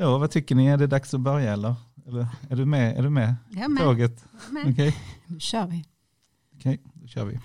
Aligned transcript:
Så, 0.00 0.18
vad 0.18 0.30
tycker 0.30 0.54
ni? 0.54 0.66
Är 0.66 0.76
det 0.76 0.86
dags 0.86 1.14
att 1.14 1.20
börja 1.20 1.52
eller? 1.52 1.74
eller 2.06 2.26
är 2.50 2.56
du 2.56 2.64
med? 2.66 2.98
Är 2.98 3.02
du 3.02 3.10
med? 3.10 3.34
Jag 3.50 3.64
är 3.64 3.68
med. 3.68 3.82
Tåget? 3.82 4.24
med. 4.50 4.62
Okej, 4.62 4.72
okay. 4.72 4.92
Nu 5.26 5.40
kör 5.40 5.66
vi. 5.66 5.84
okay, 6.58 6.78
då 6.92 7.06
kör 7.06 7.24
vi. 7.24 7.38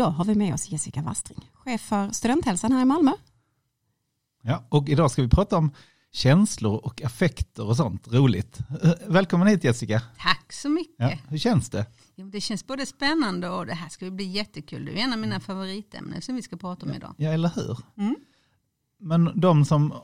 Idag 0.00 0.10
har 0.10 0.24
vi 0.24 0.34
med 0.34 0.54
oss 0.54 0.70
Jessica 0.70 1.02
Wastring, 1.02 1.50
chef 1.54 1.80
för 1.80 2.10
studenthälsan 2.10 2.72
här 2.72 2.82
i 2.82 2.84
Malmö. 2.84 3.12
Ja, 4.42 4.64
och 4.68 4.88
idag 4.88 5.10
ska 5.10 5.22
vi 5.22 5.28
prata 5.28 5.56
om 5.56 5.70
känslor 6.12 6.84
och 6.84 7.02
affekter 7.02 7.64
och 7.66 7.76
sånt 7.76 8.08
roligt. 8.08 8.58
Eh, 8.82 8.92
Välkommen 9.06 9.48
hit 9.48 9.64
Jessica. 9.64 10.02
Tack 10.18 10.52
så 10.52 10.68
mycket. 10.68 10.94
Ja, 10.98 11.18
hur 11.28 11.38
känns 11.38 11.70
det? 11.70 11.86
Jo, 12.16 12.30
Det 12.30 12.40
känns 12.40 12.66
både 12.66 12.86
spännande 12.86 13.48
och 13.48 13.66
det 13.66 13.74
här 13.74 13.88
ska 13.88 14.10
bli 14.10 14.24
jättekul. 14.24 14.84
Det 14.84 15.00
är 15.00 15.04
en 15.04 15.12
av 15.12 15.18
mina 15.18 15.40
favoritämnen 15.40 16.22
som 16.22 16.34
vi 16.36 16.42
ska 16.42 16.56
prata 16.56 16.86
om 16.86 16.92
idag. 16.92 17.14
Ja, 17.18 17.30
eller 17.30 17.50
hur? 17.54 17.78
Mm. 17.96 18.16
Men 18.98 19.40
de 19.40 19.64
som, 19.64 19.94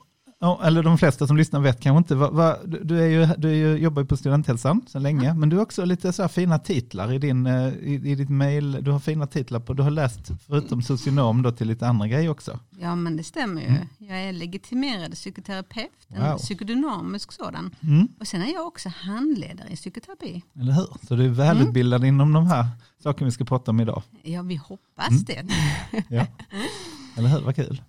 eller 0.63 0.83
de 0.83 0.99
flesta 0.99 1.27
som 1.27 1.37
lyssnar 1.37 1.61
vet 1.61 1.81
kanske 1.81 1.99
inte, 1.99 2.15
vad, 2.15 2.33
vad, 2.33 2.57
du, 2.87 3.01
är 3.03 3.07
ju, 3.07 3.27
du 3.39 3.49
är 3.49 3.55
ju, 3.55 3.77
jobbar 3.77 4.03
ju 4.03 4.09
på 4.09 4.17
studenthälsan 4.17 4.83
sedan 4.89 5.03
länge, 5.03 5.35
men 5.35 5.49
du 5.49 5.57
har 5.57 5.63
också 5.63 5.85
lite 5.85 6.13
så 6.13 6.29
fina 6.29 6.59
titlar 6.59 7.13
i, 7.13 7.19
din, 7.19 7.47
eh, 7.47 7.69
i, 7.69 7.95
i 8.05 8.15
ditt 8.15 8.29
mail. 8.29 8.79
Du 8.83 8.91
har 8.91 8.99
fina 9.01 9.27
titlar 9.27 9.61
på, 9.61 9.73
du 9.75 9.83
har 9.83 9.91
läst 9.91 10.31
förutom 10.47 10.83
socionom 10.83 11.43
då 11.43 11.53
till 11.53 11.69
lite 11.69 11.87
andra 11.87 12.09
grejer 12.09 12.29
också. 12.31 12.61
Ja 12.79 12.95
men 12.97 13.17
det 13.17 13.23
stämmer 13.23 13.61
ju. 13.63 13.67
Mm. 13.69 13.87
Jag 13.99 14.19
är 14.25 14.33
legitimerad 14.33 15.13
psykoterapeut, 15.15 15.91
en 16.09 16.23
Wow. 16.31 16.39
psykodynamisk 16.39 17.33
sådan. 17.33 17.75
Mm, 17.83 18.09
Och 18.21 18.27
sen 18.27 18.43
är 18.43 18.53
jag 18.53 18.67
också 18.67 18.89
handledare 18.89 19.69
i 19.71 19.77
psykoterapi. 19.77 20.43
eller 20.61 20.73
hur? 20.73 20.87
Så 21.09 21.17
du 21.17 21.25
är 21.25 21.29
välutbildad 21.29 22.05
inom 22.05 22.33
de 22.33 22.47
här 22.47 22.67
sakerna 23.03 23.25
vi 23.27 23.33
ska 23.33 23.45
prata 23.45 23.71
om 23.71 23.81
idag. 23.81 24.03
Ja 24.23 24.43
vi 24.43 24.57
hoppas 24.57 25.09
Mm. 25.11 25.25
det. 25.25 25.47
Ja. 26.09 26.27
Eller 27.17 27.29
hur, 27.29 27.41
vad 27.41 27.57
kul. 27.57 27.83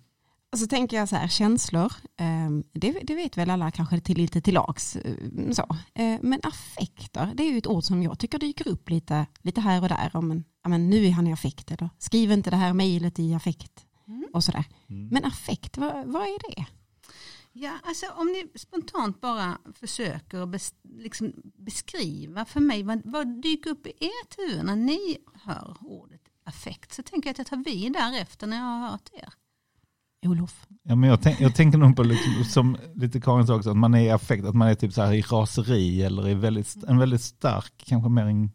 Och 0.52 0.58
så 0.58 0.66
tänker 0.66 0.96
jag 0.96 1.08
så 1.08 1.16
här, 1.16 1.28
känslor, 1.28 1.92
eh, 2.16 2.50
det, 2.72 2.92
det 3.02 3.14
vet 3.14 3.36
väl 3.36 3.50
alla 3.50 3.70
kanske 3.70 4.00
till 4.00 4.16
lite 4.16 4.40
till 4.40 4.54
lags. 4.54 4.96
eh, 4.96 5.50
Så. 5.50 5.76
Eh, 5.94 6.18
Men 6.22 6.40
affekter, 6.42 7.32
det 7.34 7.42
är 7.42 7.52
ju 7.52 7.58
ett 7.58 7.66
ord 7.66 7.84
som 7.84 8.02
jag 8.02 8.18
tycker 8.18 8.38
dyker 8.38 8.68
upp 8.68 8.90
lite, 8.90 9.26
lite 9.42 9.60
här 9.60 9.82
och 9.82 9.88
där. 9.88 10.10
Om 10.14 10.30
en, 10.30 10.44
ja, 10.62 10.68
men 10.68 10.90
nu 10.90 11.06
är 11.06 11.10
han 11.10 11.26
i 11.26 11.32
affekt, 11.32 11.70
eller 11.70 11.90
skriv 11.98 12.32
inte 12.32 12.50
det 12.50 12.56
här 12.56 12.72
mejlet 12.72 13.18
i 13.18 13.34
affekt. 13.34 13.86
Mm. 14.08 14.26
Och 14.32 14.44
sådär. 14.44 14.64
Mm. 14.88 15.08
Men 15.08 15.24
affekt, 15.24 15.78
vad, 15.78 16.06
vad 16.06 16.22
är 16.22 16.54
det? 16.56 16.66
Ja, 17.52 17.78
alltså 17.84 18.06
om 18.16 18.26
ni 18.26 18.58
spontant 18.58 19.20
bara 19.20 19.58
försöker 19.74 20.46
bes, 20.46 20.74
liksom 20.82 21.32
beskriva 21.58 22.44
för 22.44 22.60
mig 22.60 22.82
vad, 22.82 23.00
vad 23.04 23.42
dyker 23.42 23.70
upp 23.70 23.86
i 23.86 23.90
ert 23.90 24.38
huvud 24.38 24.64
när 24.64 24.76
ni 24.76 25.18
hör 25.34 25.76
ordet 25.80 26.20
affekt 26.44 26.92
så 26.94 27.02
tänker 27.02 27.28
jag 27.28 27.32
att 27.32 27.38
jag 27.38 27.46
tar 27.46 27.56
vid 27.64 27.92
därefter 27.92 28.46
när 28.46 28.56
jag 28.56 28.64
har 28.64 28.88
hört 28.90 29.10
er. 29.12 29.32
Olof? 30.26 30.66
Ja, 30.82 30.94
men 30.94 31.10
jag, 31.10 31.22
tänk, 31.22 31.40
jag 31.40 31.54
tänker 31.54 31.78
nog 31.78 31.96
på, 31.96 32.02
liksom, 32.02 32.44
som 32.44 32.76
lite 32.94 33.20
Karin 33.20 33.46
sa 33.46 33.56
också, 33.56 33.70
att 33.70 33.76
man 33.76 33.94
är 33.94 34.00
i 34.00 34.10
affekt, 34.10 34.44
att 34.44 34.54
man 34.54 34.68
är 34.68 34.74
typ 34.74 34.92
så 34.92 35.02
här 35.02 35.12
i 35.12 35.22
raseri 35.22 36.02
eller 36.02 36.28
i 36.28 36.34
väldigt, 36.34 36.84
en 36.84 36.98
väldigt 36.98 37.22
stark, 37.22 37.72
kanske 37.76 38.10
mer 38.10 38.22
en, 38.24 38.50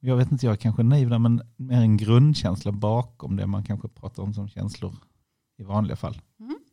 jag 0.00 0.16
vet 0.16 0.32
inte, 0.32 0.46
jag 0.46 0.52
är 0.52 0.56
kanske 0.56 0.82
naiv 0.82 1.10
där, 1.10 1.18
men 1.18 1.42
mer 1.56 1.80
en 1.80 1.96
grundkänsla 1.96 2.72
bakom 2.72 3.36
det 3.36 3.46
man 3.46 3.64
kanske 3.64 3.88
pratar 3.88 4.22
om 4.22 4.34
som 4.34 4.48
känslor 4.48 4.96
i 5.58 5.62
vanliga 5.62 5.96
fall. 5.96 6.20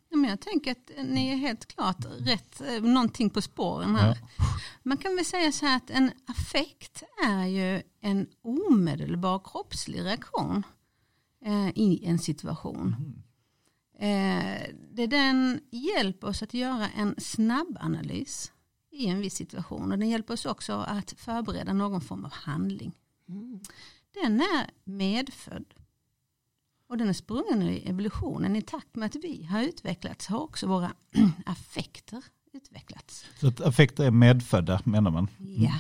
Ja, 0.10 0.18
Men 0.18 0.30
jag 0.30 0.42
tänker 0.42 0.72
att 0.72 0.92
ni 1.06 1.28
är 1.28 1.36
helt 1.36 1.66
klart 1.66 2.06
rätt, 2.20 2.62
eh, 2.62 2.84
någonting 2.84 3.30
på 3.30 3.42
spåren 3.42 3.96
här. 3.96 4.18
Man 4.84 4.98
kan 4.98 5.16
väl 5.16 5.26
säga 5.26 5.52
så 5.52 5.66
här 5.66 5.78
att 5.78 5.90
en 5.90 6.12
affekt 6.28 7.04
är 7.26 7.46
ju 7.46 7.82
en 8.02 8.28
omedelbar 8.42 9.42
kroppslig 9.44 10.00
reaktion 10.04 10.64
eh, 11.46 11.70
i 11.70 12.06
en 12.06 12.20
situation. 12.20 12.96
Mm. 13.00 13.24
Eh, 14.00 14.62
det 14.92 15.08
den 15.08 15.60
hjälper 15.72 16.28
oss 16.28 16.44
att 16.44 16.54
göra 16.54 16.90
en 16.90 17.16
snabb 17.18 17.78
analys 17.82 18.52
i 18.92 19.08
en 19.08 19.22
viss 19.22 19.34
situation 19.34 19.92
och 19.92 20.00
den 20.00 20.10
hjälper 20.10 20.34
oss 20.34 20.46
också 20.46 20.74
att 20.74 21.12
förbereda 21.18 21.74
någon 21.74 22.02
form 22.02 22.26
av 22.26 22.32
handling. 22.34 22.92
Den 24.24 24.42
är 24.42 24.70
medfödd 24.84 25.74
och 26.88 26.98
den 26.98 27.10
är 27.10 27.14
sprungen 27.14 27.62
i 27.62 27.90
evolutionen 27.90 28.56
i 28.56 28.62
takt 28.62 28.96
med 28.96 29.06
att 29.06 29.16
vi 29.16 29.44
har 29.44 29.64
utvecklats 29.64 30.28
har 30.28 30.40
också 30.40 30.68
våra 30.68 30.94
affekter 31.46 32.24
utvecklats. 32.54 33.26
Så 33.40 33.48
att 33.48 33.62
affekter 33.62 34.04
är 34.04 34.12
medfödda 34.12 34.82
menar 34.86 35.12
man. 35.12 35.28
Ja. 35.38 35.80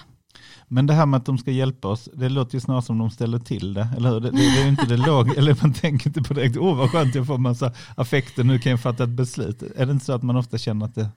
Men 0.69 0.87
det 0.87 0.93
här 0.93 1.05
med 1.05 1.17
att 1.17 1.25
de 1.25 1.37
ska 1.37 1.51
hjälpa 1.51 1.87
oss, 1.87 2.09
det 2.13 2.29
låter 2.29 2.55
ju 2.55 2.59
snarare 2.59 2.81
som 2.81 2.97
de 2.97 3.09
ställer 3.09 3.39
till 3.39 3.73
det, 3.73 3.87
eller 3.97 4.09
hur? 4.09 4.19
Det, 4.19 4.31
det, 4.31 4.37
det 4.37 4.43
är 4.43 4.63
ju 4.63 4.69
inte 4.69 4.85
det 4.85 4.97
låg, 4.97 5.29
eller 5.37 5.57
man 5.61 5.73
tänker 5.73 6.07
inte 6.07 6.21
på 6.21 6.33
direkt, 6.33 6.57
åh 6.57 6.77
vad 6.77 6.91
skönt 6.91 7.15
jag 7.15 7.27
får 7.27 7.37
massa 7.37 7.73
affekter, 7.95 8.43
nu 8.43 8.59
kan 8.59 8.69
jag 8.69 8.81
fatta 8.81 9.03
ett 9.03 9.09
beslut. 9.09 9.61
Är 9.61 9.85
det 9.85 9.91
inte 9.91 10.05
så 10.05 10.13
att 10.13 10.23
man 10.23 10.35
ofta 10.35 10.57
känner 10.57 10.85
att 10.85 10.95
det 10.95 11.09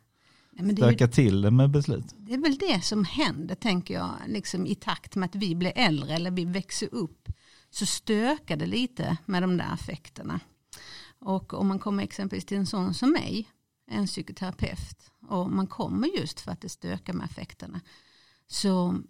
Nej, 0.52 0.74
det, 0.74 0.82
stökar 0.82 1.06
till 1.06 1.42
det 1.42 1.50
med 1.50 1.70
beslut? 1.70 2.04
det 2.16 2.34
är 2.34 2.38
väl 2.38 2.58
det 2.58 2.84
som 2.84 3.04
händer 3.04 3.54
tänker 3.54 3.94
jag, 3.94 4.10
liksom 4.26 4.66
i 4.66 4.74
takt 4.74 5.16
med 5.16 5.26
att 5.26 5.34
vi 5.34 5.54
blir 5.54 5.72
äldre 5.76 6.14
eller 6.14 6.30
vi 6.30 6.44
växer 6.44 6.94
upp 6.94 7.28
så 7.70 7.86
stökar 7.86 8.56
det 8.56 8.66
lite 8.66 9.16
med 9.26 9.42
de 9.42 9.56
där 9.56 9.72
affekterna. 9.72 10.40
Och 11.18 11.54
om 11.54 11.68
man 11.68 11.78
kommer 11.78 12.02
exempelvis 12.02 12.44
till 12.44 12.56
en 12.56 12.66
sån 12.66 12.94
som 12.94 13.12
mig, 13.12 13.48
en 13.90 14.06
psykoterapeut, 14.06 15.10
och 15.28 15.50
man 15.50 15.66
kommer 15.66 16.08
just 16.08 16.40
för 16.40 16.52
att 16.52 16.60
det 16.60 16.68
stökar 16.68 17.12
med 17.12 17.24
affekterna, 17.24 17.80
så 18.46 19.00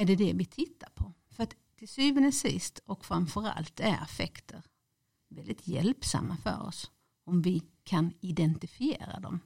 är 0.00 0.06
det 0.06 0.16
det 0.16 0.32
vi 0.32 0.44
tittar 0.44 0.88
på. 0.94 1.12
För 1.30 1.42
att 1.42 1.54
till 1.76 1.88
syvende 1.88 2.28
och 2.28 2.34
sist 2.34 2.80
och 2.84 3.04
framförallt 3.04 3.80
är 3.80 4.02
affekter 4.02 4.62
väldigt 5.28 5.68
hjälpsamma 5.68 6.36
för 6.36 6.62
oss 6.62 6.90
om 7.24 7.42
vi 7.42 7.62
kan 7.84 8.12
identifiera 8.20 9.20
dem. 9.20 9.40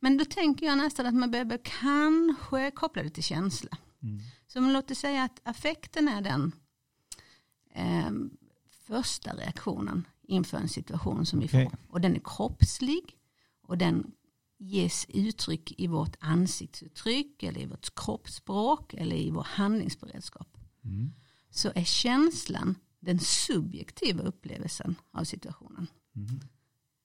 Men 0.00 0.16
då 0.18 0.24
tänker 0.24 0.66
jag 0.66 0.78
nästan 0.78 1.06
att 1.06 1.14
man 1.14 1.30
behöver 1.30 1.60
kanske 1.80 2.70
koppla 2.70 3.02
det 3.02 3.10
till 3.10 3.22
känsla. 3.22 3.78
Mm. 4.02 4.20
Så 4.46 4.58
om 4.58 4.70
låt 4.70 4.90
oss 4.90 4.98
säga 4.98 5.22
att 5.24 5.40
affekten 5.44 6.08
är 6.08 6.20
den 6.20 6.52
eh, 7.74 8.10
första 8.70 9.36
reaktionen 9.36 10.06
inför 10.22 10.58
en 10.58 10.68
situation 10.68 11.26
som 11.26 11.40
vi 11.40 11.48
får. 11.48 11.72
Och 11.88 12.00
den 12.00 12.16
är 12.16 12.20
kroppslig 12.24 13.16
och 13.62 13.78
den 13.78 14.12
ges 14.64 15.06
uttryck 15.08 15.80
i 15.80 15.86
vårt 15.86 16.16
ansiktsuttryck 16.20 17.42
eller 17.42 17.60
i 17.60 17.66
vårt 17.66 17.94
kroppsspråk 17.94 18.94
eller 18.94 19.16
i 19.16 19.30
vår 19.30 19.42
handlingsberedskap. 19.42 20.58
Mm. 20.84 21.12
Så 21.50 21.72
är 21.74 21.84
känslan 21.84 22.74
den 23.00 23.18
subjektiva 23.20 24.22
upplevelsen 24.22 24.94
av 25.10 25.24
situationen 25.24 25.86
Mm. 26.16 26.40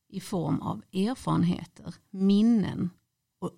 i 0.08 0.20
form 0.20 0.62
av 0.62 0.84
erfarenheter, 0.94 1.96
minnen 2.10 2.90
och 3.40 3.52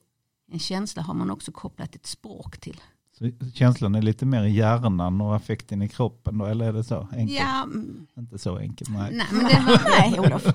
en 0.48 0.60
känsla 0.60 1.02
har 1.02 1.14
man 1.14 1.32
också 1.32 1.52
kopplat 1.52 1.96
ett 1.96 2.06
språk 2.06 2.58
till. 2.58 2.82
Så 3.22 3.52
känslan 3.54 3.96
är 3.96 4.02
lite 4.02 4.26
mer 4.26 4.44
i 4.44 4.52
hjärnan 4.52 5.22
och 5.22 5.36
affekten 5.36 5.82
i 5.82 5.90
kroppen 5.90 6.38
då, 6.38 6.46
eller 6.46 6.66
är 6.66 6.74
det 6.74 6.84
så 6.84 7.08
enkelt? 7.12 7.40
Ja, 7.40 7.64
mm, 7.64 8.08
Inte 8.18 8.38
så 8.38 8.58
enkelt, 8.58 8.90
nej. 8.90 9.16
nej, 9.16 9.28
men, 9.32 9.44
det 9.46 9.60
var, 9.68 9.82
Nej, 10.00 10.20
Olof. 10.20 10.46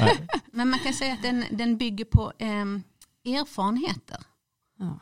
Nej. 0.00 0.28
men 0.52 0.68
man 0.70 0.78
kan 0.78 0.92
säga 0.94 1.12
att 1.14 1.22
den, 1.22 1.44
den 1.50 1.76
bygger 1.78 2.04
på 2.04 2.32
em, 2.38 2.82
erfarenheter 3.24 4.18
Ja. 4.78 4.98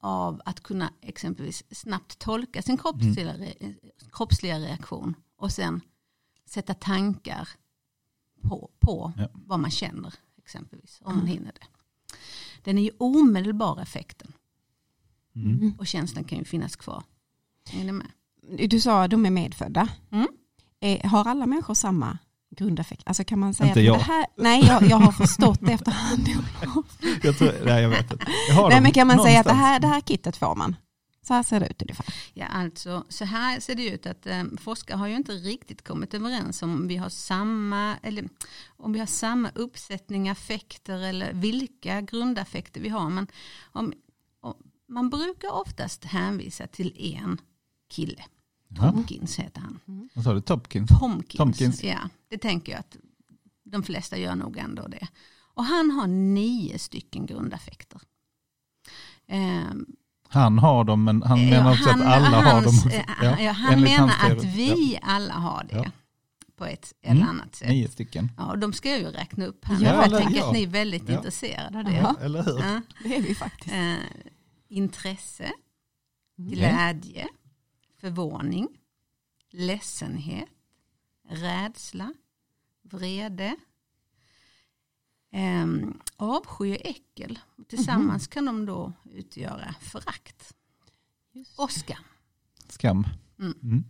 av 0.00 0.40
att 0.44 0.60
kunna 0.62 0.92
exempelvis 1.00 1.64
snabbt 1.70 2.18
tolka 2.18 2.62
sin 2.62 2.78
kroppsliga, 2.78 3.32
re- 3.36 3.74
kroppsliga 4.12 4.58
reaktion 4.58 5.14
och 5.36 5.52
sen 5.52 5.80
sätta 6.46 6.74
tankar 6.74 7.48
på, 8.42 8.70
på 8.80 9.12
Ja. 9.16 9.28
vad 9.32 9.60
man 9.60 9.70
känner 9.70 10.14
exempelvis 10.38 11.00
om 11.04 11.16
man 11.16 11.26
hinner 11.26 11.52
det. 11.52 11.66
Den 12.64 12.78
är 12.78 12.82
ju 12.82 12.90
omedelbar 12.98 13.80
effekten 13.80 14.32
Mm. 15.44 15.74
och 15.78 15.86
känslan 15.86 16.24
kan 16.24 16.38
ju 16.38 16.44
finnas 16.44 16.76
kvar. 16.76 17.02
Är 17.72 17.84
ni 17.84 17.92
med? 17.92 18.06
Du 18.70 18.80
sa 18.80 19.04
att 19.04 19.10
de 19.10 19.26
är 19.26 19.30
medfödda. 19.30 19.88
Mm. 20.12 20.28
Eh, 20.80 21.10
har 21.10 21.28
alla 21.28 21.46
människor 21.46 21.74
samma 21.74 22.18
grundaffekt? 22.56 23.02
Alltså 23.06 23.24
kan 23.24 23.38
man 23.38 23.54
säga 23.54 23.68
Inte 23.68 23.80
att 23.80 23.86
jag. 23.86 23.98
det 23.98 24.02
här, 24.02 24.26
nej 24.36 24.64
jag, 24.66 24.82
jag 24.82 24.96
har 24.96 25.12
förstått 25.12 25.58
det 25.60 25.72
efterhand. 25.72 26.28
Jag, 27.22 27.38
tror, 27.38 27.52
nej, 27.64 27.82
jag 27.82 27.88
vet 27.88 28.12
inte. 28.12 28.26
Jag 28.48 28.54
har 28.54 28.70
nej 28.70 28.80
men 28.80 28.92
kan 28.92 29.06
man 29.06 29.22
säga 29.22 29.40
att 29.40 29.46
det 29.46 29.52
någonstans. 29.52 29.72
här, 29.72 29.80
det 29.80 29.86
här 29.86 30.00
kittet 30.00 30.36
får 30.36 30.54
man? 30.54 30.76
Så 31.22 31.34
här 31.34 31.42
ser 31.42 31.60
det 31.60 31.66
ut 31.66 31.82
ungefär. 31.82 32.06
Ja, 32.34 32.46
alltså 32.46 33.04
så 33.08 33.24
här 33.24 33.60
ser 33.60 33.74
det 33.74 33.88
ut 33.88 34.06
att 34.06 34.26
eh, 34.26 34.44
forskare 34.60 34.96
har 34.96 35.06
ju 35.06 35.16
inte 35.16 35.32
riktigt 35.32 35.88
kommit 35.88 36.14
överens 36.14 36.62
om 36.62 36.88
vi 36.88 36.96
har 36.96 37.08
samma, 37.08 37.96
eller 38.02 38.28
om 38.76 38.92
vi 38.92 38.98
har 38.98 39.06
samma 39.06 39.50
uppsättning 39.54 40.28
affekter 40.28 40.98
eller 40.98 41.32
vilka 41.32 42.00
grundaffekter 42.00 42.80
vi 42.80 42.88
har. 42.88 43.10
Men 43.10 43.26
om, 43.72 43.92
om, 44.40 44.54
man 44.88 45.10
brukar 45.10 45.50
oftast 45.52 46.04
hänvisa 46.04 46.66
till 46.66 47.14
en 47.14 47.40
kille 47.90 48.24
Ja. 48.68 48.90
Tomkins 48.92 49.38
heter 49.38 49.60
han. 49.60 49.80
Vad 50.14 50.24
sa 50.24 50.34
du? 50.34 50.40
Topkins? 50.40 50.90
Tomkins. 51.00 51.36
Tomkins. 51.38 51.84
Ja, 51.84 51.98
det 52.28 52.38
tänker 52.38 52.72
jag 52.72 52.78
att 52.80 52.96
de 53.64 53.82
flesta 53.82 54.16
gör 54.18 54.34
nog 54.34 54.56
ändå 54.56 54.88
det. 54.88 55.08
Och 55.54 55.64
han 55.64 55.90
har 55.90 56.06
nio 56.06 56.78
stycken 56.78 57.26
grundaffekter. 57.26 58.00
Ehm, 59.26 59.86
Han 60.28 60.58
har 60.58 60.84
dem 60.84 61.04
men 61.04 61.22
han 61.22 61.40
ja, 61.42 61.50
menar 61.50 61.70
också 61.72 61.90
han- 61.90 62.02
att 62.02 62.06
alla 62.08 62.36
har 62.42 62.42
hans- 62.52 62.82
dem. 62.82 62.92
också. 62.92 63.24
eh, 63.24 63.44
ja, 63.44 63.52
han 63.52 63.80
menar 63.80 64.14
att 64.30 64.44
vi 64.44 64.98
alla 65.02 65.34
har 65.34 65.64
det 65.64 65.76
Ja. 65.76 65.90
på 66.56 66.64
ett 66.66 66.94
eller 67.02 67.20
Mm, 67.22 67.28
annat 67.28 67.54
sätt. 67.54 67.68
Nio 67.68 67.88
stycken. 67.88 68.32
Ja, 68.36 68.46
och 68.50 68.58
de 68.58 68.72
ska 68.72 68.90
jag 68.90 68.98
ju 68.98 69.06
räkna 69.06 69.44
upp 69.46 69.64
här. 69.64 69.74
Ja, 69.80 69.94
jag 69.94 70.04
eller- 70.06 70.18
tänker 70.18 70.36
ja. 70.36 70.46
att 70.46 70.52
ni 70.52 70.62
är 70.62 70.66
väldigt 70.66 71.08
Ja. 71.08 71.14
intresserade 71.16 71.78
av 71.78 71.84
det. 71.84 72.14
Eller 72.24 72.42
hur? 72.42 72.58
Ja. 72.58 72.80
Det 73.02 73.16
är 73.16 73.22
vi 73.22 73.34
faktiskt. 73.34 73.74
Eh, 73.74 73.94
intresse, 74.68 75.52
Mm. 76.38 76.50
glädje, 76.50 77.28
förvåning, 77.96 78.68
ledsenhet, 79.50 80.48
rädsla, 81.28 82.14
vrede, 82.82 83.56
eh, 85.30 85.66
avsky 86.16 86.74
och 86.74 86.86
äckel. 86.86 87.38
Tillsammans 87.68 88.26
kan 88.26 88.44
de 88.44 88.66
då 88.66 88.92
utgöra 89.04 89.74
förakt 89.80 90.54
och 91.56 91.70
skam. 91.72 92.04
Skam. 92.68 93.06
Mm. 93.38 93.54
Mm. 93.62 93.84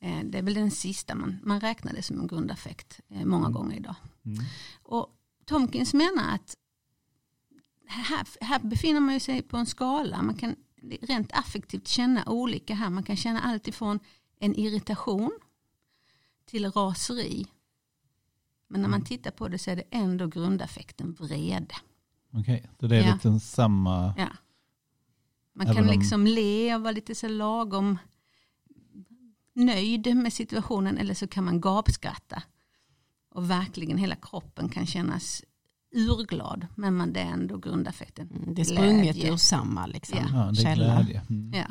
Eh, 0.00 0.30
det 0.30 0.38
är 0.38 0.42
väl 0.42 0.54
den 0.54 0.70
sista 0.70 1.14
man, 1.14 1.38
man 1.44 1.60
räknar 1.60 1.92
det 1.92 2.02
som 2.02 2.20
en 2.20 2.26
grundaffekt 2.26 3.00
eh, 3.08 3.24
många 3.24 3.50
gånger 3.50 3.76
idag. 3.76 3.96
Mm. 4.24 4.44
Och 4.82 5.16
Tomkins 5.44 5.94
menar 5.94 6.34
att 6.34 6.56
här, 7.86 8.26
här 8.44 8.58
befinner 8.58 9.00
man 9.00 9.20
sig 9.20 9.42
på 9.42 9.56
en 9.56 9.66
skala. 9.66 10.22
Man 10.22 10.34
kan 10.34 10.56
rent 11.02 11.32
affektivt 11.32 11.88
känna 11.88 12.24
olika 12.26 12.74
här. 12.74 12.90
Man 12.90 13.02
kan 13.02 13.16
känna 13.16 13.40
allt 13.40 13.68
ifrån 13.68 13.98
en 14.38 14.54
irritation 14.54 15.30
till 16.46 16.72
raseri. 16.72 17.46
Men 18.68 18.82
när 18.82 18.88
man 18.88 19.04
tittar 19.04 19.30
på 19.30 19.48
det 19.48 19.58
så 19.58 19.70
är 19.70 19.76
det 19.76 19.84
ändå 19.90 20.26
grundaffekten 20.26 21.12
vrede. 21.12 21.74
Okej, 22.32 22.70
så 22.80 22.86
det 22.86 22.96
är 22.96 23.06
Ja. 23.06 23.14
lite 23.14 23.40
samma. 23.40 24.14
Ja. 24.18 24.28
Man 25.52 25.66
kan 25.66 25.78
om- 25.88 25.98
liksom 25.98 26.26
le 26.26 26.74
och 26.74 26.80
vara 26.82 26.92
lite 26.92 27.14
så 27.14 27.28
lagom 27.28 27.98
nöjd 29.52 30.16
med 30.16 30.32
situationen 30.32 30.98
eller 30.98 31.14
så 31.14 31.26
kan 31.28 31.44
man 31.44 31.60
gapskratta. 31.60 32.42
Och 33.30 33.50
verkligen 33.50 33.98
hela 33.98 34.16
kroppen 34.16 34.68
kan 34.68 34.86
kännas 34.86 35.44
urglad 35.94 36.66
men 36.74 36.94
man, 36.96 37.12
det 37.12 37.20
är 37.20 37.26
ändå 37.26 37.58
grundaffekten. 37.58 38.30
Mm, 38.30 38.54
Det 38.54 38.62
är 38.62 38.64
sprunget 38.64 39.16
ur 39.24 39.36
samma 39.36 39.86
liksom, 39.86 40.18
Ja. 40.18 40.28
Ja, 40.32 40.44
det 40.52 40.60
är 40.60 40.64
källa. 40.64 41.00
Mm. 41.30 41.52
Ja. 41.54 41.66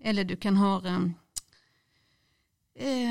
Eller 0.00 0.24
du 0.24 0.36
kan 0.36 0.56
ha 0.56 0.80
um, 0.88 1.14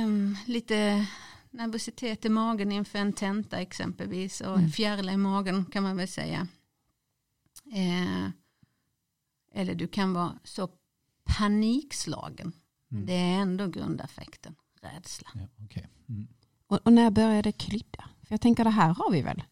um, 0.03 0.37
lite 0.45 1.07
nervositet 1.51 2.25
i 2.25 2.29
magen 2.29 2.71
inför 2.71 2.99
en 2.99 3.13
tenta 3.13 3.57
exempelvis 3.59 4.41
och 4.41 4.57
Mm. 4.57 4.69
fjärilar 4.71 5.13
i 5.13 5.17
magen 5.17 5.65
kan 5.65 5.83
man 5.83 5.97
väl 5.97 6.07
säga. 6.07 6.47
Eh, 7.73 8.29
eller 9.53 9.75
du 9.75 9.87
kan 9.87 10.13
vara 10.13 10.39
så 10.43 10.69
panikslagen. 11.37 12.51
Mm. 12.91 13.05
Det 13.05 13.13
är 13.13 13.39
ändå 13.39 13.67
grundaffekten, 13.67 14.55
rädsla. 14.81 15.29
Ja, 15.33 15.47
okej. 15.65 15.87
Mm. 16.09 16.27
Och, 16.67 16.79
och 16.83 16.93
när 16.93 17.11
börjar 17.11 17.43
det 17.43 17.51
krydda? 17.51 18.09
För 18.23 18.33
jag 18.33 18.41
tänker 18.41 18.63
det 18.63 18.69
här 18.69 18.93
har 18.93 19.11
vi 19.11 19.21
väl 19.21 19.43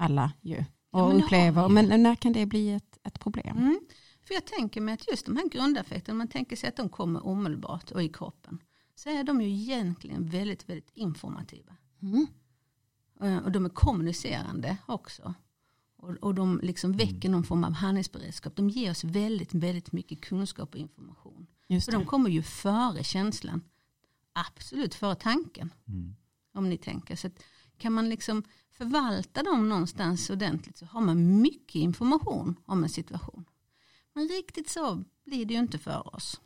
alla 0.00 0.32
ju. 0.40 0.64
Och 0.90 1.00
Ja, 1.00 1.08
men 1.08 1.22
upplever. 1.22 1.68
Men 1.68 2.02
när 2.02 2.14
kan 2.14 2.32
det 2.32 2.46
bli 2.46 2.72
ett, 2.72 2.98
ett 3.02 3.20
problem? 3.20 3.58
Mm. 3.58 3.80
För 4.22 4.34
jag 4.34 4.44
tänker 4.44 4.80
mig 4.80 4.94
att 4.94 5.10
just 5.10 5.26
de 5.26 5.36
här 5.36 5.48
grundaffekterna, 5.48 6.18
man 6.18 6.28
tänker 6.28 6.56
sig 6.56 6.68
att 6.68 6.76
de 6.76 6.88
kommer 6.88 7.26
omedelbart 7.26 7.90
och 7.90 8.02
i 8.02 8.08
kroppen. 8.08 8.58
Så 8.94 9.10
är 9.10 9.24
de 9.24 9.42
ju 9.42 9.48
egentligen 9.48 10.28
väldigt, 10.28 10.68
väldigt 10.68 10.90
informativa. 10.94 11.76
Mm. 12.02 12.26
Eh, 13.20 13.38
Och 13.44 13.52
de 13.52 13.64
är 13.64 13.68
kommunicerande 13.68 14.76
också. 14.86 15.34
Och, 15.96 16.10
och 16.10 16.34
de 16.34 16.60
liksom 16.62 16.92
väcker 16.92 17.28
någon 17.28 17.44
form 17.44 17.64
av 17.64 17.72
handlingsberedskap. 17.72 18.56
De 18.56 18.70
ger 18.70 18.90
oss 18.90 19.04
väldigt, 19.04 19.54
väldigt 19.54 19.92
mycket 19.92 20.20
kunskap 20.20 20.74
och 20.74 20.80
information. 20.80 21.46
För 21.68 21.92
de 21.92 22.04
kommer 22.04 22.30
ju 22.30 22.42
före 22.42 23.04
känslan. 23.04 23.62
Absolut 24.32 24.94
före 24.94 25.14
tanken. 25.14 25.72
Mm. 25.88 26.16
Om 26.54 26.68
ni 26.68 26.78
tänker. 26.78 27.16
Så 27.16 27.26
att 27.26 27.42
kan 27.80 27.92
man 27.92 28.08
liksom 28.08 28.42
förvalta 28.70 29.42
dem 29.42 29.68
någonstans 29.68 30.30
ordentligt 30.30 30.76
så 30.78 30.86
har 30.86 31.00
man 31.00 31.40
mycket 31.40 31.74
information 31.74 32.56
om 32.66 32.82
en 32.84 32.88
situation. 32.90 33.44
Men 34.14 34.28
riktigt 34.28 34.70
så 34.70 35.04
blir 35.24 35.44
det 35.44 35.54
ju 35.54 35.60
inte 35.60 35.78
för 35.78 36.14
oss. 36.16 36.40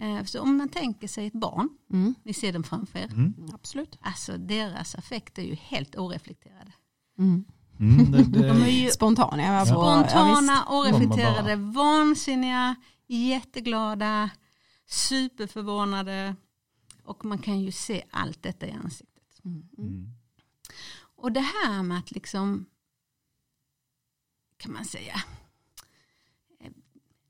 Eh, 0.00 0.24
Så 0.24 0.40
om 0.40 0.56
man 0.56 0.68
tänker 0.68 1.08
sig 1.08 1.26
ett 1.26 1.32
barn, 1.32 1.68
Mm. 1.92 2.14
ni 2.22 2.34
ser 2.34 2.52
dem 2.52 2.62
framför 2.62 2.98
er. 2.98 3.12
Mm. 3.12 3.34
Absolut. 3.54 3.98
Alltså 4.00 4.38
deras 4.38 4.94
affekter 4.94 5.42
är 5.42 5.46
ju 5.46 5.54
helt 5.54 5.96
oreflekterade. 5.96 6.72
Mm. 7.18 7.44
Mm, 7.80 8.10
det, 8.12 8.22
det, 8.22 8.48
De 8.48 8.62
är 8.62 8.68
ju 8.84 8.90
Spontana. 8.90 9.42
Ja, 9.42 9.66
spontana, 9.66 10.52
Ja, 10.66 10.80
oreflekterade, 10.80 11.56
vansinniga, 11.56 12.74
jätteglada, 13.06 14.30
superförvånade. 14.86 16.36
Och 17.04 17.24
man 17.24 17.38
kan 17.38 17.60
ju 17.60 17.72
se 17.72 18.04
allt 18.10 18.42
detta 18.42 18.66
i 18.66 18.70
ansiktet. 18.72 19.22
visst. 19.28 19.44
Mm. 19.78 20.08
Och 21.16 21.32
det 21.32 21.40
här 21.40 21.82
med 21.82 21.98
att 21.98 22.10
liksom, 22.10 22.66
kan 24.56 24.72
man 24.72 24.84
säga, 24.84 25.14
eh, 26.60 26.70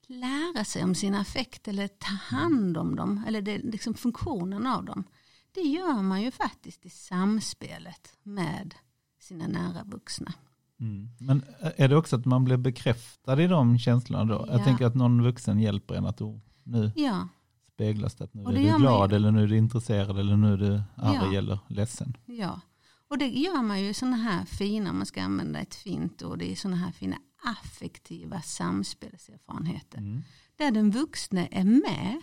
lära 0.07 0.65
sig 0.65 0.85
om 0.85 0.95
sina 0.95 1.21
affekter 1.21 1.73
eller 1.73 1.89
ta 1.89 2.37
hand 2.37 2.77
om 2.77 2.97
dem, 2.97 3.25
eller 3.27 3.43
det, 3.43 3.59
liksom 3.59 3.95
funktionen 3.95 4.67
av 4.67 4.85
dem. 4.85 5.05
Det 5.53 5.61
gör 5.61 6.03
man 6.03 6.23
ju 6.23 6.31
faktiskt 6.31 6.87
i 6.87 6.91
samspelet 6.91 8.19
med 8.23 8.75
sina 9.21 9.47
nära 9.47 9.85
vuxna. 9.85 10.33
Mm. 10.81 11.09
Men 11.19 11.43
är 11.77 11.89
det 11.89 11.97
också 11.97 12.17
att 12.17 12.25
man 12.25 12.45
blir 12.45 12.57
bekräftad 12.57 13.43
i 13.43 13.47
de 13.47 13.79
känslorna 13.79 14.25
då? 14.25 14.45
Ja. 14.49 14.53
Jag 14.53 14.65
tänker 14.65 14.87
att 14.87 14.95
någon 14.95 15.23
vuxen 15.23 15.59
hjälper 15.61 15.95
en 15.95 16.07
att 16.07 16.21
oh, 16.21 16.39
nu 16.63 16.93
Ja, 16.97 17.29
speglas 17.75 18.15
det 18.15 18.25
att 18.25 18.35
nu 18.35 18.43
är 18.43 18.73
du 18.73 18.79
glad 18.79 19.13
eller 19.13 19.31
nu 19.31 19.43
är 19.43 19.47
du 19.47 19.57
intresserad 19.57 20.19
eller 20.19 20.37
nu 20.37 20.53
är 20.53 20.57
du 20.57 20.83
arg 20.97 21.35
Ja. 21.35 21.39
eller 21.39 21.59
ledsen. 21.69 22.17
ja. 22.27 22.61
Och 23.09 23.19
det 23.19 23.29
gör 23.29 23.63
man 23.63 23.81
ju 23.81 23.89
i 23.89 23.95
sådana 23.95 24.17
här 24.17 24.45
fina, 24.45 24.91
om 24.91 24.97
man 24.97 25.07
ska 25.07 25.23
använda 25.23 25.61
ett 25.61 25.75
fint 25.75 26.23
ord, 26.23 26.39
det 26.39 26.53
är 26.53 26.57
sådana 26.57 26.77
här 26.77 26.93
fina 26.93 27.19
affektiva 27.43 28.43
samspelserfarenheter. 28.43 29.99
Mm. 29.99 30.23
Där 30.57 30.71
den 30.71 30.91
vuxne 30.91 31.49
är 31.51 31.65
med 31.65 32.23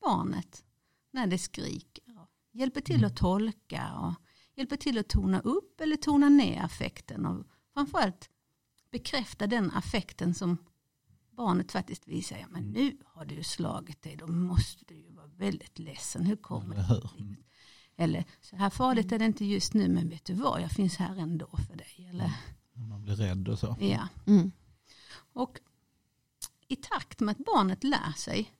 barnet 0.00 0.64
när 1.12 1.26
det 1.26 1.38
skriker. 1.38 2.04
Och 2.18 2.28
hjälper 2.52 2.80
till 2.80 3.04
att 3.04 3.16
tolka 3.16 3.94
och 3.94 4.14
hjälper 4.56 4.76
till 4.76 4.98
att 4.98 5.08
tona 5.08 5.40
upp 5.40 5.80
eller 5.80 5.96
tona 5.96 6.28
ner 6.28 6.62
affekten. 6.62 7.26
Och 7.26 7.46
framförallt 7.74 8.30
bekräfta 8.90 9.46
den 9.46 9.70
affekten 9.70 10.34
som 10.34 10.56
barnet 11.30 11.72
faktiskt 11.72 12.08
visar. 12.08 12.38
Ja, 12.38 12.46
men 12.50 12.64
nu 12.64 12.98
har 13.04 13.24
du 13.24 13.42
slagit 13.42 14.02
dig, 14.02 14.16
då 14.16 14.26
måste 14.26 14.84
du 14.84 14.94
ju 14.94 15.10
vara 15.10 15.26
väldigt 15.26 15.78
ledsen. 15.78 16.26
Hur 16.26 16.36
kommer 16.36 16.76
det? 16.76 17.08
Mm. 18.00 18.10
Eller 18.10 18.24
så 18.40 18.56
här 18.56 18.70
farligt 18.70 19.12
är 19.12 19.18
det 19.18 19.24
inte 19.24 19.44
just 19.44 19.74
nu, 19.74 19.88
men 19.88 20.08
vet 20.08 20.24
du 20.24 20.34
vad, 20.34 20.60
jag 20.62 20.70
finns 20.70 20.96
här 20.96 21.16
ändå 21.16 21.46
för 21.68 21.76
dig. 21.76 22.08
Eller, 22.10 22.32
Man 22.72 23.02
blir 23.02 23.16
rädd 23.16 23.48
och 23.48 23.58
så. 23.58 23.76
ja. 23.80 24.08
Mm. 24.26 24.52
Och 25.32 25.58
i 26.68 26.76
takt 26.76 27.20
med 27.20 27.32
att 27.32 27.44
barnet 27.46 27.84
lär 27.84 28.12
sig 28.12 28.52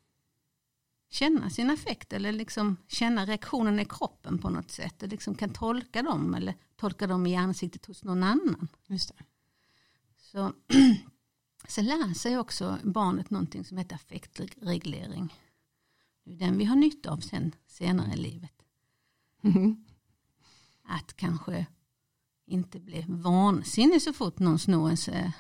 känna 1.11 1.51
sin 1.51 1.71
affekt 1.71 2.13
eller 2.13 2.33
liksom 2.33 2.77
känna 2.89 3.27
reaktionen 3.27 3.81
i 3.81 3.85
kroppen 3.85 4.39
på 4.39 4.51
något 4.51 4.71
sätt 4.71 5.03
och 5.03 5.09
liksom 5.09 5.35
kan 5.35 5.51
tolka 5.53 6.03
dem 6.03 6.35
eller 6.35 6.55
tolka 6.77 7.07
dem 7.07 7.27
i 7.27 7.37
ansiktet 7.37 7.87
hos 7.87 8.05
någon 8.05 8.23
annan. 8.23 8.69
Just 8.87 9.09
det. 9.09 9.25
Så, 10.19 10.53
så 11.69 11.83
lär 11.83 12.15
sig 12.15 12.39
också 12.39 12.79
barnet 12.83 13.31
någonting 13.31 13.65
som 13.65 13.79
heter 13.79 13.95
affektreglering. 13.97 15.35
Det 16.25 16.33
är 16.33 16.37
den 16.37 16.59
vi 16.59 16.65
har 16.65 16.77
nytta 16.77 17.11
av 17.11 17.19
sen, 17.19 17.55
senare 17.67 18.13
i 18.13 18.17
livet. 18.17 18.60
Mm. 19.43 19.85
Att 20.89 21.17
kanske 21.17 21.67
inte 22.47 22.81
bli 22.81 23.05
vansinnig 23.09 24.03
så 24.03 24.13
fort 24.13 24.39
någon 24.39 24.59
snor 24.59 24.87
ens 24.87 25.09
eh, 25.09 25.31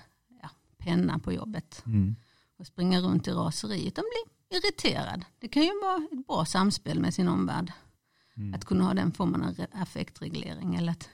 ja, 0.42 0.50
penna 0.78 1.18
på 1.18 1.32
jobbet. 1.32 1.82
Mm. 1.86 2.16
och 2.56 2.66
springa 2.66 3.00
runt 3.00 3.28
i 3.28 3.30
raseri 3.30 3.86
utan 3.88 4.04
bli 4.04 4.58
irriterad. 4.58 5.24
Det 5.38 5.48
kan 5.48 5.62
ju 5.62 5.70
vara 5.82 5.96
ett 6.12 6.26
bra 6.26 6.44
samspel 6.44 7.00
med 7.00 7.14
sin 7.14 7.28
omvärld. 7.28 7.72
Mm. 8.36 8.54
Att 8.54 8.64
kunna 8.64 8.84
ha 8.84 8.94
den 8.94 9.12
formen 9.12 9.42
av 9.42 9.54
re- 9.54 9.66
affektreglering 9.82 10.74
eller 10.76 10.92
att 10.92 11.08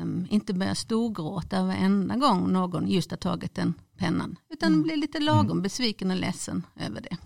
ehm, 0.00 0.26
inte 0.30 0.54
börja 0.54 0.74
storgråta 0.74 1.62
varenda 1.64 2.16
gång 2.16 2.52
någon 2.52 2.88
just 2.88 3.10
har 3.10 3.18
tagit 3.18 3.54
den 3.54 3.74
pennan. 3.96 4.36
Utan 4.48 4.72
Mm. 4.72 4.82
bli 4.82 4.96
lite 4.96 5.20
lagom 5.20 5.62
besviken 5.62 6.10
och 6.10 6.16
ledsen 6.16 6.66
över 6.76 7.00
det. 7.00 7.16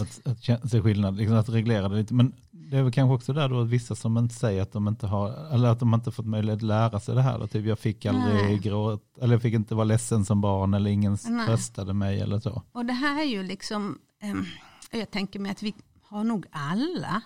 Att, 0.00 0.26
att 0.26 0.70
se 0.70 0.82
skillnad, 0.82 1.16
liksom 1.16 1.36
att 1.36 1.48
reglera 1.48 1.88
det 1.88 1.96
lite. 1.96 2.14
Men 2.14 2.32
det 2.50 2.76
är 2.76 2.82
väl 2.82 2.92
kanske 2.92 3.14
också 3.14 3.32
där 3.32 3.48
då 3.48 3.60
att 3.60 3.68
vissa 3.68 3.94
som 3.94 4.18
inte 4.18 4.34
säger 4.34 4.62
att 4.62 4.72
de 4.72 4.88
inte 4.88 5.06
har, 5.06 5.54
eller 5.54 5.68
att 5.68 5.78
de 5.80 5.94
inte 5.94 6.10
fått 6.10 6.26
möjlighet 6.26 6.56
att 6.56 6.62
lära 6.62 7.00
sig 7.00 7.14
det 7.14 7.22
här. 7.22 7.38
Då. 7.38 7.46
Typ 7.46 7.66
jag 7.66 7.78
fick 7.78 8.06
aldrig 8.06 8.34
Nej. 8.34 8.58
gråt, 8.58 9.18
eller 9.20 9.34
jag 9.34 9.42
fick 9.42 9.54
inte 9.54 9.74
vara 9.74 9.84
ledsen 9.84 10.24
som 10.24 10.40
barn 10.40 10.74
eller 10.74 10.90
ingen 10.90 11.18
Nej. 11.28 11.46
tröstade 11.46 11.94
mig 11.94 12.20
eller 12.20 12.40
så. 12.40 12.62
Och 12.72 12.86
det 12.86 12.92
här 12.92 13.20
är 13.20 13.26
ju 13.26 13.42
liksom, 13.42 13.98
ehm, 14.20 14.44
jag 14.90 15.10
tänker 15.10 15.40
mig 15.40 15.52
att 15.52 15.62
vi 15.62 15.74
har 16.02 16.24
nog 16.24 16.46
alla 16.50 17.22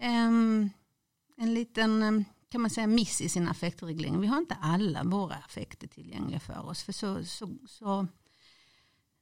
em, 0.00 0.70
en 1.36 1.54
liten 1.54 2.02
em, 2.02 2.24
kan 2.50 2.60
man 2.60 2.70
säga 2.70 2.86
miss 2.86 3.20
i 3.20 3.28
sin 3.28 3.48
affektreglering. 3.48 4.20
Vi 4.20 4.26
har 4.26 4.38
inte 4.38 4.54
alla 4.60 5.04
våra 5.04 5.34
affekter 5.34 5.86
tillgängliga 5.86 6.40
för 6.40 6.66
oss. 6.66 6.82
För 6.82 6.92
så, 6.92 7.24
så, 7.24 7.48
så, 7.68 8.06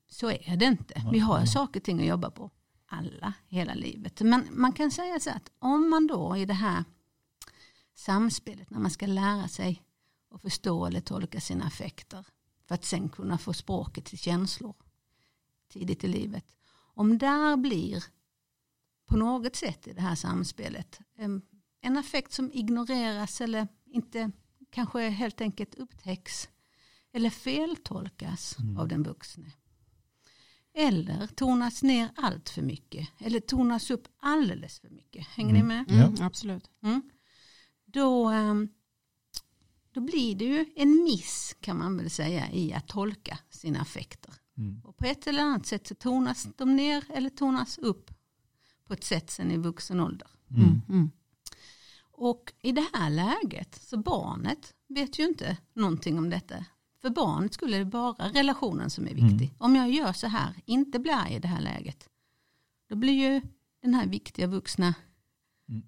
så 0.09 0.31
är 0.31 0.57
det 0.57 0.65
inte. 0.65 1.03
Vi 1.13 1.19
har 1.19 1.47
saker 1.47 1.81
och 1.81 1.85
ting 1.85 2.01
att 2.01 2.07
jobba 2.07 2.31
på 2.31 2.51
alla 2.87 3.33
hela 3.49 3.75
livet. 3.75 4.21
Men 4.21 4.49
man 4.51 4.73
kan 4.73 4.91
säga 4.91 5.21
så 5.21 5.31
att 5.31 5.51
om 5.59 5.91
man 5.91 6.07
då 6.07 6.37
i 6.37 6.45
det 6.45 6.55
här 6.55 6.85
samspelet 7.95 8.71
när 8.71 8.79
man 8.79 8.91
ska 8.91 9.07
lära 9.07 9.49
sig 9.49 9.83
att 10.31 10.43
förstå 10.43 10.87
eller 10.87 11.01
tolka 11.01 11.41
sina 11.41 11.65
affekter 11.65 12.27
för 12.69 12.75
att 12.75 12.85
sen 12.85 13.09
kunna 13.09 13.39
få 13.39 13.53
språket 13.53 14.05
till 14.05 14.19
känslor 14.19 14.75
tidigt 15.69 16.05
i 16.05 16.09
livet. 16.09 16.45
Om 16.95 17.19
där 17.19 17.57
blir 17.57 18.05
på 19.07 19.17
något 19.17 19.57
sätt 19.57 19.87
i 19.87 19.93
det 19.93 20.01
här 20.01 20.15
samspelet 20.15 21.01
en 21.81 21.97
affekt 21.97 22.33
som 22.33 22.53
ignoreras 22.53 23.41
eller 23.41 23.69
inte 23.85 24.31
kanske 24.71 25.09
helt 25.09 25.41
enkelt 25.41 25.75
upptäcks 25.75 26.49
eller 27.13 27.31
feltolkas 27.31 28.57
Mm. 28.59 28.77
av 28.79 28.89
den 28.89 29.03
vuxne. 29.03 29.53
Eller 30.79 31.27
tonas 31.27 31.83
ner 31.83 32.09
allt 32.17 32.49
för 32.49 32.63
mycket 32.63 33.09
eller 33.19 33.41
tonas 33.41 33.91
upp 33.91 34.09
alldeles 34.21 34.81
för 34.81 34.89
mycket. 34.89 35.27
Hänger 35.27 35.51
Mm. 35.51 35.69
ni 35.69 35.75
med? 35.75 35.91
Mm, 35.91 36.15
Ja. 36.19 36.27
Absolut. 36.27 36.71
Mm. 36.83 37.03
Då, 37.85 38.27
ehm, 38.29 38.69
då 39.93 40.01
blir 40.01 40.35
det 40.35 40.45
ju 40.45 40.67
en 40.77 41.05
miss 41.05 41.57
kan 41.61 41.79
man 41.79 41.97
väl 41.97 42.11
säga 42.11 42.51
i 42.53 42.73
att 42.73 42.89
tolka 42.89 43.39
sina 43.51 43.81
affekter. 43.81 44.35
Mm. 44.59 44.81
Och 44.85 44.97
på 44.97 45.05
ett 45.05 45.27
eller 45.27 45.43
annat 45.43 45.67
sätt 45.67 45.87
så 45.87 45.95
tonas 45.95 46.47
de 46.57 46.77
ner 46.77 47.05
eller 47.11 47.31
tonas 47.31 47.79
upp 47.79 48.11
på 48.85 48.93
ett 48.93 49.05
sätt 49.05 49.31
sen 49.31 49.51
i 49.51 49.57
vuxen 49.57 50.01
ålder. 50.01 50.29
Mm. 50.51 50.63
Mm. 50.65 50.81
Mm. 50.89 51.11
Och 52.19 52.53
i 52.63 52.73
det 52.73 52.87
här 52.93 53.11
läget 53.11 53.75
så 53.83 53.97
barnet 53.97 54.75
vet 54.89 55.19
ju 55.19 55.25
inte 55.25 55.57
någonting 55.75 56.19
om 56.19 56.31
detta. 56.31 56.65
För 57.07 57.11
barnet 57.11 57.55
skulle 57.55 57.77
det 57.79 57.85
vara 57.85 58.29
relationen 58.29 58.91
som 58.91 59.07
är 59.09 59.15
viktig. 59.15 59.55
Om 59.59 59.77
jag 59.77 59.91
gör 59.91 60.13
så 60.13 60.27
här, 60.27 60.49
inte 60.65 60.99
blir 60.99 61.13
arg 61.13 61.35
i 61.35 61.39
det 61.39 61.49
här 61.49 61.61
läget. 61.61 62.09
Då 62.89 62.97
blir 62.97 63.13
ju 63.13 63.41
den 63.83 63.95
här 63.95 64.07
viktiga 64.07 64.47
vuxna 64.47 64.95
Mm. 65.69 65.83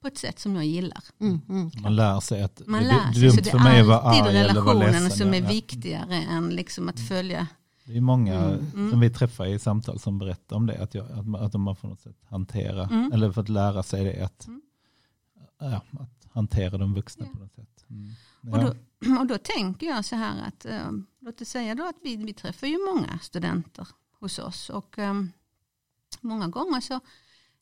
på 0.00 0.06
ett 0.08 0.18
sätt 0.18 0.38
som 0.38 0.54
jag 0.56 0.64
gillar. 0.66 1.04
Mm. 1.20 1.40
Mm. 1.48 1.70
Man 1.82 1.96
lär 1.96 2.20
sig 2.20 2.42
att 2.42 2.62
Man 2.66 2.82
det 2.82 2.88
är 2.90 3.20
dumt 3.20 3.30
så 3.30 3.36
det 3.40 3.50
för 3.50 3.58
mig 3.58 3.80
att 3.80 3.86
vara 3.86 4.00
arg 4.00 4.18
eller 4.18 4.32
vara 4.62 4.74
relationen 4.74 5.02
ledsen. 5.02 5.10
som 5.18 5.34
är 5.34 5.40
Ja. 5.42 5.48
viktigare 5.48 6.14
än 6.16 6.48
liksom 6.50 6.88
att 6.88 7.00
följa. 7.08 7.46
Det 7.84 7.96
är 7.96 8.00
många 8.00 8.34
Mm. 8.34 8.90
som 8.90 9.00
vi 9.00 9.10
träffar 9.10 9.46
i 9.46 9.58
samtal 9.58 9.98
som 9.98 10.18
berättar 10.18 10.56
om 10.56 10.66
det. 10.66 10.82
Att, 10.82 10.94
jag, 10.94 11.10
att, 11.12 11.26
man- 11.26 11.42
att 11.44 11.52
de 11.52 11.66
har 11.66 11.74
på 11.74 11.86
något 11.86 12.00
sätt 12.00 12.16
hantera, 12.28 12.84
Mm. 12.84 13.12
eller 13.12 13.32
fått 13.32 13.48
lära 13.48 13.82
sig 13.82 14.04
det. 14.04 14.24
Att, 14.24 14.46
Mm. 14.46 14.62
ja, 15.58 15.82
att 16.00 16.26
hantera 16.32 16.78
de 16.78 16.94
vuxna 16.94 17.24
Ja. 17.26 17.32
på 17.32 17.38
något 17.38 17.54
sätt. 17.54 17.84
Mm. 17.90 18.10
Och, 18.40 18.58
Ja. 18.58 18.62
då, 18.66 18.74
och 19.20 19.26
då 19.26 19.38
tänker 19.38 19.86
jag 19.86 20.04
så 20.04 20.16
här 20.16 20.48
att, 20.48 20.64
eh, 20.64 20.90
låt 21.20 21.40
oss 21.40 21.48
säga 21.48 21.74
då 21.74 21.84
att 21.84 21.98
vi, 22.02 22.16
vi 22.16 22.32
träffar 22.32 22.66
ju 22.66 22.78
många 22.94 23.18
studenter 23.18 23.88
hos 24.18 24.38
oss. 24.38 24.70
Och 24.70 24.98
eh, 24.98 25.14
många 26.20 26.48
gånger 26.48 26.80
så 26.80 27.00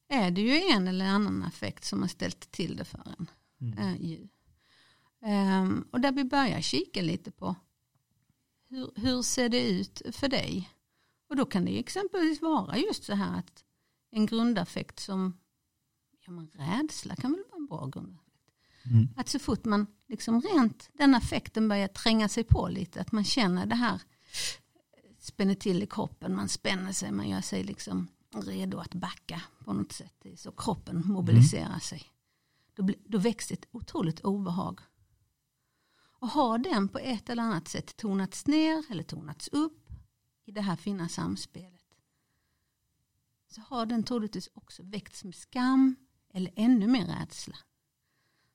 är 0.08 0.30
det 0.30 0.40
ju 0.40 0.62
en 0.72 0.88
eller 0.88 1.04
annan 1.04 1.42
affekt 1.42 1.84
som 1.84 2.00
har 2.00 2.08
ställt 2.08 2.50
till 2.50 2.76
det 2.76 2.84
för 2.84 3.14
en. 3.18 3.30
Mm. 3.60 3.78
eh, 3.78 4.02
ju. 4.02 4.28
Ehm, 5.22 5.88
och 5.90 6.00
där 6.00 6.12
vi 6.12 6.24
börjar 6.24 6.60
kika 6.60 7.02
lite 7.02 7.30
på 7.30 7.56
hur, 8.68 8.90
hur 8.94 9.22
ser 9.22 9.48
det 9.48 9.70
ut 9.70 10.02
för 10.12 10.28
dig? 10.28 10.70
Och 11.28 11.36
då 11.36 11.44
kan 11.44 11.64
det 11.64 11.70
ju 11.70 11.78
exempelvis 11.78 12.42
vara 12.42 12.78
just 12.78 13.04
så 13.04 13.14
här 13.14 13.38
att 13.38 13.64
en 14.10 14.26
grundaffekt 14.26 15.00
som 15.00 15.38
ja, 16.20 16.30
men 16.32 16.50
rädsla 16.52 17.16
kan 17.16 17.32
väl 17.32 17.44
vara 17.50 17.58
en 17.58 17.66
bra 17.66 17.86
grundaffekt. 17.86 18.52
Mm. 18.84 19.08
Att 19.16 19.28
så 19.28 19.38
fort 19.38 19.64
man 19.64 19.86
liksom 20.08 20.40
rent 20.40 20.90
den 20.92 21.14
affekten 21.14 21.68
börjar 21.68 21.88
tränga 21.88 22.28
sig 22.28 22.44
på 22.44 22.68
lite, 22.68 23.00
att 23.00 23.12
man 23.12 23.24
känner 23.24 23.66
det 23.66 23.74
här 23.74 24.00
spänner 25.18 25.54
till 25.54 25.82
i 25.82 25.86
kroppen, 25.86 26.36
man 26.36 26.48
spänner 26.48 26.92
sig, 26.92 27.12
man 27.12 27.28
gör 27.28 27.40
sig 27.40 27.64
liksom 27.64 28.08
redo 28.34 28.78
att 28.78 28.94
backa 28.94 29.42
på 29.64 29.72
något 29.72 29.92
sätt. 29.92 30.26
Så 30.36 30.52
kroppen 30.52 31.02
mobiliserar 31.06 31.78
sig. 31.78 32.02
Då, 32.74 32.88
då 33.04 33.18
växer 33.18 33.54
ett 33.54 33.68
otroligt 33.70 34.20
obehag. 34.20 34.80
Och 36.20 36.28
har 36.28 36.58
den 36.58 36.88
på 36.88 36.98
ett 36.98 37.30
eller 37.30 37.42
annat 37.42 37.68
sätt 37.68 37.96
tonats 37.96 38.46
ner 38.46 38.84
eller 38.90 39.02
tonats 39.02 39.48
upp 39.48 39.88
i 40.44 40.52
det 40.52 40.60
här 40.60 40.76
fina 40.76 41.08
samspelet 41.08 41.78
så 43.48 43.60
har 43.60 43.86
den 43.86 44.02
troligtvis 44.02 44.50
också 44.54 44.82
väckts 44.82 45.24
med 45.24 45.34
skam 45.34 45.96
eller 46.30 46.52
ännu 46.56 46.86
mer 46.86 47.06
rädsla. 47.06 47.56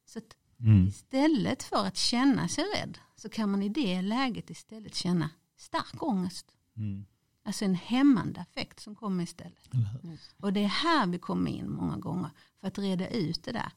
Så 0.05 0.19
att 0.19 0.35
Mm. 0.63 0.87
istället 0.87 1.63
för 1.63 1.85
att 1.85 1.97
känna 1.97 2.47
sig 2.47 2.63
rädd 2.75 2.97
så 3.15 3.29
kan 3.29 3.51
man 3.51 3.63
i 3.63 3.69
det 3.69 4.01
läget 4.01 4.49
istället 4.49 4.95
känna 4.95 5.29
stark 5.57 6.03
ångest. 6.03 6.45
Mm. 6.77 7.05
Alltså 7.45 7.65
en 7.65 7.75
hämmande 7.75 8.41
affekt 8.41 8.79
som 8.79 8.95
kommer 8.95 9.23
istället. 9.23 9.69
Hur? 10.01 10.19
Och 10.37 10.53
det 10.53 10.63
är 10.63 10.67
här 10.67 11.07
vi 11.07 11.19
kommer 11.19 11.51
in 11.51 11.69
många 11.71 11.97
gånger 11.97 12.29
för 12.59 12.67
att 12.67 12.77
reda 12.79 13.07
ut 13.07 13.43
det 13.43 13.51
där. 13.51 13.71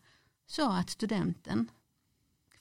Så 0.47 0.71
att 0.73 0.91
studenten 0.91 1.69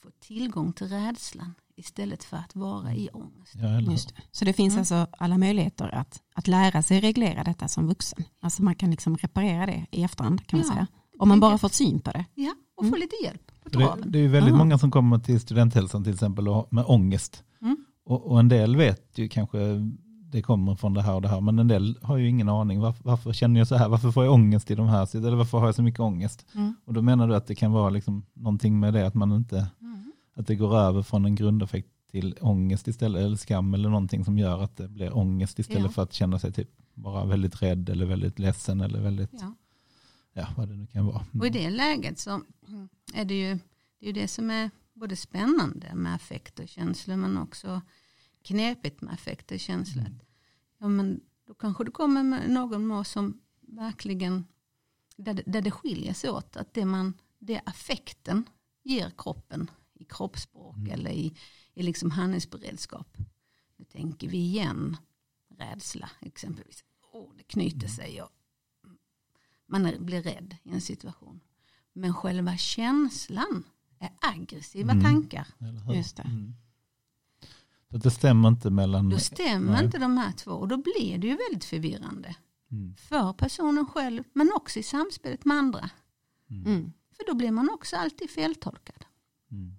får 0.01 0.11
tillgång 0.19 0.73
till 0.73 0.87
rädslan 0.87 1.53
istället 1.75 2.23
för 2.23 2.37
att 2.37 2.55
vara 2.55 2.93
i 2.93 3.09
ångest. 3.13 3.53
Ja, 3.55 3.67
det. 3.81 3.97
Så 4.31 4.45
det 4.45 4.53
finns 4.53 4.73
Mm. 4.73 4.79
alltså 4.79 5.07
alla 5.11 5.37
möjligheter 5.37 5.95
att, 5.95 6.21
att 6.33 6.47
lära 6.47 6.83
sig 6.83 6.99
reglera 6.99 7.43
detta 7.43 7.67
som 7.67 7.87
vuxen. 7.87 8.23
Alltså 8.39 8.63
man 8.63 8.75
kan 8.75 8.91
liksom 8.91 9.17
reparera 9.17 9.65
det 9.65 9.85
i 9.91 10.03
efterhand 10.03 10.47
kan 10.47 10.59
man 10.59 10.67
Ja, 10.67 10.73
säga. 10.73 10.87
Om 11.19 11.29
man 11.29 11.39
bara 11.39 11.57
fått 11.57 11.73
syn 11.73 11.99
på 11.99 12.11
det. 12.11 12.25
Ja, 12.35 12.55
och 12.77 12.83
få 12.83 12.87
Mm. 12.87 12.99
lite 12.99 13.15
hjälp 13.23 13.41
det, 13.71 13.95
det 14.05 14.19
är 14.19 14.27
väldigt 14.27 14.53
Ah. 14.53 14.57
många 14.57 14.77
som 14.77 14.91
kommer 14.91 15.19
till 15.19 15.39
studenthälsan 15.39 16.03
till 16.03 16.13
exempel 16.13 16.47
och, 16.47 16.73
med 16.73 16.83
ångest. 16.87 17.43
Mm. 17.61 17.77
Och, 18.05 18.31
och 18.31 18.39
en 18.39 18.47
del 18.49 18.75
vet 18.75 19.17
ju 19.17 19.27
kanske 19.29 19.57
det 20.31 20.41
kommer 20.41 20.75
från 20.75 20.93
det 20.93 21.01
här 21.01 21.15
och 21.15 21.21
det 21.21 21.27
här, 21.27 21.41
men 21.41 21.59
en 21.59 21.67
del 21.67 21.97
har 22.01 22.17
ju 22.17 22.29
ingen 22.29 22.49
aning. 22.49 22.79
Varför, 22.79 23.03
varför 23.03 23.33
känner 23.33 23.59
jag 23.59 23.67
så 23.67 23.75
här? 23.75 23.89
Varför 23.89 24.11
får 24.11 24.23
jag 24.25 24.33
ångest 24.33 24.71
i 24.71 24.75
de 24.75 24.87
här? 24.87 25.15
Eller 25.15 25.35
varför 25.35 25.57
har 25.57 25.65
jag 25.65 25.75
så 25.75 25.83
mycket 25.83 25.99
ångest? 25.99 26.45
Mm. 26.55 26.75
Och 26.85 26.93
då 26.93 27.01
menar 27.01 27.27
du 27.27 27.35
att 27.35 27.47
det 27.47 27.55
kan 27.55 27.71
vara 27.71 27.89
liksom 27.89 28.25
någonting 28.33 28.79
med 28.79 28.93
det, 28.93 29.07
att 29.07 29.13
man 29.15 29.31
inte, 29.31 29.67
Mm. 29.81 30.11
att 30.35 30.47
det 30.47 30.55
går 30.55 30.77
över 30.77 31.01
från 31.01 31.25
en 31.25 31.35
grundeffekt 31.35 31.89
till 32.11 32.35
ångest 32.41 32.87
istället, 32.87 33.21
eller 33.23 33.35
skam 33.37 33.73
eller 33.73 33.89
någonting 33.89 34.25
som 34.25 34.37
gör 34.37 34.63
att 34.63 34.77
det 34.77 34.87
blir 34.87 35.17
ångest 35.17 35.59
istället 35.59 35.83
Ja. 35.83 35.89
för 35.89 36.03
att 36.03 36.13
känna 36.13 36.39
sig 36.39 36.51
typ 36.51 36.69
bara 36.93 37.25
väldigt 37.25 37.61
rädd 37.61 37.89
eller 37.89 38.05
väldigt 38.05 38.39
ledsen 38.39 38.81
eller 38.81 39.01
väldigt, 39.01 39.29
ja, 39.33 39.53
Ja. 40.37 40.47
vad 40.57 40.67
det 40.69 40.75
nu 40.75 40.87
kan 40.87 41.05
vara. 41.05 41.25
Och 41.39 41.47
i 41.47 41.49
det 41.49 41.69
läget 41.69 42.19
så 42.19 42.41
är 43.13 43.25
det 43.25 43.39
ju 43.39 43.59
det, 43.99 44.09
är 44.09 44.13
det 44.13 44.27
som 44.27 44.49
är 44.51 44.71
både 44.93 45.15
spännande 45.15 45.95
med 45.95 46.15
affekt 46.15 46.59
och 46.59 46.67
känslor 46.67 47.15
men 47.15 47.37
också 47.37 47.81
knepigt 48.41 49.01
med 49.01 49.13
affekt 49.13 49.51
och 49.51 49.59
känslor. 49.59 50.05
Mm. 50.05 50.19
Ja, 50.77 50.87
men 50.87 51.21
då 51.47 51.53
kanske 51.53 51.83
du 51.83 51.91
kommer 51.91 52.23
med 52.23 52.49
någon 52.49 52.87
mål 52.87 53.05
som 53.05 53.41
verkligen, 53.61 54.45
där 55.17 55.33
det, 55.33 55.43
där 55.45 55.61
det 55.61 55.71
skiljer 55.71 56.13
sig 56.13 56.29
åt, 56.29 56.55
att 56.57 56.73
det, 56.73 56.85
man, 56.85 57.13
det 57.39 57.61
affekten 57.65 58.45
ger 58.83 59.11
kroppen 59.17 59.71
i 59.93 60.03
kroppsspråk 60.03 60.75
Mm. 60.77 60.91
eller 60.91 61.11
i, 61.11 61.35
i 61.73 61.83
liksom 61.83 62.11
handlingsberedskap. 62.11 63.17
Nu 63.77 63.85
tänker 63.85 64.27
vi 64.29 64.37
igen 64.37 64.97
rädsla 65.57 66.09
exempelvis. 66.21 66.83
Oh, 67.13 67.31
det 67.37 67.43
knyter 67.43 67.77
Mm. 67.77 67.89
sig 67.89 68.21
och 68.21 68.29
man 69.67 69.85
är, 69.85 69.99
blir 69.99 70.21
rädd 70.21 70.55
i 70.63 70.69
en 70.73 70.81
situation. 70.81 71.39
Men 71.93 72.13
själva 72.13 72.57
känslan 72.57 73.63
är 73.99 74.09
aggressiva 74.21 74.91
Mm. 74.91 75.03
tankar. 75.03 75.47
Just 75.93 76.17
det. 76.17 76.23
Mm. 76.23 76.53
Så 77.91 77.97
det 77.97 78.11
stämmer 78.11 78.49
inte 78.49 78.69
mellan... 78.69 79.09
Då 79.09 79.19
stämmer 79.19 79.71
Nej. 79.71 79.85
inte 79.85 79.97
de 79.97 80.17
här 80.17 80.31
två 80.31 80.51
och 80.51 80.67
då 80.67 80.77
blir 80.77 81.17
det 81.17 81.27
ju 81.27 81.37
väldigt 81.37 81.65
förvirrande. 81.65 82.35
Mm. 82.71 82.95
För 82.95 83.33
personen 83.33 83.85
själv 83.85 84.23
men 84.33 84.51
också 84.55 84.79
i 84.79 84.83
samspelet 84.83 85.45
med 85.45 85.57
andra. 85.57 85.89
Mm. 86.49 86.65
Mm. 86.65 86.93
För 87.17 87.23
då 87.27 87.33
blir 87.35 87.51
man 87.51 87.69
också 87.73 87.95
alltid 87.95 88.29
feltolkad. 88.29 89.05
Mm. 89.51 89.73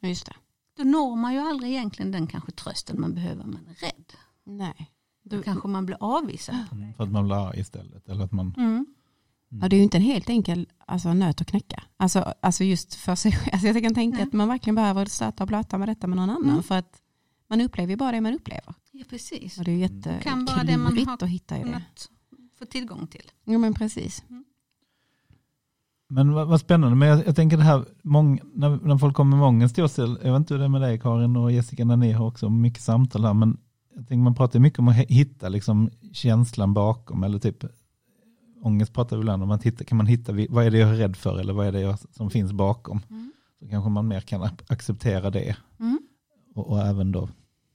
Just 0.00 0.26
det. 0.26 0.34
Då 0.76 0.82
når 0.84 1.16
man 1.16 1.32
ju 1.34 1.38
aldrig 1.38 1.72
egentligen 1.72 2.10
den 2.12 2.26
kanske 2.26 2.52
trösten 2.52 3.00
man 3.00 3.14
behöver. 3.14 3.44
Man 3.44 3.66
är 3.68 3.74
rädd. 3.74 4.12
Nej. 4.44 4.90
Då 5.22 5.36
Du, 5.36 5.42
kanske 5.42 5.68
man 5.68 5.86
blir 5.86 5.96
avvisad. 6.00 6.56
Mm. 6.72 6.94
För 6.94 7.04
att 7.04 7.10
man 7.10 7.24
blir 7.24 7.48
arg 7.48 7.60
istället. 7.60 8.08
Eller 8.08 8.24
att 8.24 8.32
man... 8.32 8.54
Mm. 8.56 8.86
ja, 9.48 9.68
det 9.68 9.76
är 9.76 9.78
ju 9.78 9.84
inte 9.84 9.96
en 9.96 10.02
helt 10.02 10.28
enkel 10.30 10.68
alltså, 10.86 11.14
nöt 11.14 11.40
att 11.40 11.46
knäcka. 11.46 11.82
Alltså, 11.96 12.34
alltså 12.40 12.64
just 12.64 12.94
för 12.94 13.14
sig 13.14 13.38
alltså 13.52 13.66
Jag 13.66 13.82
kan 13.82 13.94
tänka 13.94 14.16
Nej. 14.16 14.26
att 14.26 14.32
man 14.32 14.48
verkligen 14.48 14.74
behöver 14.74 15.06
stöta 15.06 15.44
och 15.44 15.48
blöta 15.48 15.78
med 15.78 15.88
detta 15.88 16.06
med 16.06 16.16
någon 16.16 16.30
annan. 16.30 16.50
Mm. 16.50 16.62
För 16.62 16.74
att 16.74 17.02
man 17.48 17.60
upplever 17.60 17.90
ju 17.90 17.96
bara 17.96 18.12
det 18.12 18.20
man 18.20 18.34
upplever. 18.34 18.74
Ja 18.92 19.04
precis. 19.10 19.58
Och 19.58 19.64
det 19.64 19.70
är 19.70 19.76
ju 19.76 19.84
Mm. 19.84 20.20
Kan 20.20 20.44
vara 20.44 20.64
det 20.64 20.76
man 20.76 20.86
har 20.86 20.92
jätteklurigt 20.92 21.22
att 21.22 21.28
hitta 21.28 21.58
i 21.58 21.62
det. 21.62 21.82
Få 22.58 22.64
tillgång 22.64 23.06
till. 23.06 23.30
Jo 23.44 23.58
men 23.58 23.74
precis. 23.74 24.24
Men 26.08 26.32
vad, 26.32 26.48
vad 26.48 26.60
spännande. 26.60 26.96
Men 26.96 27.08
jag, 27.08 27.26
jag 27.26 27.36
tänker 27.36 27.56
det 27.56 27.62
här, 27.62 27.84
mång, 28.02 28.40
när, 28.54 28.76
när 28.76 28.98
folk 28.98 29.16
kommer 29.16 29.36
med 29.36 29.46
ångest 29.46 29.74
till 29.74 29.84
oss, 29.84 29.98
jag 29.98 30.08
vet 30.08 30.36
inte 30.36 30.54
hur 30.54 30.58
det 30.58 30.64
är 30.64 30.68
med 30.68 30.80
dig 30.80 30.98
Karin 30.98 31.36
och 31.36 31.52
Jessica, 31.52 31.84
när 31.84 31.96
ni 31.96 32.12
har 32.12 32.26
också 32.26 32.50
mycket 32.50 32.82
samtal 32.82 33.24
här, 33.24 33.34
men 33.34 33.58
jag 34.00 34.08
tänker 34.08 34.22
man 34.22 34.34
pratar 34.34 34.60
mycket 34.60 34.78
om 34.78 34.88
att 34.88 34.96
hitta 34.96 35.48
liksom 35.48 35.90
känslan 36.12 36.74
bakom, 36.74 37.24
eller 37.24 37.38
typ 37.38 37.64
ångest 38.62 38.92
pratar 38.92 39.16
vi 39.16 39.20
ibland 39.20 39.42
om, 39.42 39.50
att 39.50 39.62
hitta, 39.62 39.84
kan 39.84 39.96
man 39.96 40.06
hitta, 40.06 40.32
vad 40.48 40.66
är 40.66 40.70
det 40.70 40.78
jag 40.78 40.90
är 40.90 40.94
rädd 40.94 41.16
för 41.16 41.40
eller 41.40 41.52
vad 41.52 41.66
är 41.66 41.72
det 41.72 41.80
jag, 41.80 41.98
som 42.10 42.30
finns 42.30 42.52
bakom? 42.52 43.00
Mm. 43.10 43.32
Så 43.58 43.68
kanske 43.68 43.90
man 43.90 44.08
mer 44.08 44.20
kan 44.20 44.48
acceptera 44.68 45.30
det. 45.30 45.56
Mm. 45.80 46.00
Och, 46.54 46.70
och 46.70 46.80
även 46.80 47.12
då 47.12 47.28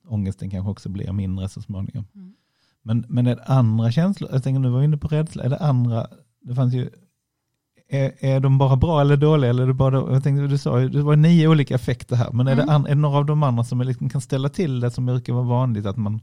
ångesten 0.08 0.50
kanske 0.50 0.72
också 0.72 0.89
blir 0.89 1.12
mindre 1.12 1.50
så 1.50 1.62
småningom. 1.62 2.05
Mm. 2.15 2.34
Men, 2.82 3.05
men 3.10 3.27
är 3.27 3.36
det 3.36 3.44
andra 3.44 3.91
känslor, 3.91 4.29
jag 4.34 4.44
tänker 4.44 4.60
nu 4.60 4.70
var 4.70 4.79
vi 4.79 4.86
inne 4.86 4.98
på 4.98 5.08
rädsla, 5.08 5.44
är 5.44 5.50
det 5.50 5.60
andra, 5.60 6.08
det 6.41 6.55
fanns 6.55 6.74
ju, 6.74 6.89
är, 7.89 8.13
är 8.20 8.39
de 8.39 8.58
bara 8.58 8.75
bra 8.75 9.01
eller 9.01 9.18
dåliga? 9.18 9.50
Eller 9.50 9.63
är 9.63 9.68
det, 9.68 9.74
bara, 9.74 10.13
jag 10.13 10.24
tänkte, 10.24 10.48
du 10.48 10.58
sa 10.58 10.80
det 10.80 11.01
var 11.01 11.15
nio 11.15 11.48
olika 11.48 11.75
effekter 11.75 12.15
här, 12.15 12.32
men 12.32 12.48
är, 12.48 12.54
Mm. 12.54 12.65
det, 12.65 12.74
an, 12.74 12.86
är 12.86 12.89
det 12.89 12.96
några 12.96 13.18
av 13.18 13.25
de 13.25 13.44
andra 13.44 13.63
som 13.63 13.82
liksom 13.82 14.10
kan 14.10 14.22
ställa 14.22 14.50
till 14.50 14.80
det 14.80 14.92
som 14.92 15.06
brukar 15.06 15.34
vara 15.34 15.44
vanligt 15.44 15.86
att 15.86 15.98
man 15.98 16.22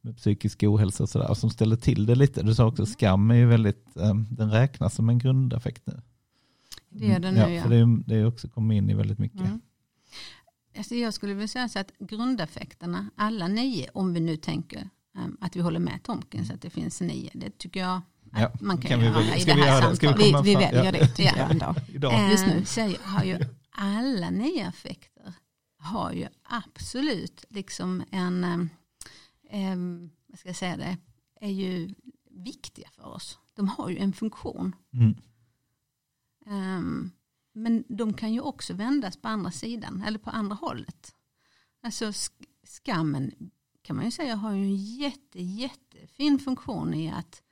med 0.00 0.16
psykisk 0.16 0.62
ohälsa 0.62 1.02
och 1.02 1.08
sådär, 1.08 1.34
som 1.34 1.50
ställer 1.50 1.76
till 1.76 2.06
det 2.06 2.14
lite. 2.14 2.42
Du 2.42 2.54
sa 2.54 2.66
också 2.66 2.86
skam 2.86 3.30
är 3.30 3.34
ju 3.34 3.46
väldigt, 3.46 3.86
um, 3.94 4.26
den 4.30 4.50
räknas 4.50 4.94
som 4.94 5.08
en 5.08 5.18
grundeffekt 5.18 5.86
nu. 5.86 6.00
Det 6.88 7.12
är 7.12 7.20
den 7.20 7.34
nu, 7.34 7.40
ja. 7.40 7.48
ja. 7.48 7.62
För 7.62 7.70
det 7.70 8.02
det 8.06 8.24
också 8.24 8.48
kommit 8.48 8.76
in 8.76 8.90
i 8.90 8.94
väldigt 8.94 9.18
mycket. 9.18 9.40
Mm. 9.40 9.60
Alltså 10.78 10.94
jag 10.94 11.14
skulle 11.14 11.34
vilja 11.34 11.48
säga 11.48 11.68
så 11.68 11.78
att 11.78 11.92
grundeffekterna, 11.98 13.10
alla 13.16 13.48
nio, 13.48 13.88
om 13.94 14.14
vi 14.14 14.20
nu 14.20 14.36
tänker 14.36 14.88
um, 15.18 15.36
att 15.40 15.56
vi 15.56 15.60
håller 15.60 15.80
med 15.80 16.02
Tomkins 16.02 16.50
att 16.50 16.62
det 16.62 16.70
finns 16.70 17.00
nio, 17.00 17.30
det 17.34 17.58
tycker 17.58 17.80
jag 17.80 18.00
Ja, 18.32 18.52
man 18.60 18.78
kan, 18.78 18.90
kan 18.90 19.00
vi 19.00 19.06
göra 19.06 19.36
i 19.36 19.40
ska 19.40 19.50
det 19.54 19.60
vi 19.60 19.66
här 19.66 19.80
göra 19.80 19.90
det? 19.90 19.96
Ska 19.96 20.12
vi 20.12 20.22
samtalet. 20.32 20.46
Vi, 20.46 20.50
vi 20.54 20.60
fram- 20.60 20.74
väljer 20.74 20.84
ja. 20.84 21.06
det 21.16 21.22
Ja. 21.38 21.50
ändå. 21.50 21.74
Idag. 21.88 22.30
just 22.30 22.46
nu. 22.46 22.64
Så 22.64 22.80
har 23.02 23.24
ju 23.24 23.38
alla 23.70 24.30
nio 24.30 24.68
effekter 24.68 25.32
har 25.76 26.12
ju 26.12 26.26
absolut 26.42 27.44
liksom 27.48 28.02
en, 28.10 28.44
um, 28.44 28.70
um, 29.52 30.10
vad 30.26 30.38
ska 30.38 30.48
jag 30.48 30.56
säga 30.56 30.76
det, 30.76 30.96
är 31.40 31.50
ju 31.50 31.94
viktiga 32.30 32.88
för 32.90 33.06
oss. 33.06 33.38
De 33.54 33.68
har 33.68 33.88
ju 33.90 33.98
en 33.98 34.12
funktion. 34.12 34.74
Mm. 34.92 35.14
Ehm, 36.46 37.10
men 37.52 37.84
de 37.88 38.14
kan 38.14 38.32
ju 38.32 38.40
också 38.40 38.74
vändas 38.74 39.16
på 39.16 39.28
andra 39.28 39.50
sidan 39.50 40.04
eller 40.06 40.18
på 40.18 40.30
andra 40.30 40.54
hållet. 40.56 41.14
Alltså 41.82 42.04
sk- 42.04 42.46
skammen 42.64 43.32
kan 43.82 43.96
man 43.96 44.04
ju 44.04 44.10
säga 44.10 44.36
har 44.36 44.52
ju 44.52 44.62
en 44.62 44.76
jätte, 44.76 45.42
jättefin 45.42 46.38
funktion 46.38 46.94
i 46.94 47.10
att 47.10 47.42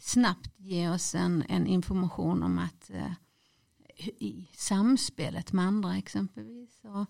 snabbt 0.00 0.50
ge 0.56 0.88
oss 0.88 1.14
en, 1.14 1.44
en 1.48 1.66
information 1.66 2.42
om 2.42 2.58
att 2.58 2.90
eh, 2.90 3.12
i 4.06 4.48
samspelet 4.54 5.52
med 5.52 5.64
andra 5.64 5.96
exempelvis. 5.96 6.80
Och, 6.84 7.06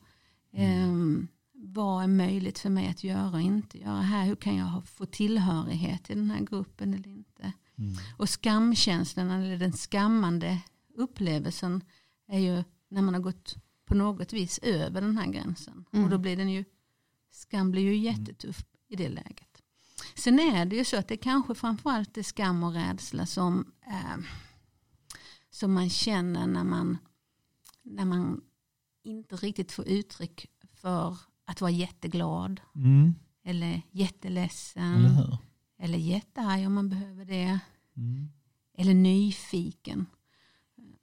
ehm, 0.52 1.28
vad 1.52 2.02
är 2.02 2.08
möjligt 2.08 2.58
för 2.58 2.70
mig 2.70 2.88
att 2.88 3.04
göra 3.04 3.30
och 3.30 3.40
inte 3.40 3.78
göra 3.78 4.00
här? 4.00 4.26
Hur 4.26 4.36
kan 4.36 4.56
jag 4.56 4.88
få 4.88 5.06
tillhörighet 5.06 6.04
till 6.04 6.16
den 6.16 6.30
här 6.30 6.40
gruppen 6.40 6.94
eller 6.94 7.08
inte? 7.08 7.52
Mm. 7.78 7.94
Och 8.16 8.28
skamkänslan 8.28 9.30
eller 9.30 9.56
den 9.56 9.72
skammande 9.72 10.62
upplevelsen 10.94 11.84
är 12.28 12.38
ju 12.38 12.64
när 12.88 13.02
man 13.02 13.14
har 13.14 13.20
gått 13.20 13.56
på 13.86 13.94
något 13.94 14.32
vis 14.32 14.58
över 14.58 15.00
den 15.00 15.18
här 15.18 15.26
gränsen. 15.26 15.84
Mm. 15.92 16.04
Och 16.04 16.10
då 16.10 16.18
blir 16.18 16.36
den 16.36 16.50
ju, 16.50 16.64
skam 17.30 17.70
blir 17.70 17.82
ju 17.82 17.96
jättetuff 17.96 18.64
i 18.88 18.96
det 18.96 19.08
läget. 19.08 19.47
Sen 20.18 20.38
är 20.40 20.64
det 20.66 20.76
ju 20.76 20.84
så 20.84 20.96
att 20.96 21.08
det 21.08 21.16
kanske 21.16 21.54
framförallt 21.54 22.16
är 22.18 22.22
skam 22.22 22.62
och 22.62 22.72
rädsla 22.72 23.26
som, 23.26 23.72
eh, 23.86 24.16
som 25.50 25.72
man 25.72 25.90
känner 25.90 26.46
när 26.46 26.64
man, 26.64 26.98
när 27.82 28.04
man 28.04 28.40
inte 29.04 29.36
riktigt 29.36 29.72
får 29.72 29.88
uttryck 29.88 30.46
för 30.74 31.16
att 31.44 31.60
vara 31.60 31.70
jätteglad 31.70 32.60
Mm. 32.74 33.14
eller 33.44 33.82
jätteledsen 33.90 35.04
Eller 35.04 35.38
eller 35.80 35.98
jättearg 35.98 36.66
om 36.66 36.74
man 36.74 36.88
behöver 36.88 37.24
det 37.24 37.58
Mm. 37.96 38.28
eller 38.74 38.94
nyfiken. 38.94 40.06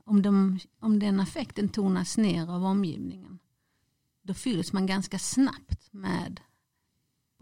Om, 0.06 0.22
de, 0.22 0.60
om 0.80 1.00
den 1.00 1.20
affekten 1.20 1.70
tonas 1.70 2.18
ner 2.18 2.52
av 2.52 2.66
omgivningen 2.66 3.40
då 4.22 4.34
fylls 4.34 4.74
man 4.74 4.86
ganska 4.86 5.20
snabbt 5.20 5.94
med 5.94 6.42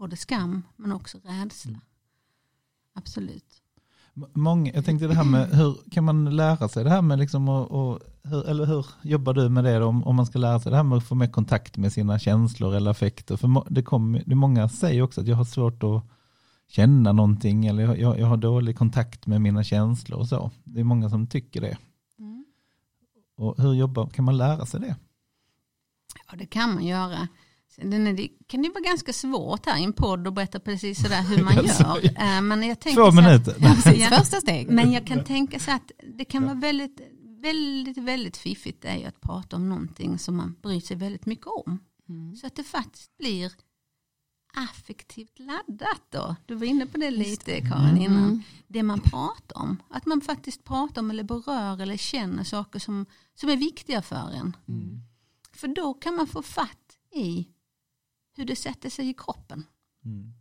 både 0.04 0.16
skam 0.16 0.62
men 0.76 0.92
också 0.92 1.18
rädsla. 1.24 1.80
Absolut. 2.94 3.62
Många, 4.34 4.72
jag 4.72 4.84
tänkte 4.84 5.06
det 5.06 5.14
här 5.14 5.24
med 5.24 5.48
hur 5.48 5.90
kan 5.90 6.04
man 6.04 6.36
lära 6.36 6.68
sig 6.68 6.84
det 6.84 6.90
här 6.90 7.02
med 7.02 7.18
liksom 7.18 7.48
och, 7.48 7.70
och 7.70 8.00
hur, 8.22 8.48
eller 8.48 8.66
hur 8.66 8.86
jobbar 9.02 9.34
du 9.34 9.48
med 9.48 9.64
det 9.64 9.78
då, 9.78 9.86
om, 9.86 10.04
om 10.04 10.16
man 10.16 10.26
ska 10.26 10.38
lära 10.38 10.60
sig 10.60 10.70
det 10.70 10.76
här 10.76 10.84
med 10.84 10.98
att 10.98 11.06
få 11.06 11.14
mer 11.14 11.32
kontakt 11.32 11.76
med 11.76 11.92
sina 11.92 12.18
känslor 12.18 12.74
eller 12.74 12.90
affekter? 12.90 13.36
För 13.36 13.70
det, 13.70 13.82
kom, 13.82 14.20
det 14.26 14.34
många 14.34 14.68
säger 14.68 15.02
också 15.02 15.20
att 15.20 15.26
jag 15.26 15.36
har 15.36 15.44
svårt 15.44 15.82
att 15.82 16.04
känna 16.68 17.12
någonting 17.12 17.66
eller 17.66 17.82
jag, 17.82 17.98
jag, 17.98 18.18
jag 18.18 18.26
har 18.26 18.36
dålig 18.36 18.78
kontakt 18.78 19.26
med 19.26 19.40
mina 19.40 19.64
känslor 19.64 20.18
och 20.18 20.28
så. 20.28 20.50
Det 20.64 20.80
är 20.80 20.84
många 20.84 21.10
som 21.10 21.26
tycker 21.26 21.60
det. 21.60 21.78
Mm. 22.18 22.44
Och 23.36 23.62
hur 23.62 23.74
jobbar, 23.74 24.06
kan 24.06 24.24
man 24.24 24.36
lära 24.36 24.66
sig 24.66 24.80
det? 24.80 24.96
Ja 26.30 26.36
det 26.38 26.46
kan 26.46 26.74
man 26.74 26.84
göra. 26.84 27.28
Den 27.76 28.06
är, 28.06 28.12
det 28.12 28.28
kan 28.46 28.62
det 28.62 28.68
vara 28.68 28.80
ganska 28.84 29.12
svårt 29.12 29.66
här 29.66 29.80
i 29.80 29.84
en 29.84 29.92
podd 29.92 30.26
att 30.28 30.34
berätta 30.34 30.60
precis 30.60 31.02
sådär 31.02 31.22
hur 31.22 31.44
man 31.44 31.54
gör. 31.64 32.20
Eh, 32.22 32.40
Men 32.40 32.62
jag 32.62 32.80
tänker 32.80 33.02
Två 33.02 33.12
så 33.12 33.18
att- 33.18 33.24
minuter. 33.24 33.56
Ja. 34.00 34.08
Första 34.18 34.40
steg. 34.40 34.70
Men 34.70 34.92
jag 34.92 35.06
kan 35.06 35.24
tänka 35.24 35.58
så 35.58 35.70
att 35.70 35.90
det 36.16 36.24
kan 36.24 36.42
Ja. 36.42 36.48
vara 36.48 36.58
väldigt, 36.58 37.00
väldigt, 37.42 37.98
väldigt 37.98 38.36
fiffigt 38.36 38.82
det 38.82 38.88
är 38.88 38.96
ju 38.98 39.04
att 39.04 39.20
prata 39.20 39.56
om 39.56 39.68
någonting 39.68 40.18
som 40.18 40.36
man 40.36 40.56
bryr 40.62 40.80
sig 40.80 40.96
väldigt 40.96 41.26
mycket 41.26 41.46
om. 41.46 41.78
Mm. 42.08 42.36
Så 42.36 42.46
att 42.46 42.56
det 42.56 42.64
faktiskt 42.64 43.18
blir 43.18 43.52
affektivt 44.56 45.38
laddat 45.38 46.02
då. 46.10 46.36
Du 46.46 46.54
var 46.54 46.66
inne 46.66 46.86
på 46.86 46.98
det 46.98 47.10
lite 47.10 47.60
Karin 47.60 47.96
innan. 47.98 48.24
Mm. 48.24 48.42
Det 48.66 48.82
man 48.82 49.00
pratar 49.00 49.58
om. 49.60 49.82
Att 49.90 50.06
man 50.06 50.20
faktiskt 50.20 50.64
pratar 50.64 51.02
om 51.02 51.10
eller 51.10 51.22
berör 51.24 51.80
eller 51.82 51.96
känner 51.96 52.44
saker 52.44 52.78
som, 52.78 53.06
som 53.34 53.48
är 53.50 53.56
viktiga 53.56 54.02
för 54.02 54.30
en. 54.34 54.56
Mm. 54.68 55.00
För 55.52 55.68
då 55.68 55.94
kan 55.94 56.14
man 56.16 56.26
få 56.26 56.42
fatt 56.42 56.98
i 57.14 57.48
hur 58.34 58.44
det 58.44 58.56
sätter 58.56 58.90
sig 58.90 59.08
i 59.08 59.14
kroppen. 59.14 59.66
Mm. 60.04 60.32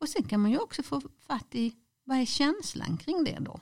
Och 0.00 0.08
sen 0.08 0.22
kan 0.22 0.40
man 0.40 0.50
ju 0.50 0.58
också 0.58 0.82
få 0.82 1.00
fatt 1.18 1.54
i 1.54 1.76
vad 2.04 2.18
är 2.18 2.24
känslan 2.24 2.96
kring 2.96 3.24
det 3.24 3.38
då. 3.40 3.60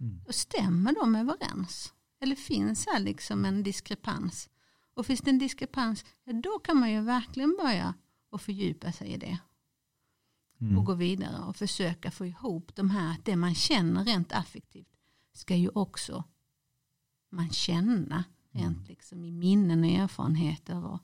Mm. 0.00 0.20
Och 0.26 0.34
stämmer 0.34 0.94
de 0.94 1.16
överens? 1.16 1.94
Eller 2.20 2.36
finns 2.36 2.86
här 2.86 3.00
liksom 3.00 3.44
en 3.44 3.62
diskrepans? 3.62 4.48
Och 4.94 5.06
finns 5.06 5.20
det 5.20 5.30
en 5.30 5.38
diskrepans, 5.38 6.04
då 6.42 6.58
kan 6.58 6.76
man 6.76 6.92
ju 6.92 7.00
verkligen 7.00 7.56
börja 7.62 7.94
och 8.30 8.40
fördjupa 8.40 8.92
sig 8.92 9.08
i 9.08 9.16
det. 9.16 9.38
Mm. 10.60 10.78
Och 10.78 10.84
gå 10.84 10.94
vidare 10.94 11.44
och 11.44 11.56
försöka 11.56 12.10
få 12.10 12.26
ihop 12.26 12.74
de 12.74 12.90
här, 12.90 13.12
att 13.12 13.24
det 13.24 13.36
man 13.36 13.54
känner 13.54 14.04
rent 14.04 14.32
affektivt 14.32 14.96
ska 15.32 15.56
ju 15.56 15.68
också 15.68 16.24
man 17.30 17.50
känna 17.50 18.24
rent 18.50 18.88
liksom 18.88 19.24
i 19.24 19.32
minnen 19.32 19.84
och 19.84 19.90
erfarenheter 19.90 20.84
och, 20.84 21.00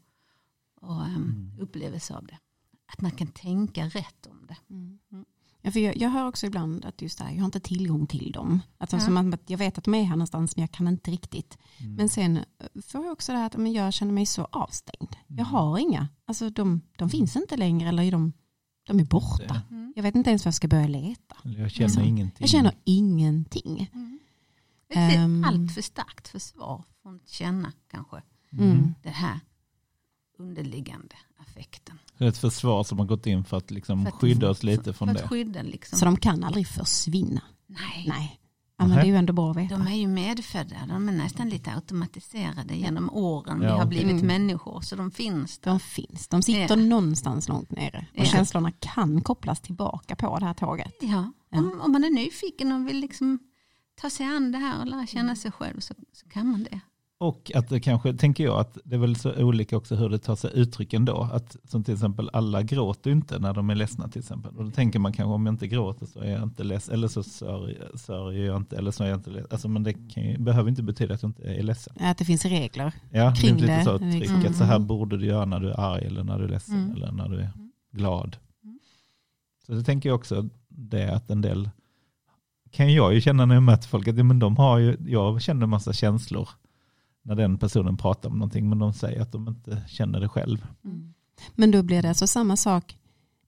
och 0.85 1.01
um, 1.01 1.14
Mm. 1.14 1.51
upplevelser 1.61 2.14
av 2.14 2.27
det. 2.27 2.38
Att 2.92 3.01
man 3.01 3.11
kan 3.11 3.27
tänka 3.27 3.85
rätt 3.88 4.27
om 4.27 4.47
det. 4.49 4.57
Mm. 4.75 4.99
Mm. 5.12 5.25
Ja, 5.62 5.70
för 5.70 5.81
jag, 5.81 5.97
jag 5.97 6.11
hör 6.11 6.29
också 6.29 6.47
ibland 6.47 6.85
att 6.85 7.03
just 7.03 7.18
det 7.18 7.25
här, 7.25 7.33
jag 7.33 7.38
har 7.40 7.44
inte 7.44 7.61
tillgång 7.61 8.07
till 8.07 8.33
dem. 8.33 8.61
Alltså, 8.79 8.97
Ja. 8.97 9.01
som 9.01 9.16
att 9.33 9.51
jag 9.51 9.59
vet 9.59 9.79
att 9.79 9.85
de 9.85 9.94
är 9.94 10.03
här 10.05 10.16
någonstans 10.16 10.57
men 10.57 10.62
jag 10.62 10.70
kan 10.70 10.88
inte 10.88 11.11
riktigt. 11.11 11.59
Mm. 11.79 11.94
Men 11.94 12.09
sen 12.09 12.37
eh, 12.37 12.42
får 12.83 13.05
jag 13.05 13.12
också 13.12 13.33
det 13.33 13.38
här 13.38 13.47
att 13.47 13.57
men 13.57 13.73
jag 13.73 13.92
känner 13.92 14.12
mig 14.12 14.27
så 14.27 14.44
avstängd. 14.53 15.16
Mm. 15.29 15.38
Jag 15.38 15.44
har 15.44 15.79
inga, 15.79 16.09
alltså 16.25 16.51
de, 16.51 16.81
de 16.99 17.11
finns 17.11 17.37
inte 17.37 17.57
längre 17.57 17.88
eller 17.88 18.12
de, 18.12 18.33
de 18.87 19.01
är 19.01 19.05
borta. 19.05 19.62
Mm. 19.70 19.92
Jag 19.97 20.03
vet 20.03 20.14
inte 20.14 20.31
ens 20.31 20.44
var 20.44 20.49
jag 20.49 20.55
ska 20.55 20.68
börja 20.68 20.87
leta. 20.88 21.37
Jag 21.44 21.70
känner 21.70 21.85
Alltså, 21.87 22.01
ingenting. 22.01 22.37
Jag 22.40 22.49
känner 22.49 22.75
ingenting. 22.85 23.90
Mm. 23.94 24.18
Det 24.88 24.94
är 24.99 25.38
ett 25.40 25.47
allt 25.47 25.73
för 25.75 25.83
starkt 25.83 26.29
försvar 26.29 26.85
från 27.03 27.16
att 27.16 27.29
känna 27.29 27.73
kanske 27.90 28.23
Mm. 28.53 28.94
det 29.03 29.09
här 29.11 29.40
underliggande 30.38 31.14
affekten. 31.38 31.99
Det 32.18 32.25
är 32.25 32.29
ett 32.29 32.38
försvar 32.38 32.85
som 32.85 32.99
har 32.99 33.07
gått 33.07 33.27
in 33.27 33.44
för 33.44 33.57
att 33.57 33.70
liksom 33.70 34.03
För 34.03 34.09
att- 34.09 34.14
skydda 34.20 34.51
oss 34.51 34.62
lite 34.62 34.92
från 34.92 35.09
för 35.09 35.14
det. 35.14 35.23
att 35.23 35.29
skydda 35.31 35.62
liksom. 35.62 35.99
Så 35.99 36.05
de 36.05 36.16
kan 36.16 36.44
aldrig 36.44 36.66
försvinna. 36.68 37.40
Nej, 37.66 38.05
Nej. 38.09 38.40
Ja, 38.79 38.87
men 38.87 38.97
det 38.97 39.03
är 39.03 39.07
ju 39.07 39.16
ändå 39.16 39.33
bra 39.33 39.51
att 39.51 39.57
veta. 39.57 39.77
de 39.79 39.87
är 39.87 39.97
ju 39.97 40.07
medfödda. 40.07 40.77
De 40.88 41.09
är 41.09 41.12
nästan 41.12 41.49
lite 41.49 41.73
automatiserade 41.75 42.75
genom 42.77 43.11
åren 43.11 43.61
vi 43.61 43.66
Ja. 43.66 43.77
har 43.79 43.87
blivit 43.87 44.11
Mm. 44.11 44.27
människor. 44.27 44.81
Så 44.81 44.97
de 44.97 45.11
finns 45.11 45.59
där. 45.59 45.70
De 45.70 45.81
finns. 45.81 46.29
De 46.29 46.42
sitter 46.42 46.77
Ja. 46.77 46.77
någonstans 46.77 47.49
långt 47.49 47.70
nere. 47.70 48.07
Och 48.12 48.18
Ja. 48.18 48.25
känslorna 48.25 48.73
kan 48.73 49.20
kopplas 49.20 49.61
tillbaka 49.61 50.16
på 50.16 50.38
det 50.38 50.44
här 50.47 50.55
tåget. 50.55 50.94
Ja. 51.01 51.33
Ja. 51.51 51.59
Om, 51.59 51.81
om 51.81 51.92
man 51.92 52.05
är 52.05 52.11
nyfiken 52.11 52.73
och 52.73 52.88
vill 52.88 53.01
liksom 53.01 53.38
ta 54.01 54.11
sig 54.11 54.27
an 54.27 54.53
det 54.53 54.59
här 54.59 54.81
och 54.81 54.87
lära 54.87 55.07
känna 55.07 55.37
sig 55.37 55.53
själv 55.53 55.81
så, 55.81 55.94
så 56.12 56.29
kan 56.29 56.47
man 56.47 56.64
det. 56.70 56.81
Och 57.25 57.51
att 57.55 57.69
det 57.69 57.81
kanske, 57.81 58.15
tänker 58.15 58.45
jag, 58.45 58.59
att 58.61 58.79
det 58.85 58.95
är 58.95 58.99
väl 58.99 59.17
så 59.17 59.35
olika 59.45 59.77
också 59.77 59.95
hur 59.97 60.09
det 60.09 60.19
tar 60.19 60.37
sig 60.37 60.51
uttryck 60.55 60.93
ändå. 60.93 61.29
Att 61.33 61.57
som 61.65 61.85
till 61.85 61.95
exempel 61.95 62.31
alla 62.33 62.63
gråter 62.63 63.11
inte 63.11 63.39
när 63.39 63.55
de 63.55 63.71
är 63.71 63.75
ledsna 63.75 64.09
till 64.09 64.19
exempel. 64.21 64.57
Och 64.57 64.65
då 64.65 64.71
tänker 64.71 64.99
man 64.99 65.13
kanske 65.13 65.33
om 65.35 65.47
jag 65.47 65.53
inte 65.53 65.67
gråter 65.67 66.07
så 66.07 66.21
är 66.21 66.31
jag 66.31 66.43
inte 66.43 66.65
ledsen. 66.65 66.95
Eller 66.95 67.09
så 67.09 67.23
sörjer, 67.23 68.47
jag 68.47 68.57
inte. 68.57 68.77
Eller 68.77 68.91
så 68.91 69.05
är 69.05 69.09
jag 69.09 69.19
inte 69.19 69.31
ledsen. 69.31 69.49
Alltså, 69.51 69.69
men 69.69 69.83
det 69.83 69.93
kan 69.93 70.45
behöver 70.45 70.69
inte 70.71 70.83
betyda 70.83 71.15
att 71.15 71.23
jag 71.23 71.29
inte 71.29 71.43
är 71.43 71.63
ledsen. 71.63 71.95
Att 72.01 72.19
det 72.19 72.25
finns 72.25 72.45
regler. 72.45 72.93
Ja, 73.11 73.35
Kring 73.35 73.57
det 73.57 73.59
är 73.59 73.61
lite 73.61 73.77
det, 73.77 73.85
så 73.85 73.99
tryck. 73.99 74.15
liksom. 74.21 74.45
Att 74.47 74.57
så 74.57 74.65
här 74.65 74.77
Mm. 74.77 74.87
borde 74.87 75.17
du 75.19 75.27
göra 75.27 75.45
när 75.45 75.61
du 75.61 75.71
är 75.71 75.81
arg 75.81 76.05
eller 76.07 76.25
när 76.25 76.39
du 76.39 76.45
är 76.45 76.49
ledsen 76.49 76.75
Mm. 76.79 76.93
eller 76.97 77.13
när 77.13 77.29
du 77.29 77.37
är 77.37 77.51
Mm. 77.55 77.73
glad. 77.93 78.37
Mm. 78.65 78.79
Så 79.67 79.73
det 79.73 79.83
tänker 79.85 80.09
jag 80.09 80.17
också 80.17 80.49
det 80.69 81.15
att 81.15 81.31
en 81.31 81.41
del 81.41 81.71
kan 82.71 82.93
jag 82.93 83.15
ju 83.15 83.21
känna 83.21 83.47
när 83.47 83.55
jag 83.55 83.63
möter 83.63 83.89
folk 83.89 84.09
att 84.09 84.17
ja, 84.17 84.25
men 84.25 84.39
de 84.39 84.57
har 84.57 84.79
ju, 84.79 84.97
jag 85.07 85.43
känner 85.43 85.63
en 85.63 85.71
massa 85.71 85.93
känslor 85.93 86.49
när 87.27 87.35
den 87.35 87.59
personen 87.59 87.97
pratar 87.97 88.29
om 88.29 88.39
någonting 88.39 88.69
men 88.69 88.79
de 88.79 88.93
säger 88.93 89.21
att 89.23 89.33
de 89.33 89.49
inte 89.49 89.83
känner 89.89 90.21
det 90.21 90.29
själv. 90.29 90.67
Mm. 90.85 91.15
Men 91.55 91.71
då 91.71 91.83
blir 91.83 92.03
det 92.03 92.09
alltså 92.09 92.27
samma 92.27 92.57
sak, 92.57 92.99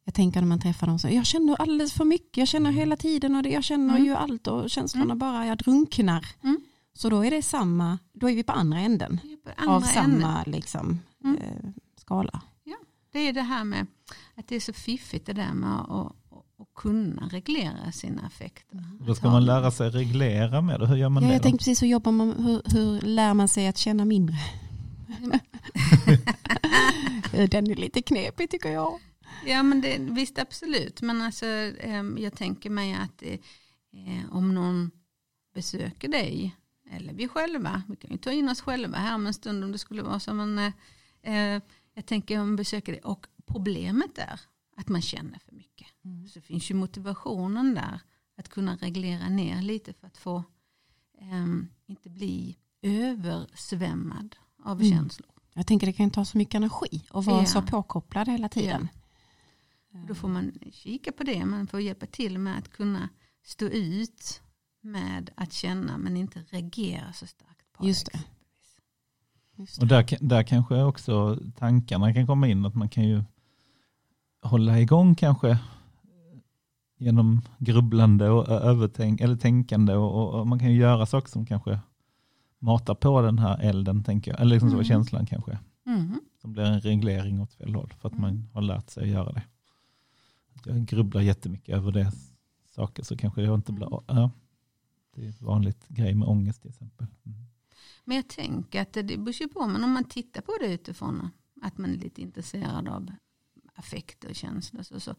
jag 0.04 0.14
tänker 0.14 0.40
när 0.40 0.48
man 0.48 0.60
träffar 0.60 0.86
dem, 0.86 0.98
så 0.98 1.08
jag 1.08 1.26
känner 1.26 1.60
alldeles 1.60 1.92
för 1.92 2.04
mycket, 2.04 2.36
jag 2.36 2.48
känner 2.48 2.70
hela 2.70 2.96
tiden 2.96 3.36
och 3.36 3.42
det, 3.42 3.48
jag 3.50 3.64
känner 3.64 3.94
Mm. 3.94 4.04
ju 4.06 4.14
allt 4.14 4.46
och 4.46 4.70
känslorna 4.70 5.04
Mm. 5.04 5.18
bara, 5.18 5.46
jag 5.46 5.58
drunknar. 5.58 6.26
Mm. 6.42 6.60
Så 6.94 7.08
då 7.10 7.24
är 7.24 7.30
det 7.30 7.42
samma, 7.42 7.98
då 8.12 8.30
är 8.30 8.34
vi 8.34 8.42
på 8.42 8.52
andra 8.52 8.78
änden 8.80 9.20
Det 9.22 9.32
är 9.32 9.36
på 9.36 9.60
andra 9.62 9.74
av 9.76 9.80
samma 9.80 10.06
änden. 10.38 10.42
liksom, 10.52 10.98
Mm. 11.24 11.36
eh, 11.36 11.70
skala. 12.00 12.42
Det 13.12 13.18
är 13.28 13.32
det 13.32 13.42
här 13.42 13.64
med 13.64 13.86
att 14.34 14.48
det 14.48 14.56
är 14.56 14.60
så 14.60 14.72
fiffigt 14.72 15.26
det 15.26 15.32
där 15.32 15.54
med 15.54 15.80
att, 15.80 16.12
att 16.58 16.74
kunna 16.74 17.28
reglera 17.28 17.92
sina 17.92 18.22
affekter. 18.22 18.84
Då 19.06 19.14
ska 19.14 19.30
man 19.30 19.44
lära 19.46 19.70
sig 19.70 19.90
reglera 19.90 20.60
med 20.60 20.80
det. 20.80 20.86
Hur 20.86 20.96
gör 20.96 21.08
man 21.08 21.22
Ja, 21.22 21.28
det? 21.28 21.34
jag 21.34 21.40
då? 21.40 21.42
tänkte 21.42 21.58
precis, 21.58 21.82
hur 21.82 21.86
jobbar 21.88 22.12
man, 22.12 22.44
hur, 22.44 22.62
hur 22.64 23.00
lär 23.00 23.34
man 23.34 23.48
sig 23.48 23.66
att 23.68 23.78
känna 23.78 24.04
mindre? 24.04 24.36
Den 27.50 27.70
är 27.70 27.74
lite 27.74 28.02
knepig 28.02 28.50
tycker 28.50 28.68
jag. 28.68 28.98
Ja 29.46 29.62
men 29.62 29.80
det, 29.80 29.98
visst 29.98 30.38
absolut. 30.38 31.02
Men 31.02 31.22
alltså, 31.22 31.46
ehm, 31.80 32.18
jag 32.18 32.34
tänker 32.36 32.70
mig 32.70 32.94
att 32.94 33.22
eh, 33.22 33.32
eh, 33.32 34.32
om 34.32 34.54
någon 34.54 34.90
besöker 35.54 36.08
dig 36.08 36.56
eller 36.90 37.12
vi 37.14 37.28
själva, 37.28 37.82
vi 37.88 37.96
kan 37.96 38.10
ju 38.10 38.18
ta 38.18 38.32
in 38.32 38.48
oss 38.48 38.60
själva 38.60 38.98
här 38.98 39.14
om 39.14 39.26
en 39.26 39.34
stund 39.34 39.64
om 39.64 39.72
det 39.72 39.78
skulle 39.78 40.02
vara 40.02 40.20
så. 40.20 40.34
Men, 40.34 40.58
eh, 41.22 41.62
jag 41.94 42.06
tänker 42.06 42.40
om 42.40 42.56
besöker 42.56 42.92
dig 42.92 43.00
och 43.00 43.26
problemet 43.46 44.18
är 44.18 44.40
att 44.76 44.88
man 44.88 45.02
känner 45.02 45.38
för 45.38 45.52
mycket. 45.52 45.65
Så 46.28 46.40
finns 46.40 46.70
ju 46.70 46.74
motivationen 46.74 47.74
där 47.74 48.00
att 48.38 48.48
kunna 48.48 48.76
reglera 48.76 49.28
ner 49.28 49.62
lite 49.62 49.92
för 49.92 50.06
att 50.06 50.16
få 50.16 50.44
ehm, 51.20 51.68
inte 51.86 52.10
bli 52.10 52.56
översvämmad 52.82 54.36
av 54.64 54.80
Mm. 54.80 54.92
känslor. 54.92 55.30
Jag 55.54 55.66
tänker 55.66 55.86
det 55.86 55.92
kan 55.92 56.10
ta 56.10 56.24
så 56.24 56.38
mycket 56.38 56.54
energi 56.54 57.02
och 57.10 57.24
vara 57.24 57.40
Ja. 57.40 57.46
så 57.46 57.62
påkopplad 57.62 58.28
hela 58.28 58.48
tiden. 58.48 58.88
Då 60.08 60.14
får 60.14 60.28
man 60.28 60.52
kika 60.72 61.12
på 61.12 61.22
det, 61.24 61.44
man 61.44 61.66
får 61.66 61.80
hjälpa 61.80 62.06
till 62.06 62.38
med 62.38 62.58
att 62.58 62.68
kunna 62.70 63.08
stå 63.42 63.64
ut 63.66 64.42
med 64.80 65.30
att 65.36 65.52
känna 65.52 65.98
men 65.98 66.16
inte 66.16 66.44
reagera 66.50 67.12
så 67.12 67.26
starkt 67.26 67.72
på 67.72 67.86
Just 67.86 68.12
det. 68.12 68.20
Just 69.56 69.78
Och 69.82 69.86
där, 69.88 70.18
där 70.20 70.42
kanske 70.42 70.82
också 70.82 71.38
tankarna 71.58 72.14
kan 72.14 72.26
komma 72.26 72.48
in. 72.48 72.66
Att 72.66 72.74
man 72.74 72.88
kan 72.88 73.04
ju 73.08 73.22
hålla 74.42 74.80
igång 74.80 75.14
kanske 75.14 75.58
genom 76.98 77.40
grubblande 77.58 78.30
och 78.30 78.48
övertänk, 78.48 79.20
eller 79.20 79.36
tänkande. 79.36 79.94
Och, 79.94 80.34
och, 80.34 80.46
man 80.46 80.58
kan 80.58 80.70
ju 80.72 80.76
göra 80.76 81.06
saker 81.06 81.28
som 81.28 81.46
kanske 81.46 81.80
matar 82.58 82.94
på 82.94 83.20
den 83.22 83.38
här 83.38 83.58
elden, 83.60 84.04
tänker 84.04 84.30
jag. 84.30 84.40
Eller 84.40 84.54
liksom 84.54 84.70
så 84.70 84.76
Mm. 84.76 84.84
känslan 84.84 85.26
kanske. 85.26 85.58
Mhm. 85.84 86.20
Som 86.40 86.52
blir 86.52 86.64
en 86.64 86.80
reglering 86.80 87.40
åt 87.40 87.52
fel 87.52 87.74
håll 87.74 87.94
för 88.00 88.08
att 88.08 88.18
man 88.18 88.48
har 88.52 88.62
lärt 88.62 88.90
sig 88.90 89.02
att 89.02 89.08
göra 89.08 89.32
det. 89.32 89.42
Jag 90.64 90.86
grubblar 90.86 91.20
jättemycket 91.20 91.76
över 91.76 91.92
det 91.92 92.12
saker 92.74 93.02
så 93.02 93.16
kanske 93.16 93.42
jag 93.42 93.54
inte 93.54 93.72
blir... 93.72 93.88
Ja, 94.06 94.30
det 95.14 95.24
är 95.24 95.30
ett 95.30 95.42
vanligt 95.42 95.88
grej 95.88 96.14
med 96.14 96.28
ångest 96.28 96.62
till 96.62 96.70
exempel. 96.70 97.06
Mm. 97.26 97.38
Men 98.04 98.16
jag 98.16 98.28
tänker 98.28 98.82
att 98.82 98.92
det 98.92 99.02
beror 99.02 99.32
ju 99.42 99.48
på, 99.48 99.66
men 99.66 99.84
om 99.84 99.90
man 99.90 100.04
tittar 100.04 100.40
på 100.42 100.52
det 100.60 100.74
utifrån 100.74 101.30
att 101.62 101.78
man 101.78 101.90
är 101.90 101.96
lite 101.96 102.22
intresserad 102.22 102.88
av 102.88 103.10
affekter 103.74 104.28
och 104.28 104.34
känslor 104.34 104.82
så, 104.82 105.00
så, 105.00 105.14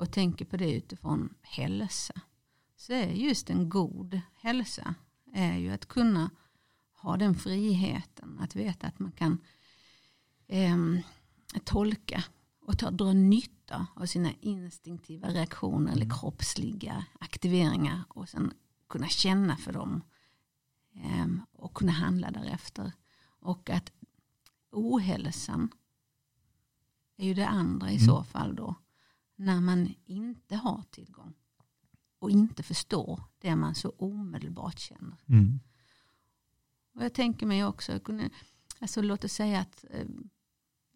och 0.00 0.12
tänker 0.12 0.44
på 0.44 0.56
det 0.56 0.72
utifrån 0.72 1.34
hälsa 1.42 2.20
så 2.76 2.92
är 2.92 3.06
just 3.06 3.50
en 3.50 3.68
god 3.68 4.20
hälsa 4.34 4.94
är 5.32 5.58
ju 5.58 5.70
att 5.70 5.86
kunna 5.86 6.30
ha 6.92 7.16
den 7.16 7.34
friheten 7.34 8.38
att 8.40 8.56
veta 8.56 8.86
att 8.86 8.98
man 8.98 9.12
kan 9.12 9.38
ehm, 10.48 11.00
tolka 11.64 12.24
och 12.60 12.78
ta, 12.78 12.90
dra 12.90 13.12
nytta 13.12 13.86
av 13.96 14.06
sina 14.06 14.32
instinktiva 14.40 15.28
reaktioner 15.28 15.92
eller 15.92 16.10
kroppsliga 16.20 17.04
aktiveringar 17.20 18.04
och 18.08 18.28
sen 18.28 18.52
kunna 18.88 19.08
känna 19.08 19.56
för 19.56 19.72
dem 19.72 20.02
ehm, 20.94 21.42
och 21.52 21.74
kunna 21.74 21.92
handla 21.92 22.30
därefter. 22.30 22.92
Och 23.40 23.70
att 23.70 23.92
ohälsan 24.70 25.70
är 27.16 27.26
ju 27.26 27.34
det 27.34 27.48
andra 27.48 27.90
i 27.90 27.96
Mm. 27.96 28.06
så 28.06 28.24
fall 28.24 28.56
då. 28.56 28.74
När 29.40 29.60
man 29.60 29.94
inte 30.06 30.56
har 30.56 30.82
tillgång 30.90 31.34
och 32.18 32.30
inte 32.30 32.62
förstår 32.62 33.22
det 33.38 33.56
man 33.56 33.74
så 33.74 33.88
omedelbart 33.90 34.78
känner. 34.78 35.16
Mm. 35.26 35.60
Och 36.94 37.04
jag 37.04 37.14
tänker 37.14 37.46
mig 37.46 37.64
också, 37.64 37.92
jag 37.92 38.04
kunde- 38.04 38.30
alltså 38.78 39.02
låt 39.02 39.24
oss 39.24 39.32
säga 39.32 39.60
att 39.60 39.84
eh, 39.90 40.06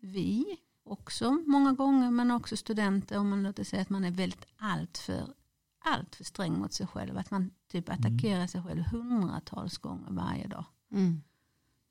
vi 0.00 0.44
också 0.82 1.30
många 1.46 1.72
gånger, 1.72 2.10
men 2.10 2.30
också 2.30 2.56
studenter, 2.56 3.18
om 3.18 3.28
man 3.28 3.42
låter 3.42 3.64
säga 3.64 3.82
att 3.82 3.90
man 3.90 4.04
är 4.04 4.10
väldigt 4.10 4.46
allt 4.56 4.98
för, 4.98 5.34
allt 5.78 6.14
för 6.14 6.24
sträng 6.24 6.58
mot 6.58 6.72
sig 6.72 6.86
själv, 6.86 7.18
att 7.18 7.30
man 7.30 7.50
typ 7.68 7.88
attackerar 7.88 8.46
sig 8.46 8.62
själv 8.62 8.82
hundratals 8.82 9.78
gånger 9.78 10.10
varje 10.10 10.46
dag. 10.46 10.64
Mm. 10.90 11.20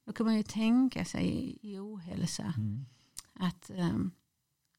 Då 0.06 0.13
kan 0.13 0.26
man 0.26 0.36
ju 0.38 0.44
tänka 0.44 1.06
sig 1.06 1.58
i, 1.62 1.80
ohälsa 1.80 2.54
Mm. 2.58 2.86
att, 3.34 3.70
ehm, 3.70 4.12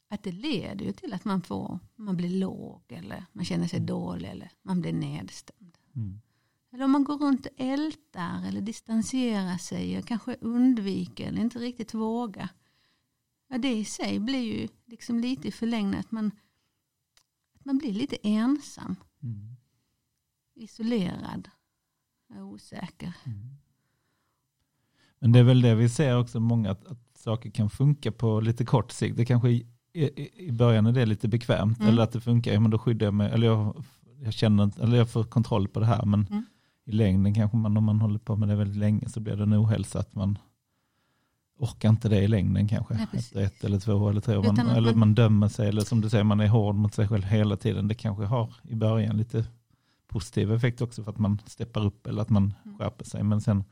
att 0.08 0.22
det 0.22 0.32
leder 0.32 0.84
ju 0.84 0.92
till 0.92 1.12
att 1.12 1.24
man, 1.24 1.42
får, 1.42 1.78
man 1.96 2.16
blir 2.16 2.38
låg 2.38 2.82
eller 2.88 3.26
man 3.32 3.44
känner 3.44 3.66
sig 3.68 3.80
dålig 3.80 4.28
eller 4.28 4.50
man 4.62 4.80
blir 4.80 4.92
nedstämd. 4.92 5.78
Mm. 5.96 6.20
Eller 6.72 6.84
om 6.84 6.90
man 6.90 7.04
går 7.04 7.18
runt 7.18 7.46
och 7.46 7.52
ältar 7.56 8.48
eller 8.48 8.60
distanserar 8.60 9.58
sig 9.58 9.98
och 9.98 10.06
kanske 10.06 10.36
undviker 10.40 11.26
eller 11.28 11.40
inte 11.40 11.58
riktigt 11.58 11.94
vågar. 11.94 12.48
Ja, 13.48 13.58
det 13.58 13.72
i 13.72 13.84
sig 13.84 14.18
blir 14.20 14.60
ju 14.60 14.68
liksom 14.86 15.18
lite 15.18 15.48
i 15.48 15.52
förlängningen 15.52 16.00
att 16.00 16.10
man, 16.10 16.30
att 17.54 17.64
man 17.64 17.78
blir 17.78 17.92
lite 17.92 18.16
ensam, 18.22 18.96
Mm. 19.22 19.56
isolerad 20.54 21.50
och 22.28 22.36
osäker. 22.46 23.12
Mm. 23.26 23.56
Men 25.18 25.32
det 25.32 25.38
är 25.38 25.42
väl 25.42 25.62
det 25.62 25.74
vi 25.74 25.88
ser 25.88 26.18
också 26.18 26.40
många 26.40 26.70
att, 26.70 26.84
att 26.84 27.18
saker 27.18 27.50
kan 27.50 27.70
funka 27.70 28.12
på 28.12 28.40
lite 28.40 28.64
kort 28.64 28.92
sikt. 28.92 29.16
Det 29.16 29.24
kanske 29.24 29.62
i, 29.94 30.52
början 30.52 30.86
är 30.86 30.92
det 30.92 31.06
lite 31.06 31.28
bekvämt 31.28 31.78
Mm. 31.78 31.90
eller 31.92 32.02
att 32.02 32.12
det 32.12 32.20
funkar, 32.20 32.52
ja, 32.52 32.60
men 32.60 32.70
då 32.70 32.78
skyddar 32.78 33.06
jag 33.06 33.14
mig, 33.14 33.30
eller 33.32 33.46
jag, 33.46 33.84
jag 34.22 34.32
känner 34.32 34.70
eller 34.82 34.96
jag 34.96 35.10
får 35.10 35.24
kontroll 35.24 35.68
på 35.68 35.80
det 35.80 35.86
här 35.86 36.04
men 36.04 36.26
Mm. 36.30 36.44
i 36.84 36.92
längden 36.92 37.34
kanske 37.34 37.56
man 37.56 37.76
om 37.76 37.84
man 37.84 38.00
håller 38.00 38.18
på 38.18 38.36
med 38.36 38.48
det 38.48 38.54
väldigt 38.56 38.76
länge 38.76 39.08
så 39.08 39.20
blir 39.20 39.36
det 39.36 39.42
en 39.42 39.54
ohälsa 39.54 39.98
att 39.98 40.14
man 40.14 40.38
orkar 41.58 41.88
inte 41.88 42.08
det 42.08 42.22
i 42.22 42.28
längden 42.28 42.68
kanske. 42.68 42.94
Nej. 42.94 43.06
Efter 43.12 43.40
ett 43.40 43.64
eller 43.64 43.78
två 43.80 44.08
eller 44.08 44.20
tre 44.20 44.36
år. 44.36 44.42
Man, 44.42 44.58
eller 44.58 44.90
man- 44.90 44.98
man 44.98 45.14
dömer 45.14 45.48
sig 45.48 45.68
eller 45.68 45.82
som 45.82 46.00
du 46.00 46.10
säger 46.10 46.24
man 46.24 46.40
är 46.40 46.48
hård 46.48 46.74
mot 46.74 46.94
sig 46.94 47.08
själv 47.08 47.24
hela 47.24 47.56
tiden. 47.56 47.88
Det 47.88 47.94
kanske 47.94 48.24
har 48.24 48.54
i 48.62 48.74
början 48.74 49.16
lite 49.16 49.44
positiv 50.08 50.52
effekt 50.52 50.80
också 50.80 51.04
för 51.04 51.10
att 51.10 51.18
man 51.18 51.40
steppar 51.46 51.84
upp 51.86 52.06
eller 52.06 52.22
att 52.22 52.30
man 52.30 52.54
Mm. 52.64 52.78
skärper 52.78 53.04
sig. 53.04 53.22
Men 53.22 53.40
sen 53.40 53.64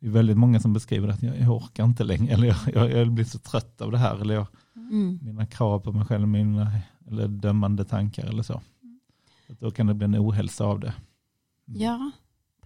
det 0.00 0.06
är 0.06 0.10
väldigt 0.10 0.36
många 0.36 0.60
som 0.60 0.72
beskriver 0.72 1.08
att 1.08 1.22
jag, 1.22 1.38
jag 1.40 1.50
orkar 1.56 1.84
inte 1.84 2.04
längre 2.04 2.34
eller 2.34 2.46
jag, 2.46 2.56
jag, 2.74 2.90
jag 2.90 3.12
blir 3.12 3.24
så 3.24 3.38
trött 3.38 3.80
av 3.80 3.90
det 3.92 3.98
här 3.98 4.16
eller 4.20 4.34
jag, 4.34 4.46
Mm. 4.76 5.18
mina 5.22 5.46
krav 5.46 5.80
på 5.80 5.92
mig 5.92 6.04
själv, 6.06 6.28
mina 6.28 6.72
eller 7.08 7.28
dömande 7.28 7.84
tankar 7.84 8.26
eller 8.26 8.42
så. 8.42 8.60
Att 9.50 9.60
då 9.60 9.70
kan 9.70 9.86
det 9.86 9.94
bli 9.94 10.04
en 10.04 10.14
ohälsa 10.16 10.64
av 10.64 10.80
det. 10.80 10.94
Mm. 11.68 11.80
Ja, 11.80 12.10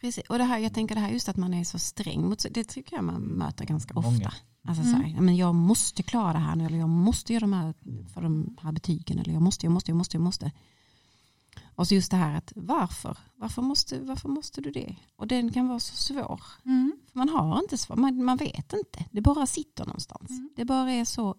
precis. 0.00 0.24
Och 0.28 0.38
det 0.38 0.44
här, 0.44 0.58
jag 0.58 0.74
tänker 0.74 0.94
det 0.94 1.00
här 1.00 1.10
just 1.10 1.28
att 1.28 1.36
man 1.36 1.54
är 1.54 1.64
så 1.64 1.78
sträng 1.78 2.28
mot 2.28 2.44
det 2.50 2.64
tycker 2.64 2.96
jag 2.96 3.04
man 3.04 3.20
möter 3.22 3.64
ganska 3.66 3.94
Många. 3.94 4.08
ofta. 4.08 4.32
Alltså 4.64 4.82
Mm. 4.84 4.94
så 4.94 5.02
här, 5.08 5.20
men 5.20 5.36
jag 5.36 5.54
måste 5.54 6.02
klara 6.02 6.32
det 6.32 6.38
här 6.38 6.56
nu, 6.56 6.66
eller 6.66 6.78
jag 6.78 6.88
måste 6.88 7.32
göra 7.32 7.40
de 7.40 7.52
här, 7.52 7.74
för 8.14 8.22
de 8.22 8.56
här 8.62 8.72
betygen, 8.72 9.18
eller 9.18 9.32
jag 9.32 9.42
måste, 9.42 9.66
jag 9.66 9.72
måste, 9.72 9.90
jag 9.90 9.96
måste, 9.96 10.16
jag 10.16 10.22
måste. 10.22 10.52
Och 11.74 11.88
så 11.88 11.94
just 11.94 12.10
det 12.10 12.16
här 12.16 12.36
att 12.38 12.52
varför? 12.56 13.18
Varför 13.36 13.62
måste, 13.62 14.00
varför 14.00 14.28
måste 14.28 14.60
du 14.60 14.70
det? 14.70 14.96
Och 15.16 15.26
den 15.26 15.52
kan 15.52 15.68
vara 15.68 15.80
så 15.80 15.96
svår. 15.96 16.42
Mm. 16.64 16.92
För 17.12 17.18
man 17.18 17.28
har 17.28 17.58
inte 17.58 17.78
svar, 17.78 17.96
man, 17.96 18.24
man 18.24 18.36
vet 18.36 18.72
inte. 18.72 19.04
Det 19.10 19.20
bara 19.20 19.46
sitter 19.46 19.86
någonstans. 19.86 20.30
Mm. 20.30 20.50
Det 20.56 20.64
bara 20.64 20.92
är 20.92 21.04
så 21.04 21.36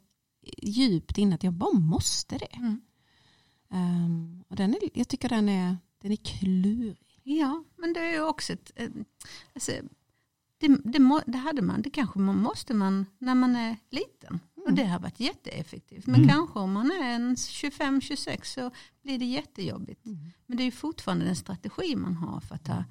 djupt 0.61 1.17
inne 1.17 1.35
att 1.35 1.43
jag 1.43 1.53
bara 1.53 1.73
måste 1.79 2.37
det. 2.37 2.45
Mm. 2.55 2.81
Ehm, 3.69 4.43
och 4.47 4.55
den 4.55 4.73
är, 4.73 4.79
jag 4.93 5.07
tycker 5.07 5.29
den 5.29 5.49
är, 5.49 5.77
den 6.01 6.11
är 6.11 6.15
klurig. 6.15 7.19
Ja, 7.23 7.63
men 7.77 7.93
det 7.93 7.99
är 7.99 8.11
ju 8.11 8.21
också 8.23 8.53
ett... 8.53 8.71
eh, 8.75 8.89
Alltså, 9.53 9.71
det, 10.57 10.67
det, 10.67 11.23
det 11.27 11.37
hade 11.37 11.61
man, 11.61 11.81
det 11.81 11.89
kanske 11.89 12.19
man 12.19 12.37
måste 12.37 12.73
man 12.73 13.05
när 13.17 13.35
man 13.35 13.55
är 13.55 13.77
liten. 13.89 14.39
Och 14.65 14.73
det 14.73 14.83
har 14.85 14.99
varit 14.99 15.19
jätteeffektivt. 15.19 16.05
Men 16.07 16.15
Mm. 16.15 16.27
kanske 16.29 16.59
om 16.59 16.71
man 16.71 16.91
är 16.91 17.15
en 17.15 17.35
25-26 17.35 18.53
så 18.53 18.71
blir 19.03 19.19
det 19.19 19.25
jättejobbigt. 19.25 20.05
Men 20.47 20.57
det 20.57 20.63
är 20.63 20.65
ju 20.65 20.71
fortfarande 20.71 21.25
en 21.25 21.35
strategi 21.35 21.95
man 21.95 22.15
har 22.15 22.39
för 22.39 22.55
att 22.55 22.65
ta, 22.65 22.83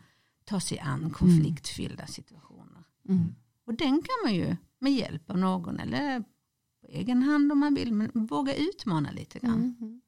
ta 0.44 0.60
sig 0.60 0.78
an 0.78 1.10
konfliktfyllda 1.10 2.06
situationer. 2.06 2.82
Mm. 3.08 3.34
Och 3.66 3.74
den 3.74 3.90
kan 4.02 4.14
man 4.24 4.34
ju 4.34 4.56
med 4.78 4.92
hjälp 4.92 5.30
av 5.30 5.38
någon 5.38 5.80
eller 5.80 6.20
på 6.80 6.86
egen 6.88 7.22
hand 7.22 7.52
om 7.52 7.58
man 7.58 7.74
vill, 7.74 7.92
men 7.92 8.10
våga 8.26 8.54
utmana 8.54 9.10
lite 9.10 9.38
grann. 9.38 9.76
Mm. 9.80 10.00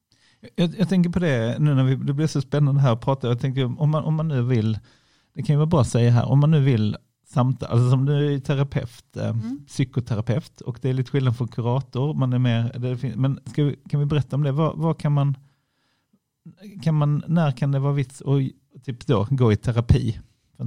Jag, 0.56 0.74
jag 0.78 0.88
tänker 0.88 1.10
på 1.10 1.18
det 1.18 1.58
nu 1.58 1.74
när 1.74 1.84
vi, 1.84 1.96
det 1.96 2.12
blir 2.12 2.26
så 2.26 2.40
spännande 2.40 2.80
här 2.80 2.92
att 2.92 3.00
prata. 3.00 3.28
Jag 3.28 3.40
tänker 3.40 3.80
om 3.80 3.90
man, 3.90 4.04
om 4.04 4.14
man 4.14 4.28
nu 4.28 4.42
vill, 4.42 4.78
det 5.34 5.42
kan 5.42 5.54
ju 5.54 5.56
vara 5.56 5.66
bra 5.66 5.80
att 5.80 5.88
säga 5.88 6.10
här, 6.10 6.24
om 6.28 6.40
man 6.40 6.50
nu 6.50 6.60
vill 6.60 6.96
samtal, 7.34 7.68
alltså 7.70 7.90
som 7.90 8.04
du 8.06 8.34
är 8.34 8.38
terapeut, 8.38 9.16
eh, 9.16 9.28
Mm. 9.28 9.64
psykoterapeut 9.66 10.60
och 10.60 10.78
det 10.82 10.88
är 10.88 10.94
lite 10.94 11.10
skillnad 11.10 11.36
från 11.36 11.48
kurator, 11.48 12.14
man 12.14 12.32
är 12.32 12.38
mer, 12.38 13.16
men 13.16 13.38
vi, 13.56 13.76
kan 13.88 14.00
vi 14.00 14.06
berätta 14.06 14.36
om 14.36 14.42
det? 14.42 14.52
Vad, 14.52 14.78
vad 14.78 14.98
kan 14.98 15.12
man, 15.12 15.36
kan 16.82 16.94
man, 16.94 17.22
när 17.28 17.50
kan 17.52 17.72
det 17.72 17.78
vara 17.78 17.92
vits 17.92 18.22
att 18.22 18.82
typ 18.84 19.06
då, 19.06 19.26
gå 19.30 19.52
i 19.52 19.56
terapi? 19.56 20.20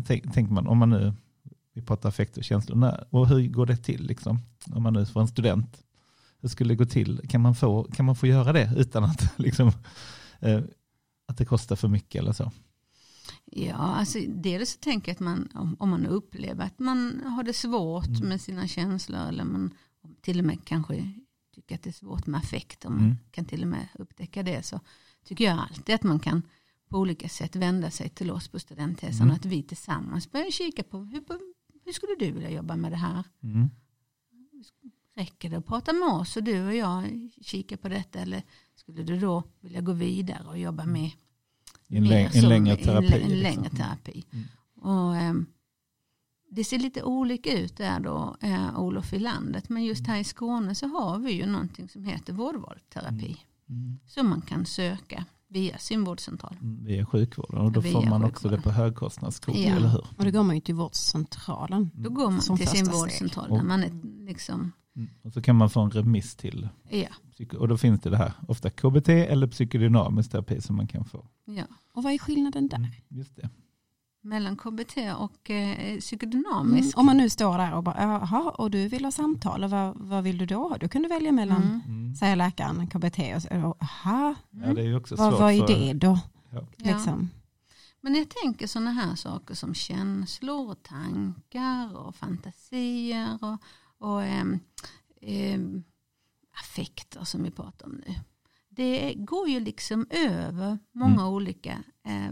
Tänk, 0.05 0.33
tänker 0.33 0.53
man, 0.53 0.67
om 0.67 0.77
man 0.77 0.89
nu, 0.89 1.13
vi 1.73 1.81
pratar 1.81 2.09
affekt 2.09 2.37
och 2.37 2.43
känslor, 2.43 2.75
när, 2.75 3.07
och 3.09 3.27
hur 3.27 3.47
går 3.47 3.65
det 3.65 3.77
till 3.77 4.07
liksom? 4.07 4.39
Om 4.71 4.83
man 4.83 4.93
nu 4.93 5.05
får 5.05 5.21
en 5.21 5.27
student, 5.27 5.83
hur 6.41 6.49
skulle 6.49 6.73
det 6.73 6.75
gå 6.77 6.85
till? 6.85 7.21
Kan 7.29 7.41
man 7.41 7.55
få, 7.55 7.83
kan 7.83 8.05
man 8.05 8.15
få 8.15 8.27
göra 8.27 8.53
det 8.53 8.73
utan 8.77 9.03
att, 9.03 9.33
liksom, 9.39 9.71
eh, 10.39 10.61
att 11.27 11.37
det 11.37 11.45
kostar 11.45 11.75
för 11.75 11.87
mycket 11.87 12.21
eller 12.21 12.31
så? 12.33 12.51
Ja, 13.45 13.73
alltså 13.75 14.19
dels 14.27 14.69
så 14.71 14.79
tänker 14.79 15.09
jag 15.11 15.13
att 15.15 15.19
man, 15.19 15.49
om, 15.53 15.75
om 15.79 15.89
man 15.89 16.05
upplever 16.05 16.65
att 16.65 16.79
man 16.79 17.21
har 17.25 17.43
det 17.43 17.53
svårt 17.53 18.07
Mm. 18.07 18.29
med 18.29 18.41
sina 18.41 18.67
känslor 18.67 19.19
eller 19.27 19.43
man 19.43 19.73
till 20.21 20.39
och 20.39 20.45
med 20.45 20.65
kanske 20.65 21.13
tycker 21.55 21.75
att 21.75 21.83
det 21.83 21.89
är 21.89 21.93
svårt 21.93 22.27
med 22.27 22.37
affekt, 22.39 22.85
om 22.85 22.93
Mm. 22.93 23.05
man 23.07 23.17
kan 23.31 23.45
till 23.45 23.61
och 23.61 23.67
med 23.67 23.87
upptäcka 23.93 24.43
det, 24.43 24.65
så 24.65 24.79
tycker 25.25 25.43
jag 25.45 25.59
alltid 25.59 25.95
att 25.95 26.03
man 26.03 26.19
kan 26.19 26.41
på 26.89 26.97
olika 26.97 27.29
sätt 27.29 27.55
vända 27.55 27.91
sig 27.91 28.09
till 28.09 28.31
oss 28.31 28.47
på 28.47 28.59
studenthälsan 28.59 29.21
Mm. 29.21 29.31
och 29.31 29.35
att 29.39 29.45
vi 29.45 29.63
tillsammans 29.63 30.31
börjar 30.31 30.51
kika 30.51 30.83
på 30.83 30.97
hur, 30.97 31.23
hur 31.85 31.91
skulle 31.91 32.15
du 32.19 32.31
vilja 32.31 32.49
jobba 32.51 32.75
med 32.75 32.91
det 32.91 32.97
här? 32.97 33.23
Mm. 33.43 33.69
Räcker 35.15 35.49
det 35.49 35.57
att 35.57 35.65
prata 35.65 35.93
med 35.93 36.07
oss 36.09 36.37
och 36.37 36.43
du 36.43 36.65
och 36.67 36.75
jag 36.75 37.29
kika 37.41 37.77
på 37.77 37.89
detta 37.89 38.19
eller 38.19 38.43
skulle 38.75 39.03
du 39.03 39.19
då 39.19 39.43
vilja 39.61 39.81
gå 39.81 39.93
vidare 39.93 40.47
och 40.47 40.57
jobba 40.59 40.85
med 40.85 41.11
I 41.89 41.97
en, 41.97 42.07
läng, 42.07 42.25
en 42.25 42.31
som- 42.31 42.49
längre 42.49 42.75
en 42.75 42.83
terapi. 42.83 43.05
En, 43.13 43.19
liksom. 43.29 43.37
längre 43.37 43.69
terapi. 43.69 44.23
Mm. 44.33 44.45
Och, 44.81 45.15
ehm, 45.15 45.45
det 46.51 46.63
ser 46.63 46.79
lite 46.79 47.03
olika 47.03 47.59
ut 47.59 47.77
där 47.77 47.99
då, 47.99 48.35
eh, 48.41 48.79
Olof 48.79 49.13
i 49.13 49.19
landet. 49.19 49.69
Men 49.69 49.83
just 49.85 50.07
här 50.07 50.19
i 50.19 50.23
Skåne 50.23 50.75
så 50.75 50.87
har 50.87 51.19
vi 51.19 51.31
ju 51.31 51.45
någonting 51.45 51.89
som 51.89 52.03
heter 52.03 52.33
vårdvalsterapi. 52.33 53.37
Mm. 53.69 53.99
Som 54.07 54.29
man 54.29 54.41
kan 54.41 54.65
söka 54.65 55.25
via 55.49 55.77
sin 55.77 56.03
vårdcentral. 56.03 56.55
Mm, 56.61 56.85
Via 56.85 57.05
sjukvården 57.05 57.57
och 57.61 57.71
då 57.71 57.79
Via 57.81 57.91
får 57.93 58.05
man 58.09 58.23
också 58.23 58.49
det 58.49 58.61
på 58.61 58.71
högkostnadskort, 58.71 59.55
Ja. 59.55 59.75
eller 59.75 59.87
hur? 59.89 60.05
Och 60.17 60.25
då 60.25 60.31
går 60.31 60.43
man 60.43 60.55
ju 60.55 60.61
till 60.61 60.75
vårdcentralen. 60.75 61.89
Då 61.93 62.09
går 62.09 62.31
man 62.31 62.57
till 62.57 62.67
sin 62.67 62.85
vårdcentral. 62.85 63.49
Där 63.49 63.63
man 63.63 63.83
är 63.83 63.91
liksom, 64.25 64.71
Mm. 64.97 65.09
Och 65.23 65.33
så 65.33 65.41
kan 65.41 65.55
man 65.55 65.69
få 65.69 65.81
en 65.81 65.91
remiss 65.91 66.35
till, 66.35 66.69
ja, 66.89 67.07
och 67.59 67.67
då 67.67 67.77
finns 67.77 68.01
det 68.01 68.09
det 68.09 68.17
här, 68.17 68.31
ofta 68.47 68.69
KBT 68.69 69.09
eller 69.09 69.47
psykodynamisk 69.47 70.31
terapi 70.31 70.61
som 70.61 70.75
man 70.75 70.87
kan 70.87 71.05
få. 71.05 71.25
ja. 71.45 71.63
Och 71.93 72.03
vad 72.03 72.13
är 72.13 72.17
skillnaden 72.17 72.67
där? 72.67 72.77
Mm, 72.77 72.91
Just 73.09 73.35
det. 73.35 73.49
Mellan 74.21 74.57
KBT 74.57 74.97
och 75.17 75.49
eh, 75.49 75.79
Mm. 75.87 75.99
psykodynamisk. 75.99 76.97
Om 76.97 77.05
man 77.05 77.17
nu 77.17 77.29
står 77.29 77.57
där 77.57 77.73
och 77.73 77.83
bara, 77.83 78.01
jaha, 78.03 78.49
och 78.51 78.71
du 78.71 78.87
vill 78.87 79.03
ha 79.05 79.11
samtal, 79.11 79.63
och 79.63 79.69
vad, 79.69 79.97
vad 79.97 80.23
vill 80.23 80.37
du 80.37 80.45
då 80.45 80.67
ha? 80.69 80.77
Du 80.77 80.87
kan 80.87 81.01
du 81.01 81.09
välja 81.09 81.31
mellan, 81.31 81.63
Mm. 81.63 81.81
Mm. 81.87 82.15
säger 82.15 82.35
läkaren, 82.35 82.87
KBT, 82.87 83.19
och 83.35 83.77
jaha, 83.79 84.35
Ja, 84.51 84.73
det 84.73 84.81
är 84.81 84.85
ju 84.85 84.95
också 84.95 85.15
vad, 85.15 85.39
vad 85.39 85.53
är 85.53 85.67
det 85.67 85.93
då? 85.93 86.19
Ja. 86.49 86.65
Ja. 86.77 86.93
Liksom. 86.95 87.29
Men 88.01 88.15
jag 88.15 88.27
tänker 88.29 88.67
sådana 88.67 88.91
här 88.91 89.15
saker 89.15 89.55
som 89.55 89.73
känslor 89.73 90.69
och 90.71 90.83
tankar 90.83 91.97
och 91.97 92.15
fantasier 92.15 93.37
och, 93.41 93.57
och 93.97 94.23
ehm, 94.23 94.59
ehm, 95.21 95.83
affekter 96.59 97.23
som 97.23 97.43
vi 97.43 97.51
pratar 97.51 97.85
om 97.85 98.01
nu. 98.07 98.13
Det 98.69 99.13
går 99.13 99.49
ju 99.49 99.59
liksom 99.59 100.07
över 100.09 100.77
många 100.91 101.13
Mm. 101.21 101.27
olika 101.27 101.83
eh, 102.03 102.31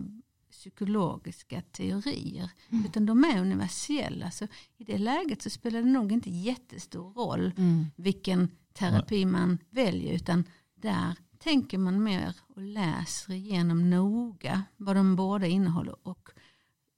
psykologiska 0.52 1.62
teorier. 1.62 2.50
Mm. 2.70 2.86
Utan 2.86 3.06
de 3.06 3.24
är 3.24 3.42
universella. 3.42 4.32
Så 4.32 4.48
I 4.78 4.84
det 4.84 4.98
läget 4.98 5.42
så 5.42 5.50
spelar 5.50 5.82
det 5.82 5.90
nog 5.90 6.12
inte 6.12 6.30
jättestor 6.30 7.14
roll 7.14 7.52
Mm. 7.58 7.86
vilken 7.96 8.50
terapi 8.74 9.26
man 9.26 9.58
väljer. 9.70 10.14
Utan 10.14 10.44
där 10.76 11.16
tänker 11.38 11.78
man 11.78 12.04
mer 12.04 12.36
och 12.56 12.62
läser 12.62 13.34
igenom 13.34 13.90
noga 13.90 14.64
vad 14.78 14.96
de 14.96 15.16
båda 15.16 15.48
innehåller 15.48 16.08
och 16.08 16.30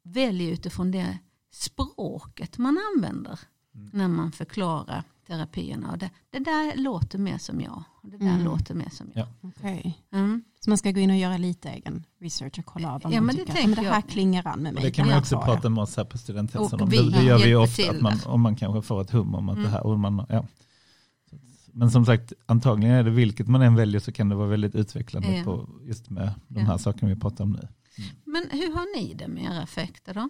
väljer 0.04 0.52
utifrån 0.52 0.92
det 0.92 1.18
språket 1.52 2.58
man 2.58 2.78
använder 2.96 3.40
Mm. 3.78 3.90
när 3.94 4.08
man 4.08 4.32
förklarar 4.32 5.04
terapierna. 5.28 5.92
Och 5.92 5.98
det, 5.98 6.10
det 6.30 6.40
där 6.40 6.76
låter 6.78 7.18
mer 7.20 7.38
som 7.38 7.62
jag. 7.62 7.84
Och 8.04 8.10
det 8.10 8.18
där 8.18 8.26
Mm. 8.34 8.44
låter 8.46 8.76
mer 8.76 8.90
som 8.90 9.12
jag. 9.14 9.28
Ja. 9.42 9.50
Okej. 9.58 10.04
Mm. 10.14 10.44
Så 10.60 10.70
man 10.70 10.78
ska 10.78 10.92
gå 10.92 11.00
in 11.00 11.10
och 11.10 11.16
göra 11.18 11.38
lite 11.38 11.70
egen 11.70 12.04
research 12.22 12.60
och 12.60 12.66
kolla 12.66 12.92
vad 13.04 13.14
Ja, 13.14 13.18
man 13.18 13.26
men 13.26 13.36
det 13.36 13.42
tycker. 13.42 13.54
tänker 13.54 13.76
men 13.76 13.84
det 13.84 13.90
här 13.90 13.96
jag. 14.02 14.10
klingar 14.10 14.48
an 14.48 14.60
med 14.60 14.70
Och 14.70 14.76
mig. 14.76 14.84
det 14.84 14.92
kan 14.92 15.08
man 15.08 15.18
också 15.20 15.36
jag. 15.36 15.46
prata 15.46 15.70
med 15.70 15.82
oss 15.82 15.98
här 15.98 16.04
på 16.06 16.18
studenthälsan 16.18 16.80
Och 16.80 16.84
om. 16.84 16.90
vi 16.90 16.98
Det, 16.98 17.10
det 17.18 17.24
gör 17.24 17.38
vi 17.46 17.56
ofta, 17.56 17.90
att 17.92 18.02
man, 18.02 18.20
om 18.26 18.42
man 18.42 18.56
kanske 18.56 18.82
får 18.82 19.02
ett 19.02 19.12
hum 19.12 19.36
om 19.36 19.50
att 19.50 19.56
Mm. 19.56 19.64
det 19.66 19.70
här. 19.72 19.86
Och 19.86 20.00
man, 20.00 20.26
ja. 20.30 20.46
Men 21.72 21.92
som 21.92 22.06
sagt, 22.06 22.34
antagligen 22.46 22.96
är 22.96 23.04
det 23.04 23.10
vilket 23.12 23.48
man 23.48 23.62
än 23.62 23.76
väljer 23.76 24.00
så 24.02 24.12
kan 24.12 24.30
det 24.30 24.36
vara 24.36 24.48
väldigt 24.48 24.76
utvecklande 24.76 25.38
Ja. 25.38 25.44
på 25.44 25.70
just 25.84 26.10
med 26.10 26.32
de 26.48 26.60
Ja. 26.60 26.66
här 26.66 26.78
sakerna 26.78 27.14
vi 27.14 27.20
pratar 27.20 27.44
om 27.44 27.52
nu. 27.52 27.68
Men 28.26 28.44
hur 28.52 28.74
har 28.76 28.96
ni 29.02 29.14
det 29.14 29.28
med 29.28 29.44
era 29.44 29.64
effekter 29.64 30.14
då? 30.14 30.30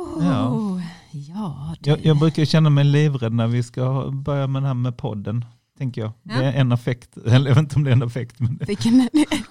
Oh, 0.00 0.24
Ja. 0.24 0.80
ja. 1.12 1.74
Jag, 1.80 2.04
jag 2.06 2.18
brukar 2.18 2.44
känna 2.44 2.70
mig 2.70 2.84
livrädd 2.84 3.32
när 3.32 3.46
vi 3.46 3.62
ska 3.62 4.10
börja 4.10 4.46
med 4.46 4.62
det 4.62 4.66
här 4.66 4.74
med 4.74 4.96
podden. 4.96 5.44
Tänker 5.78 6.00
jag. 6.00 6.12
Ja. 6.22 6.38
Det 6.38 6.44
är 6.44 6.52
en 6.52 6.72
effekt, 6.72 7.16
eller 7.16 7.50
jag 7.50 7.54
vet 7.54 7.62
inte 7.62 7.76
om 7.76 7.84
det 7.84 7.90
är 7.90 7.92
en 7.92 8.02
effekt. 8.02 8.40
Men 8.40 8.56
det, 8.56 8.64
Vilken 8.64 9.08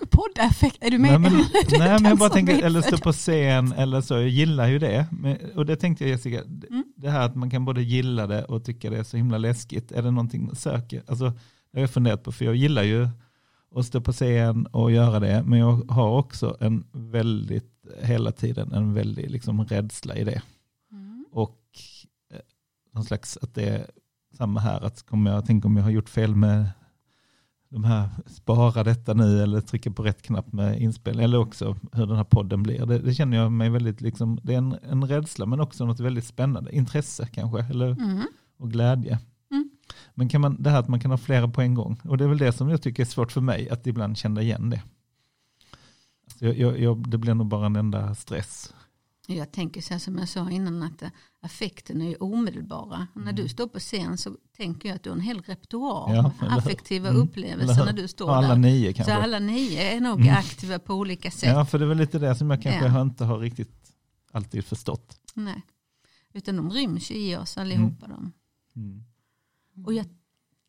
poddeffekt, 0.09 0.77
är 0.81 0.91
du 0.91 0.97
med? 0.97 1.21
nej, 1.21 1.31
men, 1.31 1.33
nej, 1.79 1.89
men 2.01 2.05
jag 2.05 2.17
bara 2.17 2.29
tänker, 2.29 2.63
eller 2.63 2.81
stå 2.81 2.97
på 2.97 3.11
scen 3.11 3.71
eller 3.77 4.01
så. 4.01 4.13
Jag 4.13 4.27
gillar 4.29 4.67
ju 4.67 4.79
det. 4.79 5.05
Och 5.55 5.65
det 5.65 5.75
tänkte 5.75 6.03
jag 6.03 6.11
Jessica, 6.11 6.41
Mm. 6.41 6.83
det 6.95 7.09
här 7.09 7.21
att 7.21 7.35
man 7.35 7.49
kan 7.49 7.65
både 7.65 7.81
gilla 7.81 8.27
det 8.27 8.43
och 8.43 8.63
tycka 8.65 8.89
det 8.89 8.97
är 8.97 9.03
så 9.03 9.17
himla 9.17 9.37
läskigt. 9.37 9.91
Är 9.91 10.01
det 10.01 10.11
någonting 10.11 10.45
man 10.45 10.55
söker? 10.55 11.03
Alltså, 11.07 11.25
det 11.71 11.77
har 11.77 11.81
jag 11.81 11.89
funderat 11.89 12.23
på, 12.23 12.31
för 12.31 12.45
jag 12.45 12.55
gillar 12.55 12.83
ju 12.83 13.07
att 13.75 13.85
stå 13.85 14.01
på 14.01 14.11
scen 14.11 14.65
och 14.65 14.91
göra 14.91 15.19
det. 15.19 15.43
Men 15.45 15.59
jag 15.59 15.85
har 15.91 16.09
också 16.09 16.57
en 16.59 16.83
väldigt, 16.91 17.71
hela 18.01 18.31
tiden 18.31 18.73
en 18.73 18.93
väldig 18.93 19.31
liksom, 19.31 19.65
rädsla 19.65 20.15
i 20.15 20.23
det. 20.23 20.41
Mm. 20.91 21.25
Och 21.31 21.59
eh, 22.33 22.39
någon 22.93 23.03
slags 23.03 23.37
att 23.41 23.53
det 23.53 23.69
är 23.69 23.85
samma 24.37 24.59
här, 24.59 24.81
att 24.81 25.05
kommer 25.05 25.31
jag, 25.31 25.45
tänk 25.45 25.65
om 25.65 25.77
jag 25.77 25.83
har 25.83 25.91
gjort 25.91 26.09
fel 26.09 26.35
med 26.35 26.69
de 27.69 27.83
här, 27.83 28.09
spara 28.25 28.83
detta 28.83 29.13
nu 29.13 29.43
eller 29.43 29.61
trycka 29.61 29.91
på 29.91 30.03
rätt 30.03 30.21
knapp 30.21 30.53
med 30.53 30.81
inspelning, 30.81 31.23
eller 31.23 31.37
också 31.37 31.75
hur 31.91 32.05
den 32.05 32.17
här 32.17 32.23
podden 32.23 32.63
blir. 32.63 32.85
Det, 32.85 32.99
det 32.99 33.13
känner 33.13 33.37
jag 33.37 33.51
mig 33.51 33.69
väldigt, 33.69 34.01
liksom, 34.01 34.39
det 34.43 34.53
är 34.53 34.57
en, 34.57 34.75
en 34.83 35.05
rädsla 35.05 35.45
men 35.45 35.59
också 35.59 35.85
något 35.85 35.99
väldigt 35.99 36.25
spännande, 36.25 36.75
intresse 36.75 37.27
kanske, 37.27 37.63
eller, 37.69 37.89
Mm. 37.89 38.23
och 38.57 38.71
glädje. 38.71 39.19
Mm. 39.51 39.69
Men 40.13 40.29
kan 40.29 40.41
man, 40.41 40.63
det 40.63 40.69
här 40.69 40.79
att 40.79 40.87
man 40.87 40.99
kan 40.99 41.11
ha 41.11 41.17
flera 41.17 41.47
på 41.47 41.61
en 41.61 41.73
gång, 41.73 42.01
och 42.03 42.17
det 42.17 42.23
är 42.23 42.27
väl 42.27 42.37
det 42.37 42.51
som 42.51 42.69
jag 42.69 42.81
tycker 42.81 43.03
är 43.03 43.07
svårt 43.07 43.31
för 43.31 43.41
mig, 43.41 43.69
att 43.69 43.87
ibland 43.87 44.17
känna 44.17 44.41
igen 44.41 44.69
det. 44.69 44.83
Alltså 46.41 46.45
jag, 46.45 46.57
jag, 46.73 46.79
jag, 46.79 47.09
det 47.09 47.17
blir 47.17 47.33
nog 47.33 47.47
bara 47.47 47.65
en 47.65 47.75
enda 47.75 48.15
stress. 48.15 48.73
Jag 49.27 49.51
tänker 49.51 49.81
så 49.81 49.93
här 49.93 49.99
som 49.99 50.17
jag 50.17 50.29
sa 50.29 50.49
innan 50.49 50.83
att 50.83 51.01
eh, 51.01 51.09
affekten 51.41 52.01
är 52.01 52.23
omedelbara. 52.23 53.07
När 53.13 53.21
Mm. 53.21 53.35
du 53.35 53.47
står 53.49 53.67
på 53.67 53.79
scen 53.79 54.17
så 54.17 54.35
tänker 54.57 54.89
jag 54.89 54.95
att 54.95 55.03
du 55.03 55.09
har 55.09 55.17
en 55.17 55.21
hel 55.23 55.41
repertoar 55.41 56.15
Ja, 56.15 56.31
eller 56.41 56.57
affektiva 56.57 57.09
Mm, 57.09 57.21
upplevelser 57.21 57.73
eller 57.75 57.85
när 57.85 58.01
du 58.01 58.07
står 58.07 58.31
alla 58.31 58.47
där. 58.47 58.55
nio 58.55 58.91
Så 58.91 58.95
kanske. 58.95 59.13
alla 59.13 59.39
nio 59.39 59.81
är 59.95 59.99
nog 60.01 60.21
Mm. 60.21 60.33
aktiva 60.35 60.79
på 60.79 60.93
olika 60.93 61.31
sätt. 61.31 61.49
Ja, 61.49 61.65
för 61.65 61.79
det 61.79 61.85
är 61.85 61.89
väl 61.89 61.97
lite 61.97 62.19
det 62.19 62.35
som 62.35 62.49
jag 62.49 62.61
kanske 62.61 62.85
Ja. 62.85 63.01
inte 63.01 63.25
har 63.25 63.39
riktigt 63.39 63.91
alltid 64.31 64.65
förstått. 64.65 65.17
Nej. 65.33 65.61
Utan 66.33 66.55
de 66.55 66.69
ryms 66.71 67.11
ju 67.11 67.15
i 67.15 67.35
oss 67.35 67.57
allihopa. 67.57 68.07
De. 68.07 68.31
Mm. 68.75 69.03
Och 69.85 69.93
jag 69.93 70.05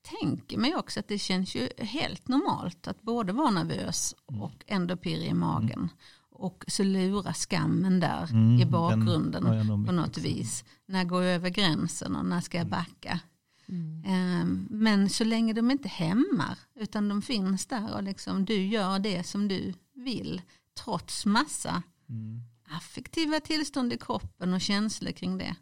tänker 0.02 0.58
mig 0.58 0.76
också 0.76 1.00
att 1.00 1.08
det 1.08 1.18
känns 1.18 1.54
ju 1.54 1.68
helt 1.78 2.28
normalt 2.28 2.88
att 2.88 3.02
både 3.02 3.32
vara 3.32 3.50
nervös 3.50 4.14
Mm. 4.30 4.42
och 4.42 4.64
ändå 4.66 4.96
pirra 4.96 5.24
i 5.24 5.34
magen. 5.34 5.88
Och 6.32 6.64
så 6.68 6.82
lurar 6.82 7.32
skammen 7.32 8.00
där 8.00 8.30
Mm, 8.30 8.54
i 8.56 8.58
den 8.58 8.70
bakgrunden 8.70 9.42
på 9.86 9.92
något 9.92 10.08
också. 10.08 10.20
vis. 10.20 10.64
När 10.86 11.04
går 11.04 11.22
jag 11.22 11.34
över 11.34 11.50
gränsen 11.50 12.16
och 12.16 12.24
när 12.26 12.40
ska 12.40 12.58
jag 12.58 12.66
Mm. 12.66 12.70
backa? 12.78 13.20
Mm. 13.68 14.04
Ehm, 14.06 14.66
Men 14.70 15.08
så 15.10 15.24
länge 15.24 15.52
de 15.52 15.70
inte 15.70 15.88
hämmar 15.88 16.58
utan 16.74 17.08
de 17.08 17.22
finns 17.22 17.66
där 17.66 17.94
och 17.94 18.02
liksom 18.02 18.44
du 18.44 18.66
gör 18.66 18.98
det 18.98 19.24
som 19.26 19.48
du 19.48 19.74
vill 19.94 20.42
trots 20.84 21.26
massa 21.26 21.82
Mm. 22.08 22.40
affektiva 22.76 23.40
tillstånd 23.40 23.92
i 23.92 23.98
kroppen 23.98 24.52
och 24.54 24.60
känslor 24.60 25.10
kring 25.12 25.38
det 25.38 25.56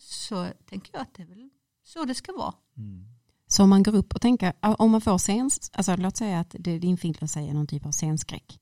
så 0.00 0.48
tänker 0.66 0.90
jag 0.94 1.02
att 1.02 1.14
det 1.14 1.22
är 1.22 1.26
väl 1.26 1.50
så 1.84 2.04
det 2.04 2.14
ska 2.14 2.32
vara. 2.32 2.54
Mm. 2.76 3.04
Så 3.52 3.62
om 3.62 3.70
man 3.70 3.82
går 3.82 3.94
upp 3.94 4.14
och 4.14 4.20
tänker, 4.20 4.52
om 4.60 4.90
man 4.90 5.00
får 5.00 5.18
scens, 5.18 5.70
alltså 5.72 5.96
låt 5.96 6.16
säga 6.16 6.40
att 6.40 6.56
det, 6.58 6.78
din 6.78 6.96
film 6.96 7.28
säger 7.28 7.54
någon 7.54 7.66
typ 7.66 7.86
av 7.86 7.90
scenskräck. 7.92 8.58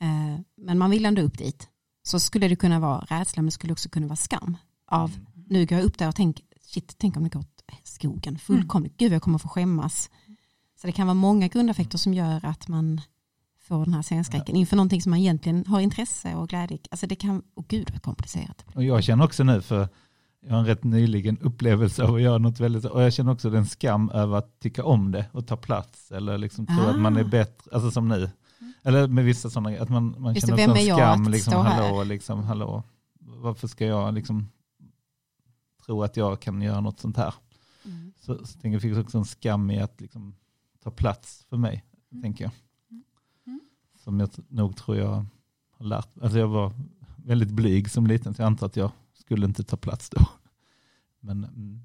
Eh, 0.00 0.40
men 0.56 0.78
man 0.78 0.90
vill 0.90 1.06
ändå 1.06 1.22
upp 1.22 1.38
dit. 1.38 1.68
Så 2.02 2.20
skulle 2.20 2.48
det 2.48 2.56
kunna 2.56 2.80
vara 2.80 2.98
rädsla 2.98 3.42
men 3.42 3.46
det 3.46 3.52
skulle 3.52 3.72
också 3.72 3.88
kunna 3.88 4.06
vara 4.06 4.16
skam. 4.16 4.56
Av, 4.86 5.10
Mm. 5.10 5.26
nu 5.48 5.66
går 5.66 5.78
jag 5.78 5.84
upp 5.84 5.98
där 5.98 6.08
och 6.08 6.16
tänker, 6.16 6.44
shit, 6.60 6.94
tänk 6.98 7.16
om 7.16 7.22
det 7.24 7.28
går 7.28 7.40
åt 7.40 7.64
skogen 7.84 8.38
fullkomligt. 8.38 8.96
Gud 8.96 9.12
jag 9.12 9.22
kommer 9.22 9.38
få 9.38 9.48
skämmas. 9.48 10.10
Så 10.80 10.86
det 10.86 10.92
kan 10.92 11.06
vara 11.06 11.14
många 11.14 11.48
grundaffekter 11.48 11.98
som 11.98 12.14
gör 12.14 12.44
att 12.44 12.68
man 12.68 13.00
får 13.60 13.84
den 13.84 13.94
här 13.94 14.02
scenskräcken 14.02 14.56
inför 14.56 14.76
någonting 14.76 15.02
som 15.02 15.10
man 15.10 15.18
egentligen 15.18 15.66
har 15.66 15.80
intresse 15.80 16.34
och 16.34 16.48
glädje 16.48 16.78
Alltså 16.90 17.06
det 17.06 17.16
kan, 17.16 17.42
åh 17.54 17.64
gud 17.68 17.90
vad 17.90 18.02
komplicerat. 18.02 18.64
Och 18.74 18.84
jag 18.84 19.04
känner 19.04 19.24
också 19.24 19.44
nu, 19.44 19.62
för 19.62 19.88
jag 20.40 20.50
har 20.52 20.58
en 20.58 20.66
rätt 20.66 20.84
nyligen 20.84 21.38
upplevelse 21.38 22.04
av 22.04 22.14
att 22.14 22.22
göra 22.22 22.38
något 22.38 22.60
väldigt, 22.60 22.84
och 22.84 23.02
jag 23.02 23.12
känner 23.12 23.32
också 23.32 23.50
den 23.50 23.66
skam 23.66 24.10
över 24.10 24.36
att 24.36 24.60
tycka 24.60 24.84
om 24.84 25.12
det 25.12 25.26
och 25.32 25.46
ta 25.46 25.56
plats 25.56 26.12
eller 26.12 26.38
liksom 26.38 26.66
tro 26.66 26.80
Ah. 26.80 26.90
att 26.90 27.00
man 27.00 27.16
är 27.16 27.24
bättre, 27.24 27.70
alltså 27.74 27.90
som 27.90 28.08
nu. 28.08 28.30
Eller 28.82 29.08
med 29.08 29.24
vissa 29.24 29.50
sådana, 29.50 29.82
att 29.82 29.88
man, 29.88 30.14
man 30.18 30.34
Just 30.34 30.46
känner 30.46 30.74
det, 30.74 30.80
en 30.80 30.96
skam, 30.96 31.28
liksom, 31.28 31.66
här? 31.66 31.82
hallå, 31.82 32.04
liksom, 32.04 32.42
hallå, 32.42 32.82
varför 33.20 33.68
ska 33.68 33.86
jag 33.86 34.14
liksom 34.14 34.48
tro 35.86 36.02
att 36.02 36.16
jag 36.16 36.40
kan 36.40 36.62
göra 36.62 36.80
något 36.80 37.00
sånt 37.00 37.16
här? 37.16 37.34
Mm. 37.84 38.12
Så, 38.20 38.46
så 38.46 38.52
tänker 38.52 38.70
jag, 38.70 38.82
finns 38.82 38.98
också 38.98 39.18
en 39.18 39.24
skam 39.24 39.70
i 39.70 39.80
att 39.80 40.00
liksom 40.00 40.34
ta 40.82 40.90
plats 40.90 41.46
för 41.48 41.56
mig, 41.56 41.84
tänker 42.22 42.44
jag. 42.44 42.52
Mm. 43.46 43.60
Som 44.04 44.20
jag 44.20 44.30
nog 44.48 44.76
tror 44.76 44.96
jag 44.96 45.26
har 45.78 45.86
lärt 45.86 46.08
Alltså 46.22 46.38
jag 46.38 46.48
var 46.48 46.72
väldigt 47.16 47.50
blyg 47.50 47.90
som 47.90 48.06
liten, 48.06 48.34
så 48.34 48.42
jag 48.42 48.46
antar 48.46 48.66
att 48.66 48.76
jag 48.76 48.90
skulle 49.30 49.46
inte 49.46 49.64
ta 49.64 49.76
plats 49.76 50.10
då. 50.10 50.20
Men, 51.20 51.44
mm, 51.44 51.80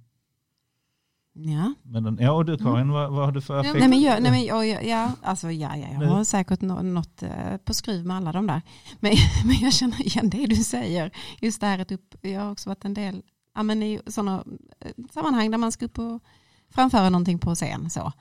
Ja. 1.34 1.73
men 1.84 2.17
ja, 2.21 2.31
och 2.31 2.45
du 2.45 2.58
Karin, 2.58 2.89
vad, 2.89 3.12
vad 3.12 3.25
har 3.25 3.31
du 3.31 3.41
för 3.41 3.58
affekt? 3.60 3.79
Nej 3.79 3.88
men, 3.89 4.01
jag, 4.01 4.21
nej, 4.23 4.31
men 4.31 4.45
jag, 4.45 4.86
ja, 4.86 5.12
alltså, 5.21 5.51
ja, 5.51 5.77
ja, 5.77 5.88
jag 6.03 6.10
har 6.10 6.23
säkert 6.23 6.62
nå- 6.62 6.81
något 6.81 7.23
eh, 7.23 7.58
på 7.65 7.73
skruv 7.73 8.05
med 8.05 8.17
alla 8.17 8.31
de 8.31 8.47
där. 8.47 8.62
Men, 8.99 9.12
men 9.45 9.55
jag 9.62 9.73
känner 9.73 10.01
igen 10.01 10.29
det 10.29 10.45
du 10.45 10.55
säger. 10.55 11.12
Just 11.41 11.62
det 11.62 11.67
här 11.67 11.79
att 11.79 11.91
upp, 11.91 12.15
jag 12.21 12.41
har 12.41 12.51
också 12.51 12.69
varit 12.69 12.86
en 12.86 12.93
del 12.93 13.21
ja, 13.55 13.63
men 13.63 13.84
i 13.84 13.99
sådana 14.08 14.43
eh, 14.79 14.91
sammanhang 15.13 15.51
där 15.51 15.58
man 15.58 15.71
ska 15.71 15.86
upp 15.86 15.99
och 15.99 16.21
framföra 16.69 17.10
någonting 17.10 17.39
på 17.39 17.55
scen. 17.55 17.89
Så. 17.89 18.12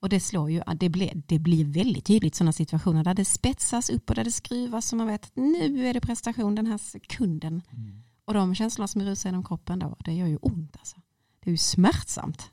Och 0.00 0.08
det 0.08 0.20
slår 0.20 0.50
ju, 0.50 0.62
det 0.80 0.88
blir, 0.88 1.22
det 1.26 1.38
blir 1.38 1.64
väldigt 1.64 2.04
tydligt 2.04 2.34
sådana 2.34 2.52
situationer 2.52 3.04
där 3.04 3.14
det 3.14 3.24
spetsas 3.24 3.90
upp 3.90 4.10
och 4.10 4.16
där 4.16 4.24
det 4.24 4.32
skruvas 4.32 4.86
så 4.88 4.96
man 4.96 5.06
vet 5.06 5.24
att 5.24 5.36
nu 5.36 5.86
är 5.86 5.94
det 5.94 6.00
prestation 6.00 6.54
den 6.54 6.66
här 6.66 6.78
sekunden. 6.78 7.62
Mm. 7.72 8.02
Och 8.30 8.34
de 8.34 8.54
känslorna 8.54 8.88
som 8.88 9.02
rusar 9.02 9.30
genom 9.30 9.44
kroppen 9.44 9.78
då, 9.78 9.96
det 10.04 10.12
gör 10.12 10.26
ju 10.26 10.36
ont 10.36 10.76
alltså. 10.78 10.96
Det 11.40 11.50
är 11.50 11.52
ju 11.52 11.56
smärtsamt. 11.56 12.50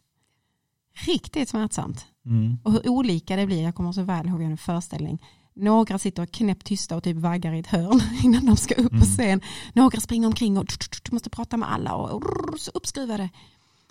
Riktigt 1.06 1.50
smärtsamt. 1.50 2.06
Mm. 2.26 2.58
Och 2.64 2.72
hur 2.72 2.90
olika 2.90 3.36
det 3.36 3.46
blir, 3.46 3.64
jag 3.64 3.76
kommer 3.76 3.92
så 3.92 4.04
väl 4.04 4.28
ihåg 4.28 4.42
en 4.42 4.58
föreställning. 4.58 5.24
Några 5.54 6.00
sitter 6.00 6.26
knäppt 6.26 6.66
tysta 6.66 6.96
och 6.96 7.04
typ 7.04 7.18
vaggar 7.18 7.54
i 7.54 7.60
ett 7.60 7.68
hörn 7.68 8.02
innan 8.24 8.46
de 8.46 8.58
ska 8.58 8.76
upp 8.76 8.92
Mm. 8.92 9.00
på 9.00 9.06
scen. 9.06 9.42
Några 9.74 10.00
springer 10.00 10.28
omkring 10.28 10.58
och 10.58 10.66
måste 11.12 11.30
prata 11.30 11.58
med 11.58 11.72
alla 11.72 11.96
och 11.96 12.24
så 12.60 12.72
uppskruvade. 12.74 13.30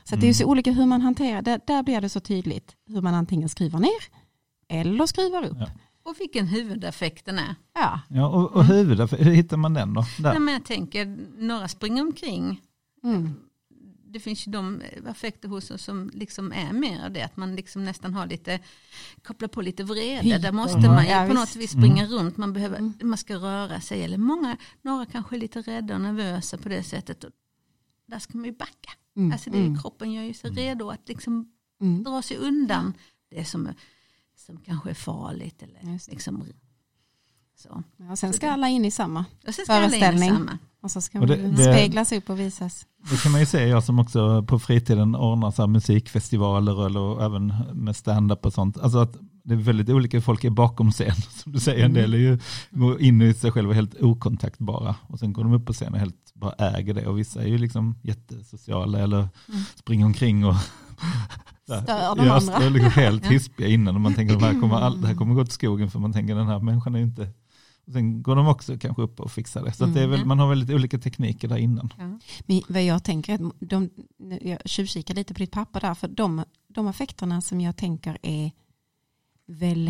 Så 0.05 0.15
att 0.15 0.21
det 0.21 0.27
är 0.27 0.29
ju 0.29 0.35
så 0.35 0.43
Mm. 0.43 0.51
olika 0.51 0.73
hur 0.73 0.87
man 0.87 1.01
hanterar 1.01 1.43
det. 1.43 1.61
Där 1.67 1.83
blir 1.83 2.01
det 2.01 2.09
så 2.09 2.21
tydligt 2.21 2.75
hur 2.87 3.01
man 3.03 3.15
antingen 3.15 3.49
skruvar 3.49 3.81
ner 3.81 4.03
eller 4.69 5.07
skruvar 5.07 5.45
upp. 5.45 5.57
Ja. 5.61 5.67
Och 6.09 6.21
vilken 6.21 6.47
huvudaffekten 6.47 7.39
är. 7.39 7.55
Ja. 7.75 8.01
Ja, 8.09 8.27
och, 8.29 8.53
och 8.53 8.65
huvudet, 8.65 9.13
hur 9.13 9.31
hittar 9.33 9.57
man 9.57 9.75
den 9.75 9.95
då? 9.95 10.01
Nej, 10.01 10.33
Där. 10.33 10.39
men 10.41 10.55
jag 10.55 10.65
tänker, 10.65 11.19
några 11.39 11.69
springer 11.69 12.03
omkring. 12.03 12.61
Mm. 13.05 13.35
Det 14.09 14.21
finns 14.21 14.47
ju 14.49 14.53
de 14.53 14.83
affekter 15.07 15.49
hos 15.49 15.71
oss 15.71 15.83
som 15.83 16.11
liksom 16.15 16.53
är 16.53 16.73
mer 16.73 17.05
av 17.05 17.13
det. 17.13 17.23
Att 17.23 17.37
man 17.37 17.57
liksom 17.57 17.85
nästan 17.85 18.15
har 18.15 18.27
lite, 18.27 18.61
kopplar 19.25 19.49
på 19.49 19.63
lite 19.63 19.85
vrede. 19.85 20.39
Där 20.39 20.53
måste 20.53 20.79
man 20.79 21.05
ju 21.05 21.11
ja, 21.11 21.27
på 21.29 21.35
något 21.35 21.57
vis 21.57 21.71
springa 21.71 22.05
Mm. 22.07 22.19
runt. 22.19 22.37
Man, 22.37 22.53
behöver, 22.53 22.79
Mm. 22.79 22.93
man 23.03 23.19
ska 23.19 23.35
röra 23.37 23.81
sig. 23.81 24.03
Eller 24.05 24.19
många, 24.19 24.57
några 24.83 25.07
kanske 25.07 25.37
är 25.37 25.41
lite 25.41 25.61
rädda 25.61 25.95
och 25.95 26.01
nervösa 26.01 26.59
på 26.59 26.69
det 26.69 26.83
sättet. 26.83 27.25
Och 27.25 27.31
där 28.07 28.19
ska 28.19 28.39
man 28.39 28.45
ju 28.45 28.53
backa. 28.53 28.91
Mm. 29.17 29.33
Alltså 29.33 29.51
det 29.51 29.59
är, 29.59 29.63
Mm. 29.67 29.79
Kroppen 29.81 30.13
gör 30.13 30.23
ju 30.23 30.35
sig 30.35 30.51
redo 30.51 30.91
att 30.91 31.09
liksom 31.09 31.53
Mm. 31.81 32.03
dra 32.05 32.23
sig 32.23 32.37
undan 32.37 32.95
det 33.31 33.45
som, 33.45 33.69
som 34.47 34.57
kanske 34.57 34.91
är 34.91 34.95
farligt. 34.95 35.63
Eller 35.63 36.11
liksom, 36.11 36.45
så. 37.57 37.83
Ja, 37.97 38.17
sen 38.17 38.33
ska 38.33 38.51
alla 38.51 38.69
in 38.69 38.85
i 38.85 38.91
samma. 38.91 39.25
Och 39.47 39.55
sen 39.55 39.65
ska 39.65 39.73
alla 39.75 39.85
in 39.87 39.95
i 39.95 39.99
Föreställning. 39.99 40.31
samma. 40.31 40.59
Och 40.83 40.91
så 40.91 41.01
ska 41.01 41.21
Och 41.21 41.27
det- 41.27 41.43
man 41.43 41.55
det- 41.55 41.63
speglas 41.75 42.13
upp 42.13 42.31
och 42.31 42.41
visas. 42.41 42.87
Det 43.11 43.23
kan 43.23 43.33
man 43.33 43.41
ju 43.41 43.47
säga, 43.47 43.67
jag 43.69 43.85
som 43.85 43.99
också 43.99 44.43
på 44.43 44.59
fritiden 44.59 45.15
ordnar 45.15 45.51
så 45.51 45.63
här 45.63 45.67
musikfestivaler 45.67 46.87
eller 46.87 47.25
även 47.25 47.55
med 47.73 47.97
stand-up 47.97 48.47
och 48.47 48.53
sånt. 48.53 48.79
Alltså 48.79 48.99
att 48.99 49.17
det 49.45 49.55
är 49.55 49.59
väldigt 49.59 49.89
olika 49.89 50.21
folk 50.21 50.45
är 50.45 50.51
bakom 50.51 50.93
scen. 50.93 51.15
Som 51.31 51.53
du 51.53 51.61
säger, 51.61 51.85
en 51.85 51.95
del 51.95 52.15
är 52.15 52.19
ju 52.19 52.39
går 52.71 53.01
in 53.01 53.23
i 53.23 53.35
sig 53.35 53.53
själva 53.53 53.73
helt 53.75 54.03
okontaktbara. 54.03 54.95
Och 55.07 55.19
sen 55.19 55.33
går 55.33 55.45
de 55.45 55.53
upp 55.53 55.67
på 55.67 55.73
scen 55.73 55.93
och 55.93 55.99
helt 55.99 56.33
bara 56.35 56.53
äger 56.53 56.95
det. 56.95 57.07
Och 57.07 57.19
vissa 57.19 57.43
är 57.43 57.47
ju 57.47 57.59
liksom 57.59 57.95
jättesociala 58.03 58.99
eller 58.99 59.19
Mm. 59.49 59.61
springer 59.75 60.07
omkring 60.07 60.45
och 60.47 60.55
Stör 61.67 62.17
de 62.17 62.27
ja, 62.27 62.35
andra. 62.35 62.41
stör 62.41 62.71
liksom 62.71 62.91
helt 62.91 63.27
hispiga 63.27 63.69
innan. 63.69 63.95
Och 63.95 64.01
man 64.01 64.15
tänker 64.15 64.35
att 64.35 64.41
det 64.41 64.47
här 64.47 64.61
kommer, 64.61 64.77
all, 64.77 65.01
det 65.01 65.07
här 65.07 65.15
kommer 65.15 65.35
gå 65.35 65.45
till 65.45 65.55
skogen 65.55 65.91
för 65.91 65.99
man 65.99 66.13
tänker 66.13 66.35
den 66.35 66.47
här 66.47 66.59
människan 66.61 66.95
är 66.95 67.01
inte... 67.01 67.29
Och 67.87 67.93
sen 67.93 68.23
går 68.23 68.37
de 68.37 68.49
också 68.49 68.79
kanske 68.79 69.03
upp 69.03 69.21
och 69.21 69.33
fixar 69.33 69.65
det. 69.65 69.73
Så 69.73 69.85
att 69.85 69.95
det 69.95 70.01
är 70.03 70.07
väl, 70.07 70.17
Mm. 70.19 70.29
man 70.29 70.39
har 70.39 70.49
väldigt 70.49 70.71
olika 70.71 70.99
tekniker 70.99 71.49
där 71.49 71.57
innan. 71.57 71.93
Ja. 71.99 72.19
Men 72.47 72.63
vad 72.69 72.83
jag 72.83 73.05
tänker, 73.05 73.33
är 73.33 73.47
att 73.47 73.53
de, 73.61 73.91
jag 74.43 74.59
tjuvkikar 74.65 75.15
lite 75.15 75.35
på 75.35 75.39
ditt 75.39 75.51
papper 75.51 75.81
där, 75.81 75.95
för 75.95 76.09
de, 76.09 76.45
de 76.69 76.87
affekterna 76.87 77.41
som 77.41 77.61
jag 77.61 77.77
tänker 77.77 78.19
är 78.23 78.51
väl, 79.47 79.85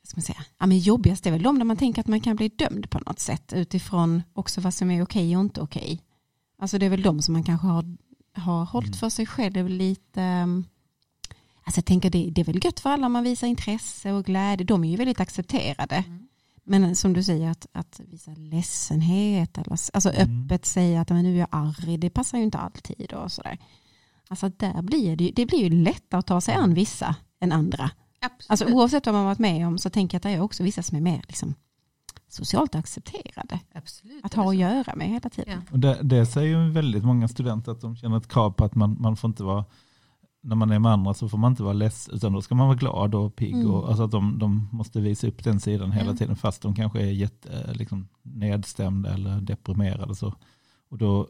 vad 0.00 0.08
ska 0.08 0.16
man 0.16 0.22
säga, 0.22 0.44
ja, 0.58 0.66
men 0.66 0.78
jobbigast 0.78 1.26
är 1.26 1.30
väl 1.30 1.42
de 1.42 1.58
där 1.58 1.64
man 1.64 1.76
tänker 1.76 2.00
att 2.00 2.06
man 2.08 2.20
kan 2.20 2.36
bli 2.36 2.48
dömd 2.48 2.90
på 2.90 2.98
något 2.98 3.20
sätt 3.20 3.52
utifrån 3.52 4.22
också 4.32 4.60
vad 4.60 4.74
som 4.74 4.90
är 4.90 5.02
okej 5.02 5.36
och 5.36 5.40
inte 5.42 5.60
okej. 5.60 6.02
Alltså 6.58 6.78
det 6.78 6.86
är 6.86 6.90
väl 6.90 7.02
de 7.02 7.22
som 7.22 7.32
man 7.32 7.44
kanske 7.44 7.66
har, 7.66 7.84
har 8.34 8.64
hållit 8.64 8.88
Mm. 8.88 8.98
för 8.98 9.08
sig 9.08 9.26
själv 9.26 9.68
lite, 9.68 10.46
alltså 11.70 11.78
jag 11.78 11.86
tänker 11.86 12.10
det, 12.10 12.30
det 12.30 12.40
är 12.40 12.44
väl 12.44 12.64
gött 12.64 12.80
för 12.80 12.90
alla 12.90 13.06
om 13.06 13.12
man 13.12 13.24
visar 13.24 13.46
intresse 13.46 14.12
och 14.12 14.24
glädje, 14.24 14.66
de 14.66 14.84
är 14.84 14.90
ju 14.90 14.96
väldigt 14.96 15.20
accepterade. 15.20 15.96
Mm. 15.96 16.28
Men 16.64 16.96
som 16.96 17.12
du 17.12 17.22
säger, 17.22 17.50
att, 17.50 17.66
att 17.72 18.00
visa 18.06 18.30
ledsenhet, 18.36 19.58
eller, 19.58 19.72
alltså 19.72 20.10
Mm. 20.10 20.44
öppet 20.44 20.64
säga 20.64 21.00
att 21.00 21.10
men 21.10 21.22
nu 21.22 21.34
är 21.34 21.38
jag 21.38 21.48
arg, 21.50 21.98
det 21.98 22.10
passar 22.10 22.38
ju 22.38 22.44
inte 22.44 22.58
alltid. 22.58 23.12
Och 23.12 23.32
sådär. 23.32 23.58
Alltså 24.28 24.48
där 24.48 24.82
blir 24.82 25.16
det, 25.16 25.32
det 25.36 25.46
blir 25.46 25.58
ju 25.58 25.70
lättare 25.70 26.18
att 26.18 26.26
ta 26.26 26.40
sig 26.40 26.54
an 26.54 26.74
vissa 26.74 27.16
än 27.40 27.52
andra. 27.52 27.90
Absolut. 28.20 28.50
Alltså 28.50 28.64
oavsett 28.64 29.06
vad 29.06 29.14
man 29.14 29.24
varit 29.24 29.38
med 29.38 29.66
om 29.66 29.78
så 29.78 29.90
tänker 29.90 30.14
jag 30.14 30.18
att 30.18 30.22
det 30.22 30.30
är 30.30 30.40
också 30.40 30.62
vissa 30.62 30.82
som 30.82 30.96
är 30.96 31.00
mer 31.00 31.22
liksom, 31.28 31.54
socialt 32.28 32.74
accepterade. 32.74 33.60
Absolut. 33.74 34.24
Att 34.24 34.34
ha 34.34 34.48
att 34.50 34.56
göra 34.56 34.94
med 34.96 35.08
hela 35.08 35.30
tiden. 35.30 35.62
Ja. 35.66 35.72
Och 35.72 35.78
det, 35.78 35.98
det 36.02 36.26
säger 36.26 36.58
ju 36.58 36.70
väldigt 36.70 37.04
många 37.04 37.28
studenter 37.28 37.72
att 37.72 37.80
de 37.80 37.96
känner 37.96 38.16
ett 38.16 38.28
krav 38.28 38.50
på 38.50 38.64
att 38.64 38.74
man, 38.74 38.96
man 39.00 39.16
får 39.16 39.28
inte 39.28 39.42
vara, 39.42 39.64
när 40.42 40.56
man 40.56 40.70
är 40.70 40.78
med 40.78 40.92
andra 40.92 41.14
så 41.14 41.28
får 41.28 41.38
man 41.38 41.52
inte 41.52 41.62
vara 41.62 41.72
ledsen, 41.72 42.14
utan 42.14 42.32
då 42.32 42.42
ska 42.42 42.54
man 42.54 42.66
vara 42.66 42.76
glad 42.78 43.14
och 43.14 43.36
pigg. 43.36 43.54
Mm. 43.54 43.70
Och, 43.70 43.88
alltså 43.88 44.02
att 44.04 44.10
de, 44.10 44.38
de 44.38 44.68
måste 44.72 45.00
visa 45.00 45.26
upp 45.28 45.44
den 45.44 45.60
sidan 45.60 45.92
hela 45.92 46.10
Ja. 46.10 46.16
tiden, 46.16 46.36
fast 46.36 46.62
de 46.62 46.74
kanske 46.74 47.00
är 47.00 47.10
jätte, 47.10 47.72
liksom, 47.74 48.08
nedstämda 48.22 49.14
eller 49.14 49.40
deprimerade. 49.40 50.14
Så. 50.14 50.34
Och 50.88 50.98
då 50.98 51.28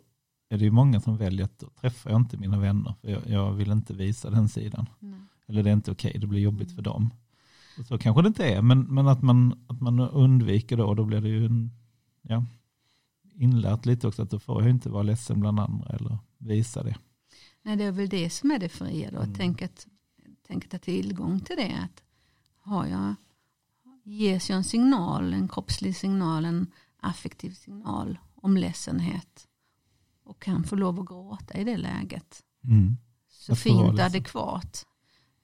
är 0.49 0.59
det 0.59 0.64
ju 0.64 0.70
många 0.70 1.01
som 1.01 1.16
väljer 1.16 1.44
att 1.44 1.59
då 1.59 1.66
träffar 1.81 2.11
jag 2.11 2.20
inte 2.20 2.37
mina 2.37 2.59
vänner, 2.59 2.94
för 3.01 3.09
jag, 3.09 3.23
jag 3.27 3.53
vill 3.53 3.70
inte 3.70 3.94
visa 3.94 4.31
den 4.31 4.49
sidan. 4.49 4.87
Nej. 4.99 5.20
Eller 5.46 5.62
det 5.62 5.70
är 5.70 5.75
inte 5.75 5.92
okej, 5.92 6.16
det 6.20 6.27
blir 6.27 6.40
jobbigt 6.40 6.75
för 6.75 6.83
dem. 6.83 7.11
Och 7.79 7.87
så 7.87 7.99
kanske 7.99 8.23
det 8.23 8.29
inte 8.29 8.46
är, 8.46 8.62
men, 8.62 8.81
men 8.81 9.09
att, 9.09 9.23
man, 9.23 9.64
att 9.66 9.81
man 9.81 10.01
undviker 10.01 10.77
då, 10.77 10.94
då 10.94 11.05
blir 11.05 11.20
det 11.20 11.29
ju 11.29 11.46
en, 11.46 11.70
ja, 12.23 12.44
inlärt 13.35 13.87
lite 13.87 14.09
också 14.09 14.23
att 14.23 14.31
då 14.31 14.38
får 14.38 14.62
jag 14.62 14.70
inte 14.70 14.90
vara 14.90 15.03
ledsen 15.03 15.40
bland 15.40 15.61
andra 15.61 15.88
eller 15.88 16.18
visa 16.38 16.83
det. 16.83 16.96
Nej, 17.62 17.77
det 17.77 17.85
är 17.85 17.92
väl 17.92 18.09
det 18.09 18.31
som 18.31 18.51
är 18.51 18.59
det 18.59 18.68
fria 18.68 19.11
då. 19.11 19.20
Mm. 19.20 19.35
Tänk, 19.35 19.62
att, 19.62 19.87
tänk 20.46 20.64
att 20.64 20.73
ha 20.73 20.79
tillgång 20.79 21.40
till 21.40 21.57
det. 21.57 21.79
Att 21.85 22.03
har 22.57 22.87
jag, 22.87 23.14
ges 24.05 24.51
jag 24.51 24.57
en 24.57 24.64
signal, 24.64 25.33
en 25.33 25.49
kroppslig 25.49 25.96
signal, 25.96 26.44
en 26.44 26.66
affektiv 26.96 27.51
signal 27.51 28.18
om 28.35 28.57
ledsenhet 28.57 29.49
och 30.25 30.42
kan 30.42 30.64
få 30.64 30.77
lov 30.77 31.01
att 31.01 31.07
gråta 31.07 31.59
i 31.59 31.64
det 31.64 31.77
läget. 31.77 32.42
Mm. 32.64 32.96
Så 33.29 33.57
fint 33.57 33.81
och 33.81 34.01
adekvat. 34.01 34.87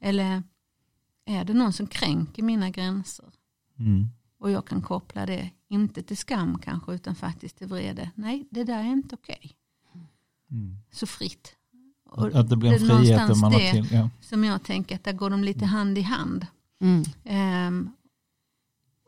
Eller 0.00 0.42
är 1.24 1.44
det 1.44 1.55
någon 1.55 1.72
som 1.72 1.87
kränker 1.87 2.42
mina 2.42 2.71
gränser? 2.71 3.33
Mm. 3.79 4.06
Och 4.38 4.50
jag 4.50 4.67
kan 4.67 4.83
koppla 4.83 5.27
det, 5.27 5.50
inte 5.69 6.02
till 6.02 6.17
skam 6.17 6.58
kanske, 6.58 6.94
utan 6.94 7.14
faktiskt 7.14 7.56
till 7.56 7.67
vrede. 7.67 8.10
Nej, 8.14 8.48
det 8.50 8.64
där 8.64 8.79
är 8.79 8.92
inte 8.92 9.14
okej. 9.14 9.56
Mm. 10.50 10.77
Så 10.90 11.06
fritt. 11.06 11.56
Att, 12.11 12.19
Och 12.19 12.40
att 12.40 12.48
det 12.48 12.57
blir 12.57 12.73
en 12.73 12.79
frihet 12.79 13.29
man 13.40 13.52
har 13.52 13.73
till, 13.73 13.88
ja. 13.92 14.11
som 14.21 14.44
jag 14.44 14.63
tänker 14.63 14.94
att 14.94 15.04
där 15.04 15.13
går 15.13 15.31
de 15.31 15.44
lite 15.44 15.65
hand 15.65 15.98
i 15.98 16.02
hand. 16.02 16.46
Mm. 16.81 17.02
Ehm, 17.25 17.90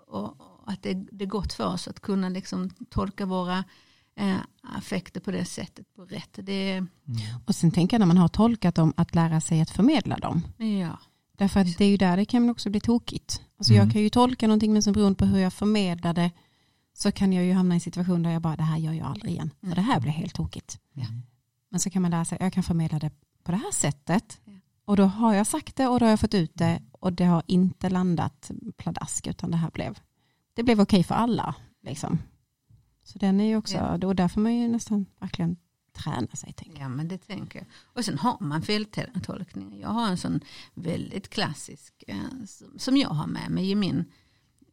och 0.06 0.34
och 0.68 0.72
att 0.72 0.82
det, 0.82 0.94
det 1.12 1.24
är 1.24 1.28
gott 1.28 1.52
för 1.52 1.66
oss 1.66 1.88
att 1.88 2.00
kunna 2.00 2.28
liksom 2.28 2.70
tolka 2.90 3.26
våra 3.26 3.64
eh, 4.16 4.36
affekter 4.62 5.20
på 5.20 5.30
det 5.30 5.44
sättet 5.44 5.94
på 5.94 6.04
rätt. 6.04 6.30
Det, 6.42 6.72
Mm. 6.72 6.88
Och 7.46 7.54
sen 7.54 7.70
tänker 7.70 7.94
jag 7.94 7.98
när 7.98 8.06
man 8.06 8.16
har 8.16 8.28
tolkat 8.28 8.74
dem, 8.74 8.92
att 8.96 9.14
lära 9.14 9.40
sig 9.40 9.60
att 9.60 9.70
förmedla 9.70 10.16
dem. 10.16 10.42
ja. 10.56 10.98
Därför 11.38 11.60
att 11.60 11.78
det 11.78 11.84
är 11.84 11.88
ju 11.88 11.96
där 11.96 12.16
det 12.16 12.24
kan 12.24 12.50
också 12.50 12.70
bli 12.70 12.80
tokigt. 12.80 13.42
Alltså 13.58 13.72
Mm. 13.72 13.84
jag 13.84 13.92
kan 13.92 14.02
ju 14.02 14.10
tolka 14.10 14.46
någonting 14.46 14.72
men 14.72 14.82
som 14.82 14.92
beroende 14.92 15.18
på 15.18 15.24
hur 15.24 15.38
jag 15.38 15.52
förmedlar 15.52 16.14
det 16.14 16.30
så 16.94 17.12
kan 17.12 17.32
jag 17.32 17.44
ju 17.44 17.52
hamna 17.52 17.74
i 17.74 17.76
en 17.76 17.80
situation 17.80 18.22
där 18.22 18.30
jag 18.30 18.42
bara 18.42 18.56
det 18.56 18.62
här 18.62 18.78
gör 18.78 18.92
jag 18.92 19.06
aldrig 19.06 19.32
igen. 19.32 19.50
Mm. 19.62 19.74
det 19.74 19.80
här 19.80 20.00
blir 20.00 20.10
helt 20.10 20.34
tokigt. 20.34 20.78
Ja. 20.92 21.06
Men 21.68 21.80
så 21.80 21.90
kan 21.90 22.02
man 22.02 22.10
lära 22.10 22.24
sig 22.24 22.38
jag 22.40 22.52
kan 22.52 22.62
förmedla 22.62 22.98
det 22.98 23.10
på 23.42 23.50
det 23.52 23.58
här 23.58 23.72
sättet. 23.72 24.40
Ja. 24.44 24.52
Och 24.84 24.96
då 24.96 25.04
har 25.04 25.34
jag 25.34 25.46
sagt 25.46 25.76
det 25.76 25.86
och 25.88 25.98
då 26.00 26.06
har 26.06 26.10
jag 26.10 26.20
fått 26.20 26.34
ut 26.34 26.52
det 26.54 26.82
och 26.92 27.12
det 27.12 27.24
har 27.24 27.42
inte 27.46 27.90
landat 27.90 28.50
pladask 28.76 29.26
utan 29.26 29.50
det 29.50 29.56
här 29.56 29.70
blev, 29.70 29.98
det 30.54 30.62
blev 30.62 30.80
okej 30.80 31.04
för 31.04 31.14
alla. 31.14 31.54
Liksom. 31.82 32.18
Så 33.04 33.18
den 33.18 33.40
är 33.40 33.44
ju 33.44 33.56
också, 33.56 33.74
Ja. 33.76 33.98
då 33.98 34.12
där 34.12 34.28
får 34.28 34.40
man 34.40 34.54
ju 34.54 34.68
nästan 34.68 35.06
verkligen 35.18 35.56
träna 35.92 36.28
sig. 36.34 36.52
Tänker. 36.52 36.80
Ja 36.80 36.88
men 36.88 37.08
det 37.08 37.18
tänker 37.18 37.58
jag. 37.58 37.66
Och 37.94 38.04
sen 38.04 38.18
har 38.18 38.36
man 38.40 38.62
feltolkningar. 38.62 39.78
Jag 39.78 39.88
har 39.88 40.08
en 40.08 40.16
sån 40.18 40.40
väldigt 40.74 41.28
klassisk 41.28 42.04
eh, 42.06 42.16
som- 42.46 42.78
som 42.78 42.96
jag 42.96 43.08
har 43.08 43.26
med 43.26 43.50
mig 43.50 43.70
i 43.70 43.74
min 43.74 44.04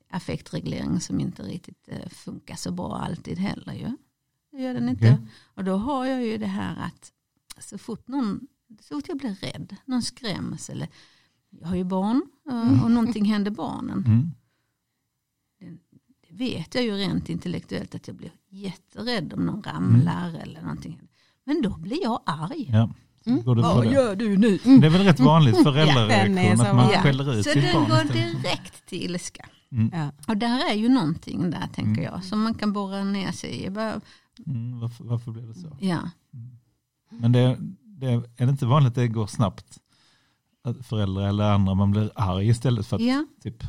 affektreglering 0.09 0.99
som 0.99 1.19
inte 1.19 1.43
riktigt 1.43 1.87
eh, 1.87 2.09
funkar 2.09 2.55
så 2.55 2.71
bra 2.71 2.95
alltid 2.97 3.37
heller 3.37 3.73
ju. 3.73 3.97
Det 4.55 4.61
gör 4.61 4.73
den 4.73 4.89
inte. 4.89 5.05
Okej. 5.13 5.27
Och 5.53 5.63
då 5.63 5.75
har 5.77 6.05
jag 6.05 6.23
ju 6.25 6.37
det 6.37 6.45
här 6.47 6.75
att 6.85 7.11
så 7.63 7.77
fort, 7.77 8.07
någon, 8.07 8.39
så 8.81 8.95
fort 8.95 9.07
jag 9.07 9.17
blir 9.17 9.35
rädd, 9.35 9.75
någon 9.85 10.01
skräms 10.01 10.69
eller 10.69 10.87
jag 11.49 11.67
har 11.67 11.75
ju 11.75 11.83
barn 11.83 12.21
eh, 12.51 12.83
och 12.83 12.91
någonting 12.91 13.25
händer 13.25 13.51
barnen. 13.51 14.03
Mm. 14.07 14.31
Det 16.29 16.35
vet 16.35 16.75
jag 16.75 16.83
ju 16.83 16.91
rent 16.95 17.29
intellektuellt 17.29 17.95
att 17.95 18.07
jag 18.07 18.17
blir 18.17 18.31
jätterädd 18.49 19.33
om 19.33 19.45
någon 19.45 19.63
ramlar 19.63 20.33
eller 20.43 20.61
någonting. 20.61 20.99
Men 21.43 21.61
då 21.61 21.77
blir 21.77 22.03
jag 22.03 22.21
arg. 22.25 22.69
Ja. 22.73 22.93
Mm. 23.25 23.39
det 23.39 23.61
Vad 23.61 23.83
det. 23.85 23.91
gör 23.93 24.15
du 24.15 24.37
nu? 24.37 24.57
det 24.57 24.87
är 24.87 24.89
väl 24.89 25.03
rätt 25.03 25.19
vanligt 25.19 25.57
föräldrareaktion 25.63 26.57
så 26.57 26.63
att 26.63 26.75
man 26.75 26.77
vanlig. 26.85 26.99
skäller 26.99 27.33
ut 27.33 27.45
Så 27.45 27.51
sitt 27.51 27.63
den 27.63 27.73
barn. 27.73 27.89
går 27.89 28.01
istället. 28.05 28.41
direkt 28.43 28.85
till 28.85 29.03
ilska. 29.03 29.45
Mm. 29.71 29.89
Ja. 29.93 30.11
Och 30.27 30.37
där 30.37 30.69
är 30.71 30.73
ju 30.73 30.89
någonting 30.89 31.49
där 31.51 31.67
tänker 31.73 32.01
Mm. 32.01 32.03
jag 32.03 32.23
som 32.23 32.41
man 32.43 32.53
kan 32.53 32.73
borra 32.73 33.03
ner 33.03 33.31
sig 33.31 33.63
i. 33.65 33.69
Mm, 34.45 34.79
varför, 34.79 35.03
varför 35.03 35.31
blev 35.31 35.47
det 35.47 35.53
så? 35.53 35.77
Ja, 35.79 36.09
Men 37.09 37.31
det, 37.31 37.57
det, 37.83 38.07
är 38.07 38.45
det 38.45 38.49
inte 38.49 38.65
vanligt 38.65 38.89
att 38.89 38.95
det 38.95 39.07
går 39.07 39.27
snabbt? 39.27 39.77
Att 40.63 40.85
föräldrar 40.85 41.27
eller 41.27 41.43
andra, 41.51 41.73
man 41.73 41.91
blir 41.91 42.11
arg 42.15 42.47
istället 42.47 42.87
för 42.87 42.95
att, 42.95 43.01
ja, 43.01 43.25
typ, 43.41 43.63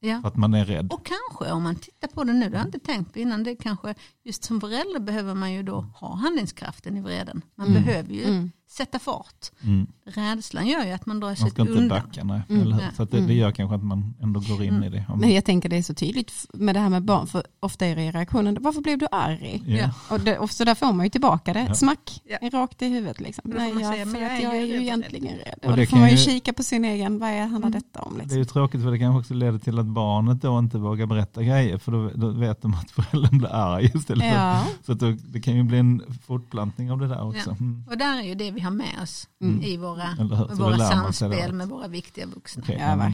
ja. 0.00 0.20
för 0.20 0.28
att 0.28 0.36
man 0.36 0.54
är 0.54 0.64
rädd. 0.64 0.92
Och 0.92 1.06
kanske 1.06 1.52
om 1.52 1.62
man 1.62 1.76
tittar 1.76 2.08
på 2.08 2.24
det 2.24 2.32
nu, 2.32 2.50
det 2.50 2.56
har 2.56 2.64
jag 2.64 2.68
inte 2.68 2.78
tänkt 2.86 3.12
på 3.12 3.18
innan, 3.18 3.42
det 3.44 3.56
kanske 3.56 3.94
just 4.24 4.44
som 4.44 4.60
förälder 4.60 5.00
behöver 5.00 5.34
man 5.34 5.52
ju 5.52 5.62
då 5.62 5.80
ha 5.80 6.14
handlingskraften 6.16 6.96
i 6.96 7.00
vreden. 7.00 7.42
Man 7.54 7.68
Mm. 7.68 7.82
behöver 7.84 8.12
ju 8.14 8.24
Mm. 8.24 8.50
Sätta 8.70 8.98
fart. 8.98 9.50
Mm. 9.62 9.86
Rädslan 10.06 10.66
gör 10.66 10.84
ju 10.84 10.90
att 10.92 11.06
man 11.06 11.20
drar 11.20 11.34
sig 11.34 11.42
Man 11.44 11.50
ska 11.50 11.62
inte 11.62 11.74
undan. 11.74 11.88
backa, 11.88 12.24
nej. 12.24 12.40
Mm. 12.48 12.62
Eller 12.62 12.74
hur? 12.74 12.82
Ja. 12.82 12.88
Så 12.96 13.02
att 13.02 13.10
det, 13.10 13.20
det 13.20 13.34
gör 13.34 13.50
kanske 13.52 13.76
att 13.76 13.82
man 13.84 14.14
ändå 14.22 14.40
går 14.40 14.62
in 14.62 14.68
Mm. 14.74 14.82
i 14.84 14.88
det. 14.88 15.04
Om- 15.08 15.20
Men 15.20 15.30
jag 15.34 15.44
tänker 15.44 15.68
det 15.68 15.76
är 15.76 15.82
så 15.82 15.94
tydligt 15.94 16.46
med 16.54 16.74
det 16.76 16.80
här 16.80 16.88
med 16.88 17.02
barn, 17.04 17.26
för 17.26 17.42
ofta 17.60 17.86
är 17.86 17.96
det 17.96 18.10
reaktionen, 18.10 18.56
varför 18.60 18.80
blev 18.80 18.98
du 18.98 19.06
arg? 19.10 19.62
ja. 19.66 19.90
Och, 20.10 20.20
det, 20.20 20.38
och 20.38 20.50
så 20.50 20.64
där 20.64 20.74
får 20.74 20.92
man 20.92 21.06
ju 21.06 21.10
tillbaka 21.10 21.52
det, 21.52 21.64
Ja. 21.68 21.74
smack, 21.74 22.22
Ja. 22.40 22.48
rakt 22.52 22.82
i 22.82 22.88
huvudet. 22.88 23.20
Liksom. 23.20 23.50
Nej, 23.56 23.70
jag, 23.80 23.92
säga, 23.94 24.06
för 24.06 24.16
att 24.22 24.30
är 24.30 24.42
jag 24.42 24.56
är 24.56 24.66
ju 24.66 24.82
egentligen 24.82 25.34
rädd. 25.36 25.54
Och 25.62 25.70
Och 25.70 25.76
då 25.76 25.82
får 25.82 25.86
kan 25.90 25.98
man 26.00 26.08
ju 26.10 26.16
ju- 26.16 26.22
kika 26.24 26.52
på 26.52 26.62
sin 26.62 26.84
egen, 26.84 27.18
vad 27.18 27.28
är, 27.30 27.40
handlar 27.40 27.58
Mm. 27.68 27.70
detta 27.72 28.00
om? 28.02 28.14
Det 28.14 28.18
är 28.18 28.22
Liksom. 28.22 28.38
ju 28.38 28.44
tråkigt 28.44 28.82
för 28.82 28.90
det 28.90 28.98
kanske 28.98 29.18
också 29.20 29.34
leder 29.34 29.58
till 29.58 29.78
att 29.78 29.86
barnet 29.86 30.42
då 30.42 30.58
inte 30.58 30.78
vågar 30.78 31.06
berätta 31.06 31.42
grejer 31.42 31.78
för 31.78 31.92
då, 31.92 32.10
då 32.14 32.28
vet 32.30 32.62
de 32.62 32.74
att 32.74 32.90
föräldern 32.90 33.38
blir 33.38 33.54
arg 33.54 33.90
istället. 33.94 34.24
För, 34.34 34.40
Ja. 34.40 34.64
Så 34.86 34.92
att 34.92 34.98
då, 35.00 35.10
det 35.28 35.40
kan 35.40 35.54
ju 35.56 35.62
bli 35.62 35.78
en 35.78 36.02
fortplantning 36.26 36.90
av 36.92 36.98
det 36.98 37.08
där 37.08 37.22
också. 37.28 37.50
Ja. 37.50 37.56
Mm. 37.60 37.84
Och 37.90 37.98
där 37.98 38.18
är 38.18 38.22
ju 38.22 38.34
det 38.34 38.50
vi 38.60 38.64
har 38.64 38.70
med 38.70 39.02
oss 39.02 39.28
Mm. 39.40 39.62
i 39.62 39.76
våra, 39.76 40.08
våra 40.54 40.78
samspel 40.78 41.52
med 41.52 41.68
våra 41.68 41.88
viktiga 41.88 42.26
vuxna. 42.26 42.62
Okej, 42.62 42.76
Ja, 42.80 42.88
ja, 42.88 42.96
men. 42.96 43.12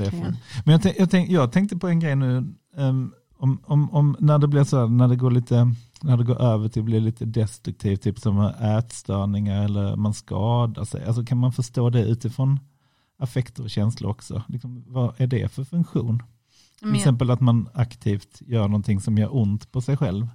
Men 0.64 0.72
jag, 0.72 0.82
tänk, 0.82 0.96
jag, 0.98 1.10
tänk, 1.10 1.30
jag 1.30 1.52
tänkte 1.52 1.76
på 1.76 1.88
en 1.88 2.00
grej 2.00 2.16
nu. 2.16 2.54
ehm, 2.76 3.12
om, 3.38 3.58
om, 3.64 3.90
om 3.90 4.16
när 4.20 4.38
det 4.38 4.48
blir 4.48 4.64
så 4.64 4.78
här, 4.80 4.86
när 4.86 5.08
det 5.08 5.16
går 5.16 5.30
lite, 5.30 5.72
när 6.02 6.16
det 6.16 6.24
går 6.24 6.42
över 6.42 6.68
till 6.68 6.80
att 6.82 6.86
bli 6.86 7.00
lite 7.00 7.24
destruktivt, 7.24 8.02
typ 8.02 8.18
som 8.18 8.40
ätstörningar 8.78 9.64
eller 9.64 9.96
man 9.96 10.14
skadar 10.14 10.84
sig. 10.84 11.04
Alltså 11.06 11.24
kan 11.24 11.38
man 11.38 11.52
förstå 11.52 11.90
det 11.90 12.04
utifrån 12.04 12.60
affekter 13.18 13.62
och 13.62 13.70
känslor 13.70 14.10
också? 14.10 14.42
Liksom, 14.48 14.84
vad 14.86 15.20
är 15.20 15.26
det 15.26 15.52
för 15.52 15.64
funktion? 15.64 16.22
Till 16.80 16.94
exempel 16.94 17.30
att 17.30 17.40
man 17.40 17.68
aktivt 17.74 18.42
gör 18.46 18.68
någonting 18.68 19.00
som 19.00 19.18
gör 19.18 19.36
ont 19.36 19.72
på 19.72 19.80
sig 19.80 19.96
själv. 19.96 20.28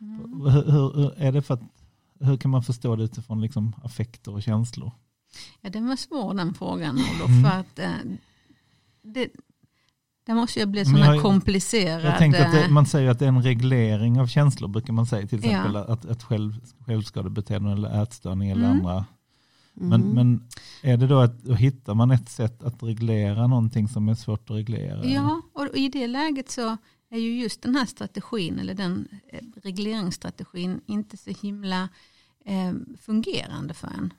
Mm. 0.00 0.40
Hur, 0.50 0.72
hur, 0.72 0.94
hur, 0.96 1.12
är 1.16 1.32
det 1.32 1.42
för 1.42 1.54
att, 1.54 1.60
hur 2.20 2.36
kan 2.36 2.50
man 2.50 2.62
förstå 2.62 2.96
det 2.96 3.04
utifrån 3.04 3.40
liksom 3.40 3.74
affekter 3.84 4.32
och 4.34 4.42
känslor? 4.42 4.92
Ja, 5.60 5.70
den 5.70 5.86
var 5.88 5.96
svår 5.96 6.34
den 6.34 6.54
frågan 6.54 6.94
Olof. 6.98 7.28
Mm. 7.28 7.42
För 7.42 7.58
att, 7.58 7.78
eh, 7.78 7.90
det, 9.02 9.28
det 10.26 10.34
måste 10.34 10.60
ju 10.60 10.66
bli 10.66 10.84
sådana 10.84 11.20
komplicerade... 11.22 12.02
Jag 12.04 12.18
tänker 12.18 12.44
att 12.46 12.52
det, 12.52 12.68
man 12.70 12.86
säger 12.86 13.10
att 13.10 13.18
det 13.18 13.24
är 13.24 13.28
en 13.28 13.42
reglering 13.42 14.20
av 14.20 14.26
känslor 14.26 14.68
brukar 14.68 14.92
man 14.92 15.06
säga. 15.06 15.26
Till 15.26 15.40
Ja. 15.44 15.50
exempel 15.50 15.76
att, 15.76 16.04
att 16.06 16.22
själv, 16.22 16.60
självskadebeteende 16.86 17.72
eller 17.72 18.02
ätstörning 18.02 18.50
eller 18.50 18.64
Mm. 18.64 18.76
andra. 18.78 19.04
Men, 19.74 20.02
Mm. 20.02 20.14
men 20.14 20.48
är 20.82 20.96
det 20.96 21.06
då 21.06 21.18
att 21.18 21.40
hittar 21.58 21.94
man 21.94 22.10
ett 22.10 22.28
sätt 22.28 22.62
att 22.62 22.82
reglera 22.82 23.46
någonting 23.46 23.88
som 23.88 24.08
är 24.08 24.14
svårt 24.14 24.50
att 24.50 24.56
reglera? 24.56 25.04
Ja, 25.04 25.42
och 25.52 25.66
i 25.76 25.88
det 25.88 26.06
läget 26.06 26.50
så 26.50 26.76
är 27.10 27.18
ju 27.18 27.40
just 27.40 27.62
den 27.62 27.76
här 27.76 27.86
strategin 27.86 28.58
eller 28.58 28.74
den 28.74 29.08
eh, 29.32 29.40
regleringsstrategin 29.62 30.80
inte 30.86 31.16
så 31.16 31.30
himla 31.30 31.88
eh, 32.44 32.72
fungerande 33.00 33.74
för 33.74 33.88
en. 33.88 34.12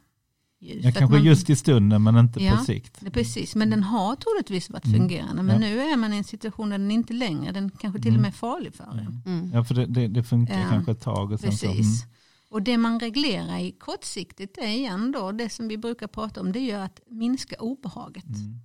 Just, 0.62 0.86
Ja, 0.86 0.92
kanske 0.92 1.18
man- 1.18 1.26
just 1.26 1.50
i 1.50 1.56
stunden 1.56 2.04
men 2.04 2.18
inte 2.18 2.44
Ja. 2.44 2.58
på 2.58 2.64
sikt. 2.64 3.00
Precis, 3.14 3.56
men 3.56 3.70
den 3.70 3.84
har 3.84 4.16
troligtvis 4.16 4.70
varit 4.70 4.86
Mm. 4.86 5.00
fungerande. 5.00 5.44
Men 5.44 5.62
Ja. 5.62 5.68
nu 5.70 5.80
är 5.80 5.98
man 5.98 6.14
i 6.14 6.18
en 6.18 6.24
situation 6.24 6.70
där 6.70 6.78
den 6.78 6.92
inte 6.92 7.14
längre, 7.14 7.52
den 7.52 7.70
kanske 7.70 8.02
till 8.02 8.08
och 8.12 8.14
Mm. 8.14 8.22
med 8.22 8.30
är 8.30 8.34
farlig 8.34 8.74
för 8.74 8.84
en. 8.84 9.00
Mm. 9.00 9.22
Mm. 9.26 9.52
Ja, 9.54 9.64
för 9.64 9.76
det, 9.76 9.86
det, 9.86 10.08
det 10.08 10.24
funkar 10.24 10.60
Ja, 10.60 10.70
kanske 10.70 10.92
ett 10.92 11.02
tag. 11.02 11.32
Och 11.32 11.40
sen 11.40 11.58
så, 11.58 11.66
mm. 11.66 11.78
Precis. 11.78 12.06
Och 12.50 12.62
det 12.62 12.78
man 12.78 13.00
reglerar 13.00 13.58
i 13.58 13.72
kortsiktigt 13.72 14.58
är 14.58 14.68
igen 14.68 15.12
då, 15.12 15.32
det 15.32 15.50
som 15.50 15.68
vi 15.68 15.78
brukar 15.78 16.08
prata 16.08 16.42
om, 16.42 16.52
det 16.52 16.60
är 16.60 16.64
ju 16.64 16.72
att 16.74 17.00
minska 17.10 17.56
obehaget. 17.60 18.26
Mm. 18.26 18.60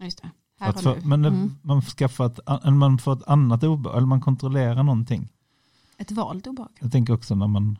Just 0.00 0.22
det. 0.22 0.30
Att 0.68 0.80
för, 0.82 1.00
men 1.00 1.24
Mm. 1.24 1.50
man, 1.62 1.82
skaffar 1.82 2.26
ett, 2.26 2.40
man 2.72 2.98
får 2.98 3.12
ett 3.12 3.28
annat 3.28 3.64
obehag, 3.64 3.96
eller 3.96 4.06
man 4.06 4.20
kontrollerar 4.20 4.82
någonting. 4.82 5.28
Ett 5.98 6.10
valt 6.12 6.46
obehag. 6.46 6.70
Jag 6.80 6.92
tänker 6.92 7.12
också 7.14 7.34
när 7.34 7.46
man 7.46 7.78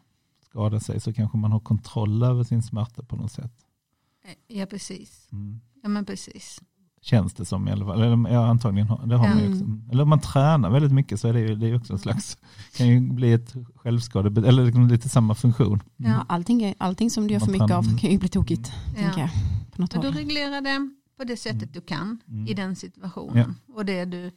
skadar 0.51 0.78
sig 0.78 1.01
så 1.01 1.12
kanske 1.12 1.39
man 1.39 1.53
har 1.53 1.61
kontroll 1.61 2.22
över 2.22 2.45
sin 2.45 2.62
smärta 2.62 3.03
på 3.03 3.16
något 3.16 3.33
sätt. 3.33 3.53
Ja, 4.49 4.66
precis. 4.66 5.28
Mm. 5.33 5.61
Ja, 5.83 5.89
men 5.89 6.05
precis. 6.05 6.61
Känns 7.03 7.35
det 7.35 7.45
som 7.45 7.68
i 7.68 7.72
alla 7.72 7.85
fall. 7.87 8.03
Eller, 8.03 8.31
ja, 8.33 8.47
antagligen 8.47 8.89
har, 8.89 9.07
det 9.07 9.16
har 9.16 9.28
man 9.28 9.39
ju 9.39 9.53
också. 9.53 9.64
Eller 9.93 10.03
om 10.03 10.09
man 10.09 10.20
tränar 10.20 10.70
väldigt 10.70 10.93
mycket 10.93 11.20
så 11.20 11.28
är 11.28 11.33
det 11.33 11.41
ju, 11.41 11.55
det 11.55 11.66
är 11.68 11.76
också 11.76 11.93
en 11.93 11.99
slags, 11.99 12.39
kan 12.76 12.89
ju 12.89 13.01
bli 13.01 13.33
ett 13.33 13.55
självskade, 13.76 14.49
eller 14.49 14.64
liksom 14.64 14.89
lite 14.89 15.09
samma 15.09 15.35
funktion. 15.35 15.83
Mm. 15.99 16.12
Ja. 16.12 16.24
Allting, 16.28 16.74
allting 16.78 17.11
som 17.11 17.26
du 17.26 17.33
gör 17.35 17.41
för 17.41 17.53
mycket 17.53 17.70
av 17.70 17.99
kan 17.99 18.11
ju 18.11 18.18
bli 18.18 18.28
tokigt. 18.28 18.72
Tänker 18.95 19.20
Ja. 19.20 19.28
jag, 19.28 19.31
på 19.72 19.81
något 19.83 20.03
du 20.03 20.11
reglerar 20.11 20.61
det 20.61 20.91
på 21.20 21.24
det 21.24 21.36
sättet 21.36 21.62
Mm. 21.62 21.72
du 21.72 21.80
kan 21.80 22.22
Mm. 22.28 22.46
i 22.46 22.54
den 22.54 22.76
situationen. 22.76 23.54
Och 23.68 23.84
det 23.84 24.04
du, 24.04 24.32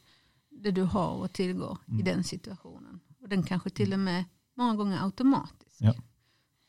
det 0.50 0.72
du 0.72 0.82
har 0.84 1.12
och 1.14 1.34
tillgår 1.34 1.78
i 1.88 1.92
Mm. 1.92 2.06
den 2.06 2.24
situationen. 2.24 3.00
Och 3.22 3.30
den 3.30 3.44
kanske 3.44 3.70
till 3.70 3.94
och 3.94 4.00
med 4.00 4.24
många 4.56 4.76
gånger 4.76 5.04
automatisk. 5.04 5.76
Ja. 5.80 5.94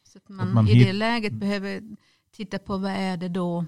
Så 0.04 0.18
att 0.18 0.28
man, 0.28 0.54
man 0.54 0.68
i 0.68 0.84
det 0.84 0.92
läget 0.92 1.32
behöver 1.32 1.82
titta 2.30 2.58
på 2.58 2.78
vad 2.78 2.90
är 2.90 3.16
det 3.16 3.28
då 3.28 3.64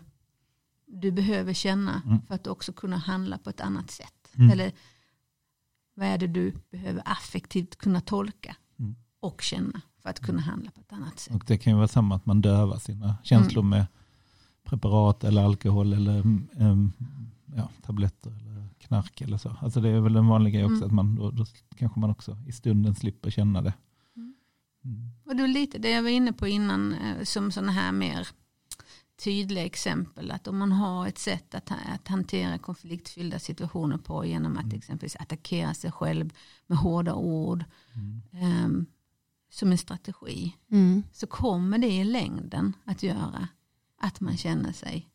du 0.86 1.12
behöver 1.12 1.52
känna 1.52 2.02
Mm. 2.06 2.22
för 2.22 2.34
att 2.34 2.46
också 2.46 2.72
kunna 2.72 2.96
handla 2.96 3.38
på 3.38 3.50
ett 3.50 3.60
annat 3.60 3.90
sätt. 3.90 4.28
Mm. 4.36 4.50
Eller 4.50 4.72
vad 5.94 6.06
är 6.08 6.18
det 6.18 6.26
du 6.26 6.54
behöver 6.70 7.02
affektivt 7.04 7.76
kunna 7.76 8.00
tolka 8.00 8.56
Mm. 8.78 8.96
och 9.20 9.42
känna 9.42 9.80
för 10.02 10.10
att 10.10 10.20
kunna 10.20 10.40
handla 10.40 10.70
på 10.70 10.80
ett 10.80 10.92
annat 10.92 11.18
sätt. 11.20 11.34
Och 11.34 11.44
det 11.46 11.58
kan 11.58 11.72
ju 11.72 11.76
vara 11.76 11.88
samma 11.88 12.16
att 12.16 12.26
man 12.26 12.40
dövar 12.40 12.78
sina 12.78 13.16
känslor 13.24 13.62
Mm. 13.64 13.70
med 13.70 13.86
preparat 14.66 15.24
eller 15.24 15.44
alkohol 15.44 15.92
eller 15.92 16.14
mm, 16.20 16.48
mm, 16.56 16.92
ja, 17.56 17.68
tabletter 17.82 18.30
eller 18.30 18.68
knark 18.78 19.20
eller 19.20 19.38
så. 19.38 19.56
Alltså 19.60 19.80
det 19.80 19.88
är 19.88 20.00
väl 20.00 20.16
en 20.16 20.26
vanlig 20.26 20.52
grej 20.54 20.64
också 20.64 20.76
Mm. 20.76 20.86
att 20.86 20.92
man 20.92 21.14
då, 21.14 21.30
då 21.30 21.44
kanske 21.76 22.00
man 22.00 22.10
också 22.10 22.36
i 22.46 22.52
stunden 22.52 22.94
slipper 22.94 23.30
känna 23.30 23.62
det. 23.62 23.74
Mm. 24.16 24.34
Mm. 24.84 25.10
Och 25.24 25.36
det 25.36 25.42
är 25.42 25.48
lite 25.48 25.78
det 25.78 25.90
jag 25.90 26.02
var 26.02 26.10
inne 26.10 26.32
på 26.32 26.46
innan 26.48 26.92
eh, 26.92 27.22
som 27.24 27.52
sådana 27.52 27.72
här 27.72 27.92
mer 27.92 28.28
tydliga 29.24 29.64
exempel. 29.64 30.30
Att 30.30 30.48
om 30.48 30.58
man 30.58 30.72
har 30.72 31.06
ett 31.06 31.18
sätt 31.18 31.54
att, 31.54 31.70
att 31.94 32.08
hantera 32.08 32.58
konfliktfyllda 32.58 33.38
situationer 33.38 33.98
på 33.98 34.24
genom 34.26 34.56
att 34.56 34.64
Mm. 34.64 34.76
exempelvis 34.78 35.16
attackera 35.16 35.74
sig 35.74 35.92
själv 35.92 36.30
med 36.66 36.78
hårda 36.78 37.14
ord 37.14 37.64
Mm. 37.94 38.22
ehm, 38.32 38.86
som 39.50 39.72
en 39.72 39.78
strategi. 39.78 40.56
Mm. 40.70 41.02
Så 41.12 41.26
kommer 41.26 41.78
det 41.78 41.86
i 41.92 42.04
längden 42.04 42.72
att 42.84 43.02
göra 43.02 43.48
att 43.98 44.20
man 44.20 44.36
känner 44.36 44.72
sig 44.72 45.08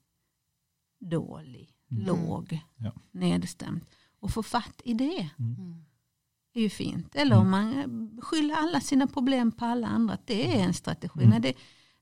dålig, 1.00 1.76
Mm. 1.92 2.06
låg, 2.06 2.60
Ja. 2.78 2.92
nedstämd. 3.12 3.82
Och 4.20 4.32
få 4.32 4.44
fatt 4.44 4.82
i 4.86 4.94
det 4.94 5.30
Mm. 5.40 5.86
är 6.54 6.62
ju 6.62 6.70
fint. 6.70 7.16
Eller 7.16 7.38
om 7.38 7.50
man 7.50 7.74
eh, 7.78 8.22
skyller 8.22 8.56
alla 8.56 8.82
sina 8.82 9.08
problem 9.08 9.52
på 9.52 9.66
alla 9.66 9.88
andra. 9.88 10.14
att 10.14 10.28
Det 10.28 10.58
är 10.58 10.64
en 10.64 10.74
strategi. 10.74 11.20
Mm. 11.20 11.30
När 11.30 11.40
det, 11.40 11.54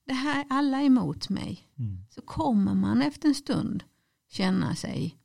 det 0.06 0.14
här 0.14 0.40
är 0.42 0.46
alla 0.50 0.82
emot 0.82 1.30
mig. 1.30 1.68
Mm. 1.78 2.06
Så 2.10 2.22
kommer 2.22 2.74
man 2.74 3.02
efter 3.02 3.28
en 3.28 3.36
stund 3.36 3.84
känna 4.30 4.76
sig 4.76 5.16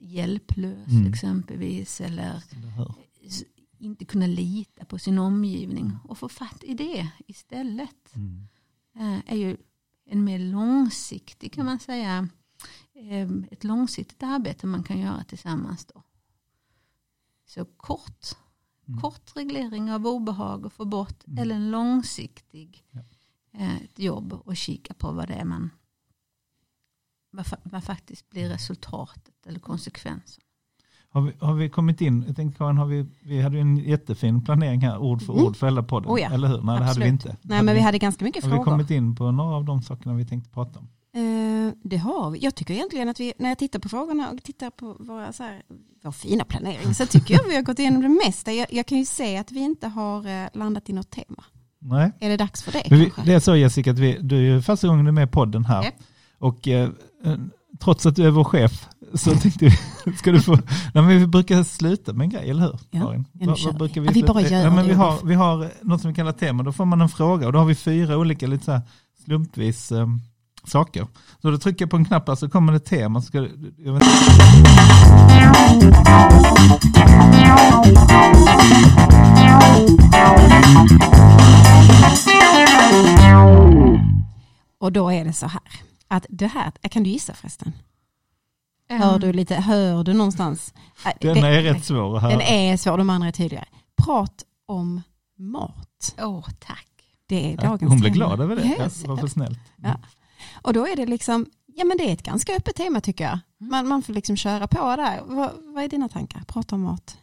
hjälplös 0.00 0.88
Mm. 0.88 1.06
exempelvis. 1.12 2.00
Eller 2.00 2.42
inte 3.78 4.04
kunna 4.04 4.26
lita 4.26 4.84
på 4.84 4.98
sin 4.98 5.18
omgivning. 5.18 5.92
Och 6.04 6.18
få 6.18 6.28
fatt 6.28 6.64
i 6.64 6.74
det 6.74 7.08
istället. 7.26 8.14
Mm. 8.14 8.42
eh, 8.94 9.32
är 9.32 9.36
ju 9.36 9.56
en 10.06 10.24
mer 10.24 10.38
långsiktig 10.38 11.52
kan 11.52 11.64
man 11.64 11.78
säga 11.78 12.28
eh, 12.94 13.30
ett 13.50 13.64
långsiktigt 13.64 14.22
arbete 14.22 14.66
man 14.66 14.82
kan 14.82 14.98
göra 14.98 15.24
tillsammans. 15.24 15.86
Då. 15.86 16.02
Så 17.46 17.64
kort, 17.64 18.26
Mm. 18.88 19.00
kort 19.00 19.36
reglering 19.36 19.92
av 19.92 20.06
obehag 20.06 20.64
och 20.66 20.72
få 20.72 20.84
bort 20.84 21.26
Mm. 21.26 21.38
eller 21.38 21.54
en 21.54 21.70
långsiktig 21.70 22.84
Ja. 22.90 23.00
eh, 23.52 23.76
ett 23.82 23.98
jobb 23.98 24.32
och 24.32 24.56
kika 24.56 24.94
på 24.94 25.12
vad 25.12 25.28
det 25.28 25.34
är 25.34 25.44
man 25.44 25.70
vad, 27.30 27.46
vad 27.62 27.84
faktiskt 27.84 28.30
blir 28.30 28.48
resultatet 28.48 29.46
eller 29.46 29.60
konsekvensen. 29.60 30.44
Har 31.16 31.22
vi, 31.22 31.32
har 31.40 31.54
vi 31.54 31.68
kommit 31.68 32.00
in, 32.00 32.24
jag 32.26 32.36
tänkte 32.36 32.58
Karin, 32.58 32.78
har 32.78 32.86
vi, 32.86 33.06
vi 33.22 33.42
hade 33.42 33.56
ju 33.56 33.60
en 33.60 33.76
jättefin 33.76 34.44
planering 34.44 34.80
här, 34.80 34.98
ord 34.98 35.22
för 35.22 35.32
Mm. 35.32 35.44
ord 35.44 35.56
för 35.56 35.66
hela 35.66 35.82
podden, 35.82 36.10
Oh 36.10 36.20
ja, 36.20 36.30
eller 36.30 36.48
hur? 36.48 36.62
Nej, 36.62 36.64
det 36.64 36.72
hade 36.72 36.84
vi 36.84 36.88
absolut. 36.90 37.08
inte. 37.08 37.36
Nej 37.42 37.62
men 37.62 37.74
vi 37.74 37.80
hade 37.80 37.98
ganska 37.98 38.24
mycket 38.24 38.44
har 38.44 38.50
vi 38.50 38.56
frågor. 38.56 38.70
kommit 38.70 38.90
in 38.90 39.16
på 39.16 39.30
några 39.30 39.56
av 39.56 39.64
de 39.64 39.82
sakerna 39.82 40.14
vi 40.14 40.24
tänkte 40.26 40.50
prata 40.50 40.78
om? 40.78 40.88
Eh, 41.14 41.72
det 41.82 41.96
har 41.96 42.30
vi. 42.30 42.38
Jag 42.38 42.54
tycker 42.54 42.74
egentligen 42.74 43.08
att 43.08 43.20
vi, 43.20 43.32
när 43.38 43.48
jag 43.48 43.58
tittar 43.58 43.78
på 43.78 43.88
frågorna 43.88 44.30
och 44.30 44.42
tittar 44.42 44.70
på 44.70 44.96
våra, 45.00 45.32
så 45.32 45.42
här, 45.42 45.62
vår 46.02 46.12
fina 46.12 46.44
planering, 46.44 46.94
så 46.94 47.06
tycker 47.06 47.34
jag 47.34 47.40
att 47.44 47.50
vi 47.50 47.54
har 47.54 47.62
gått 47.62 47.78
igenom 47.78 48.02
det 48.02 48.08
mesta. 48.26 48.52
Jag, 48.52 48.66
jag 48.70 48.86
kan 48.86 48.98
ju 48.98 49.04
se 49.04 49.36
att 49.36 49.52
vi 49.52 49.60
inte 49.60 49.88
har 49.88 50.26
eh, 50.26 50.48
landat 50.52 50.90
i 50.90 50.92
något 50.92 51.10
tema. 51.10 51.44
Nej. 51.78 52.12
Är 52.20 52.28
det 52.28 52.36
dags 52.36 52.62
för 52.62 52.72
det 52.72 52.82
vi, 52.90 53.12
det 53.24 53.32
är 53.34 53.40
så 53.40 53.56
Jessica, 53.56 53.90
att 53.90 53.98
vi, 53.98 54.18
du 54.20 54.36
är 54.36 54.54
ju 54.54 54.62
första 54.62 54.88
gången 54.88 55.04
du 55.04 55.08
är 55.08 55.12
med 55.12 55.28
i 55.28 55.30
podden 55.30 55.64
här. 55.64 55.84
Japp. 55.84 55.94
Och 56.38 56.68
eh, 56.68 56.88
eh, 57.24 57.34
trots 57.80 58.06
att 58.06 58.16
du 58.16 58.26
är 58.26 58.30
vår 58.30 58.44
chef 58.44 58.86
så 59.14 59.30
tänkte 59.34 59.64
vi, 60.04 60.12
ska 60.16 60.32
du 60.32 60.40
få, 60.40 60.52
nej, 60.54 60.62
men 60.92 61.08
vi 61.08 61.26
brukar 61.26 61.62
sluta 61.62 62.12
med 62.12 62.24
en 62.24 62.30
grej, 62.30 62.50
eller 62.50 62.62
hur? 62.62 62.78
Ja, 62.90 63.00
Karin? 63.06 63.24
ja, 63.32 63.46
Vad- 63.46 63.58
vad 63.64 63.72
vi. 63.72 63.78
brukar 63.78 64.00
Ja, 64.00 64.10
vi 64.10 64.12
sluta- 64.20 64.32
bara 64.32 64.42
gör 64.42 64.60
ja, 64.64 64.70
men 64.70 64.86
vi, 64.86 64.92
har, 64.94 65.18
vi 65.24 65.34
har 65.34 65.70
något 65.82 66.00
som 66.00 66.10
vi 66.10 66.14
kallar 66.14 66.32
tema, 66.32 66.62
då 66.62 66.72
får 66.72 66.84
man 66.84 67.00
en 67.00 67.08
fråga 67.08 67.46
och 67.46 67.52
då 67.52 67.58
har 67.58 67.66
vi 67.66 67.74
fyra 67.74 68.16
olika 68.18 68.46
lite 68.46 68.64
så 68.64 68.72
här 68.72 68.82
slumpvis 69.24 69.92
eh, 69.92 70.06
saker. 70.64 71.06
Så 71.42 71.50
då 71.50 71.58
trycker 71.58 71.82
jag 71.84 71.90
på 71.90 71.96
en 71.96 72.04
knapp 72.04 72.28
här 72.28 72.34
så 72.34 72.48
kommer 72.48 72.72
det 72.72 72.78
tema. 72.80 73.20
Så 73.20 73.26
ska, 73.26 73.40
du- 73.40 73.74
jag 73.78 73.92
vet, 73.92 74.02
Och 84.78 84.92
då 84.92 85.10
är 85.12 85.24
det 85.24 85.32
så 85.32 85.46
här, 85.46 85.60
att 86.08 86.26
det 86.28 86.46
här, 86.46 86.70
kan 86.70 87.02
du 87.02 87.10
gissa 87.10 87.34
förresten? 87.34 87.72
Ehm, 88.88 89.00
Hör 89.00 89.18
du 89.18 89.32
lite, 89.32 89.54
hör 89.54 90.04
du 90.04 90.12
någonstans? 90.14 90.74
Eh, 91.06 91.12
den 91.20 91.34
det- 91.34 91.40
är 91.48 91.62
rätt 91.62 91.84
svår 91.84 92.16
att 92.16 92.22
höra. 92.22 92.32
Den 92.32 92.40
är 92.40 92.76
svår, 92.76 92.98
de 92.98 93.10
andra 93.10 93.28
är 93.28 93.32
tydligare. 93.32 93.66
Prat 94.04 94.44
om 94.66 95.02
mat. 95.38 96.14
Åh, 96.22 96.48
tack. 96.60 96.86
Det 97.26 97.46
är 97.46 97.50
Ja, 97.50 97.62
dagens 97.62 97.90
Hon 97.92 98.00
blir 98.00 98.10
tema. 98.10 98.26
glad 98.26 98.40
över 98.40 98.56
det. 98.56 98.62
Ja, 98.62 98.74
Ja, 98.78 98.82
jag 98.82 98.92
ser 98.92 99.08
vad 99.08 99.18
för 99.18 99.26
det. 99.26 99.32
snällt. 99.32 99.58
Ja. 99.76 100.00
Och 100.62 100.72
då 100.72 100.86
är 100.86 100.96
det 100.96 101.06
liksom, 101.06 101.46
ja 101.66 101.84
men 101.84 101.96
det 101.96 102.08
är 102.08 102.12
ett 102.12 102.22
ganska 102.22 102.56
öppet 102.56 102.76
tema 102.76 103.00
tycker 103.00 103.24
jag. 103.24 103.38
Man, 103.58 103.88
man 103.88 104.02
får 104.02 104.12
liksom 104.12 104.36
köra 104.36 104.66
på 104.66 104.96
där. 104.96 105.20
Vad, 105.24 105.50
vad 105.74 105.84
är 105.84 105.88
dina 105.88 106.08
tankar? 106.08 106.42
Prata 106.46 106.74
om 106.74 106.80
mat. 106.82 107.18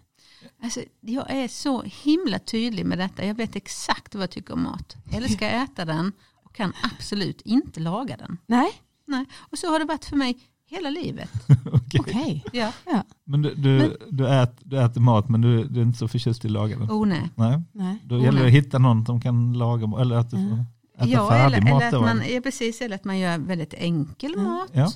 Alltså, 0.63 0.81
jag 1.01 1.31
är 1.31 1.47
så 1.47 1.81
himla 1.81 2.39
tydlig 2.39 2.85
med 2.85 2.97
detta. 2.97 3.25
Jag 3.25 3.35
vet 3.35 3.55
exakt 3.55 4.15
vad 4.15 4.23
jag 4.23 4.31
tycker 4.31 4.53
om 4.53 4.63
mat. 4.63 4.95
Jag 5.11 5.15
älskar 5.23 5.47
att 5.57 5.69
äta 5.69 5.85
den 5.85 6.11
kan 6.53 6.73
absolut 6.83 7.41
inte 7.41 7.79
laga 7.79 8.17
den. 8.17 8.37
Nej, 8.47 8.69
Nej. 9.07 9.25
Och 9.51 9.57
så 9.57 9.67
har 9.71 9.79
det 9.79 9.85
varit 9.85 10.05
för 10.05 10.15
mig 10.15 10.37
hela 10.69 10.89
livet. 10.89 11.29
Okej. 11.73 11.99
okej. 11.99 12.43
Ja. 12.53 12.71
Ja, 12.85 13.03
Men 13.25 13.41
du, 13.41 13.53
du, 13.55 13.97
du, 14.09 14.27
ät, 14.27 14.55
du 14.63 14.81
äter 14.81 15.01
mat 15.01 15.29
men 15.29 15.41
du, 15.41 15.63
du 15.63 15.79
är 15.79 15.83
inte 15.83 15.97
så 15.99 16.07
förtjust 16.07 16.45
i 16.45 16.47
att 16.47 16.51
laga 16.51 16.77
den? 16.77 16.89
Oh, 16.91 17.07
nej. 17.07 17.29
Nej, 17.35 17.61
nej. 17.71 17.97
då 18.05 18.15
Oh, 18.15 18.23
gäller 18.23 18.39
det 18.41 18.47
att 18.47 18.53
hitta 18.53 18.79
någon 18.79 19.05
som 19.05 19.21
kan 19.21 19.53
laga 19.53 19.87
mat, 19.87 20.01
eller 20.01 20.15
att 20.15 20.29
du 20.29 20.35
får 20.37 20.65
äta 20.97 21.07
Ja, 21.09 21.29
färdig 21.29 21.57
eller, 21.57 21.71
mat. 21.71 21.83
eller, 21.83 21.97
att 21.97 22.03
man, 22.17 22.21
ja, 22.33 22.41
precis, 22.41 22.81
eller 22.81 22.95
att 22.95 23.03
man 23.05 23.19
gör 23.19 23.37
väldigt 23.37 23.73
enkel 23.73 24.33
Mm. 24.33 24.45
mat. 24.45 24.69
Ja. 24.73 24.91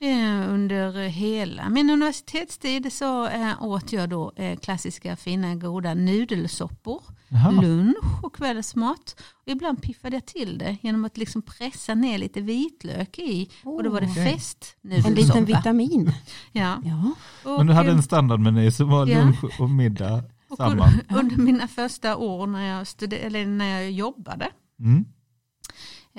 Eh, 0.00 0.50
Under 0.52 1.08
hela 1.08 1.68
min 1.68 1.90
universitetstid 1.90 2.92
så 2.92 3.26
eh, 3.26 3.62
åt 3.62 3.92
jag 3.92 4.08
då 4.08 4.32
eh, 4.36 4.58
klassiska 4.58 5.16
fina 5.16 5.54
goda 5.54 5.94
nudelsoppor, 5.94 7.02
Jaha. 7.28 7.50
lunch 7.50 8.24
och 8.24 8.34
kvällsmat. 8.34 9.20
Och 9.46 9.48
ibland 9.52 9.82
piffade 9.82 10.16
jag 10.16 10.26
till 10.26 10.58
det 10.58 10.76
genom 10.82 11.04
att 11.04 11.16
liksom 11.16 11.42
pressa 11.42 11.94
ner 11.94 12.18
lite 12.18 12.40
vitlök 12.40 13.18
i. 13.18 13.50
och 13.64 13.82
då 13.82 13.90
var 13.90 14.00
det. 14.00 14.06
Okej. 14.10 14.32
festnudelsoppa. 14.32 15.08
En 15.08 15.14
liten 15.14 15.44
vitamin. 15.44 16.12
Ja. 16.52 16.82
Ja. 16.84 17.12
Och, 17.50 17.58
Men 17.58 17.66
du 17.66 17.72
hade 17.72 17.90
en 17.90 18.02
standardmeny 18.02 18.70
som 18.70 18.88
var 18.88 19.06
Ja. 19.06 19.18
lunch 19.24 19.60
och 19.60 19.70
middag 19.70 20.24
och 20.48 20.56
samman. 20.56 21.00
Under 21.16 21.36
mina 21.36 21.68
första 21.68 22.16
år 22.16 22.46
när 22.46 22.62
jag, 22.76 22.86
studer- 22.86 23.18
eller 23.26 23.46
när 23.46 23.80
jag 23.80 23.90
jobbade 23.90 24.50
Mm. 24.80 25.04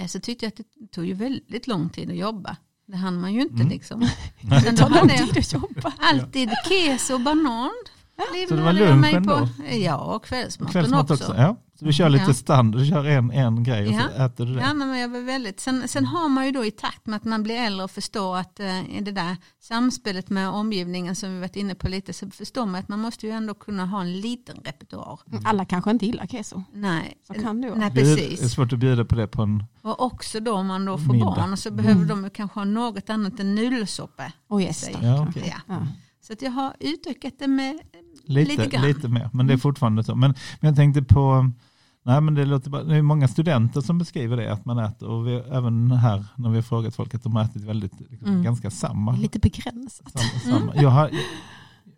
så 0.07 0.19
tyckte 0.19 0.45
jag 0.45 0.49
att 0.51 0.57
det 0.75 0.87
tog 0.91 1.05
ju 1.05 1.13
väldigt 1.13 1.67
lång 1.67 1.89
tid 1.89 2.09
att 2.09 2.17
jobba. 2.17 2.57
Det 2.91 2.97
hann 2.97 3.21
man 3.21 3.33
ju 3.33 3.41
inte 3.41 3.53
Mm. 3.55 3.69
liksom. 3.69 3.99
Det 4.41 4.71
tar 4.77 4.89
då 4.89 4.95
lång 4.95 5.09
tid 5.09 5.37
att 5.37 5.53
jobba. 5.53 5.91
alltid 5.99 6.49
keso 6.69 7.13
och 7.13 7.19
banan. 7.21 7.71
Så 8.49 8.55
det 8.55 8.61
var 8.61 8.73
lunchen 8.73 9.23
på. 9.25 9.47
Ja, 9.71 9.97
och 9.97 10.25
kvällsmaten 10.25 10.71
Kvällsmat 10.71 11.11
också. 11.11 11.23
också. 11.23 11.35
Ja. 11.37 11.55
Så 11.79 11.85
du 11.85 11.93
kör 11.93 12.09
lite 12.09 12.23
Ja. 12.27 12.33
standard, 12.33 12.81
du 12.81 12.87
kör 12.87 13.05
en, 13.05 13.31
en 13.31 13.63
grej 13.63 13.87
och 13.87 13.93
så 13.93 14.01
Ja. 14.17 14.25
äter 14.25 14.45
du 14.45 14.53
det. 14.55 14.61
Ja, 14.61 14.73
men 14.73 14.97
jag 14.99 15.09
var 15.09 15.19
väldigt, 15.21 15.59
sen, 15.59 15.87
sen 15.87 16.05
har 16.05 16.29
man 16.29 16.45
ju 16.45 16.51
då 16.51 16.65
i 16.65 16.71
takt 16.71 17.05
med 17.05 17.17
att 17.17 17.23
man 17.23 17.43
blir 17.43 17.55
äldre 17.55 17.83
och 17.83 17.91
förstår 17.91 18.37
att 18.37 18.59
eh, 18.59 18.81
det 19.01 19.11
där 19.11 19.37
samspelet 19.61 20.29
med 20.29 20.49
omgivningen 20.49 21.15
som 21.15 21.33
vi 21.33 21.39
varit 21.39 21.55
inne 21.55 21.75
på 21.75 21.87
lite 21.87 22.13
så 22.13 22.29
förstår 22.29 22.65
man 22.65 22.75
att 22.75 22.87
man 22.87 22.99
måste 22.99 23.25
ju 23.25 23.31
ändå 23.31 23.53
kunna 23.53 23.85
ha 23.85 24.01
en 24.01 24.21
liten 24.21 24.57
repertoar. 24.65 25.19
Alla 25.45 25.65
kanske 25.65 25.91
inte 25.91 26.05
gillar 26.05 26.25
keso. 26.27 26.63
Nej, 26.73 27.17
Så 27.27 27.33
kan 27.33 27.61
det 27.61 27.75
nej 27.75 27.91
Det 27.95 28.01
är 28.01 28.15
precis. 28.15 28.51
svårt 28.51 28.73
att 28.73 28.79
bjuda 28.79 29.05
på 29.05 29.15
det 29.15 29.27
på 29.27 29.41
en... 29.41 29.63
Och 29.81 30.01
också 30.01 30.39
då 30.39 30.53
om 30.53 30.67
man 30.67 30.85
då 30.85 30.97
får 30.97 31.13
Middag. 31.13 31.25
barn 31.25 31.57
så 31.57 31.71
behöver 31.71 32.05
de 32.05 32.23
ju 32.23 32.29
kanske 32.29 32.59
ha 32.59 32.65
något 32.65 33.09
annat 33.09 33.39
än 33.39 33.55
nudelsoppa. 33.55 34.31
Och 34.47 34.61
gäster. 34.61 34.99
Ja, 35.01 35.27
okej. 35.29 35.43
Ja. 35.67 35.73
Ja. 35.75 35.87
Så 36.21 36.33
att 36.33 36.41
jag 36.41 36.51
har 36.51 36.73
utökat 36.79 37.33
det 37.39 37.47
med 37.47 37.79
Lite, 38.25 38.49
Lite 38.51 38.61
lite, 38.83 39.01
grann. 39.01 39.13
mer, 39.13 39.29
men 39.33 39.47
det 39.47 39.51
är 39.51 39.53
Mm. 39.55 39.59
fortfarande 39.59 40.03
så. 40.03 40.15
Men, 40.15 40.33
men 40.59 40.67
jag 40.67 40.75
tänkte 40.75 41.03
på, 41.03 41.51
nej 42.05 42.21
men 42.21 42.35
det 42.35 42.45
låter 42.45 42.69
bara, 42.69 42.83
det 42.83 42.95
är 42.95 43.01
många 43.01 43.27
studenter 43.27 43.81
som 43.81 43.97
beskriver 43.97 44.37
det, 44.37 44.53
att 44.53 44.65
man 44.65 44.79
äter, 44.79 45.07
och 45.09 45.27
vi, 45.27 45.33
även 45.35 45.91
här 45.91 46.25
när 46.37 46.49
vi 46.49 46.55
har 46.55 46.61
frågat 46.61 46.95
folk 46.95 47.13
att 47.13 47.23
de 47.23 47.35
har 47.35 47.43
ätit 47.43 47.63
väldigt, 47.63 47.99
liksom, 48.09 48.29
Mm. 48.29 48.43
ganska 48.43 48.69
samma. 48.71 49.11
Lite 49.11 49.39
begränsat. 49.39 50.11
samma, 50.11 50.59
samma. 50.59 50.75
Jag, 50.75 50.89
har, 50.89 51.09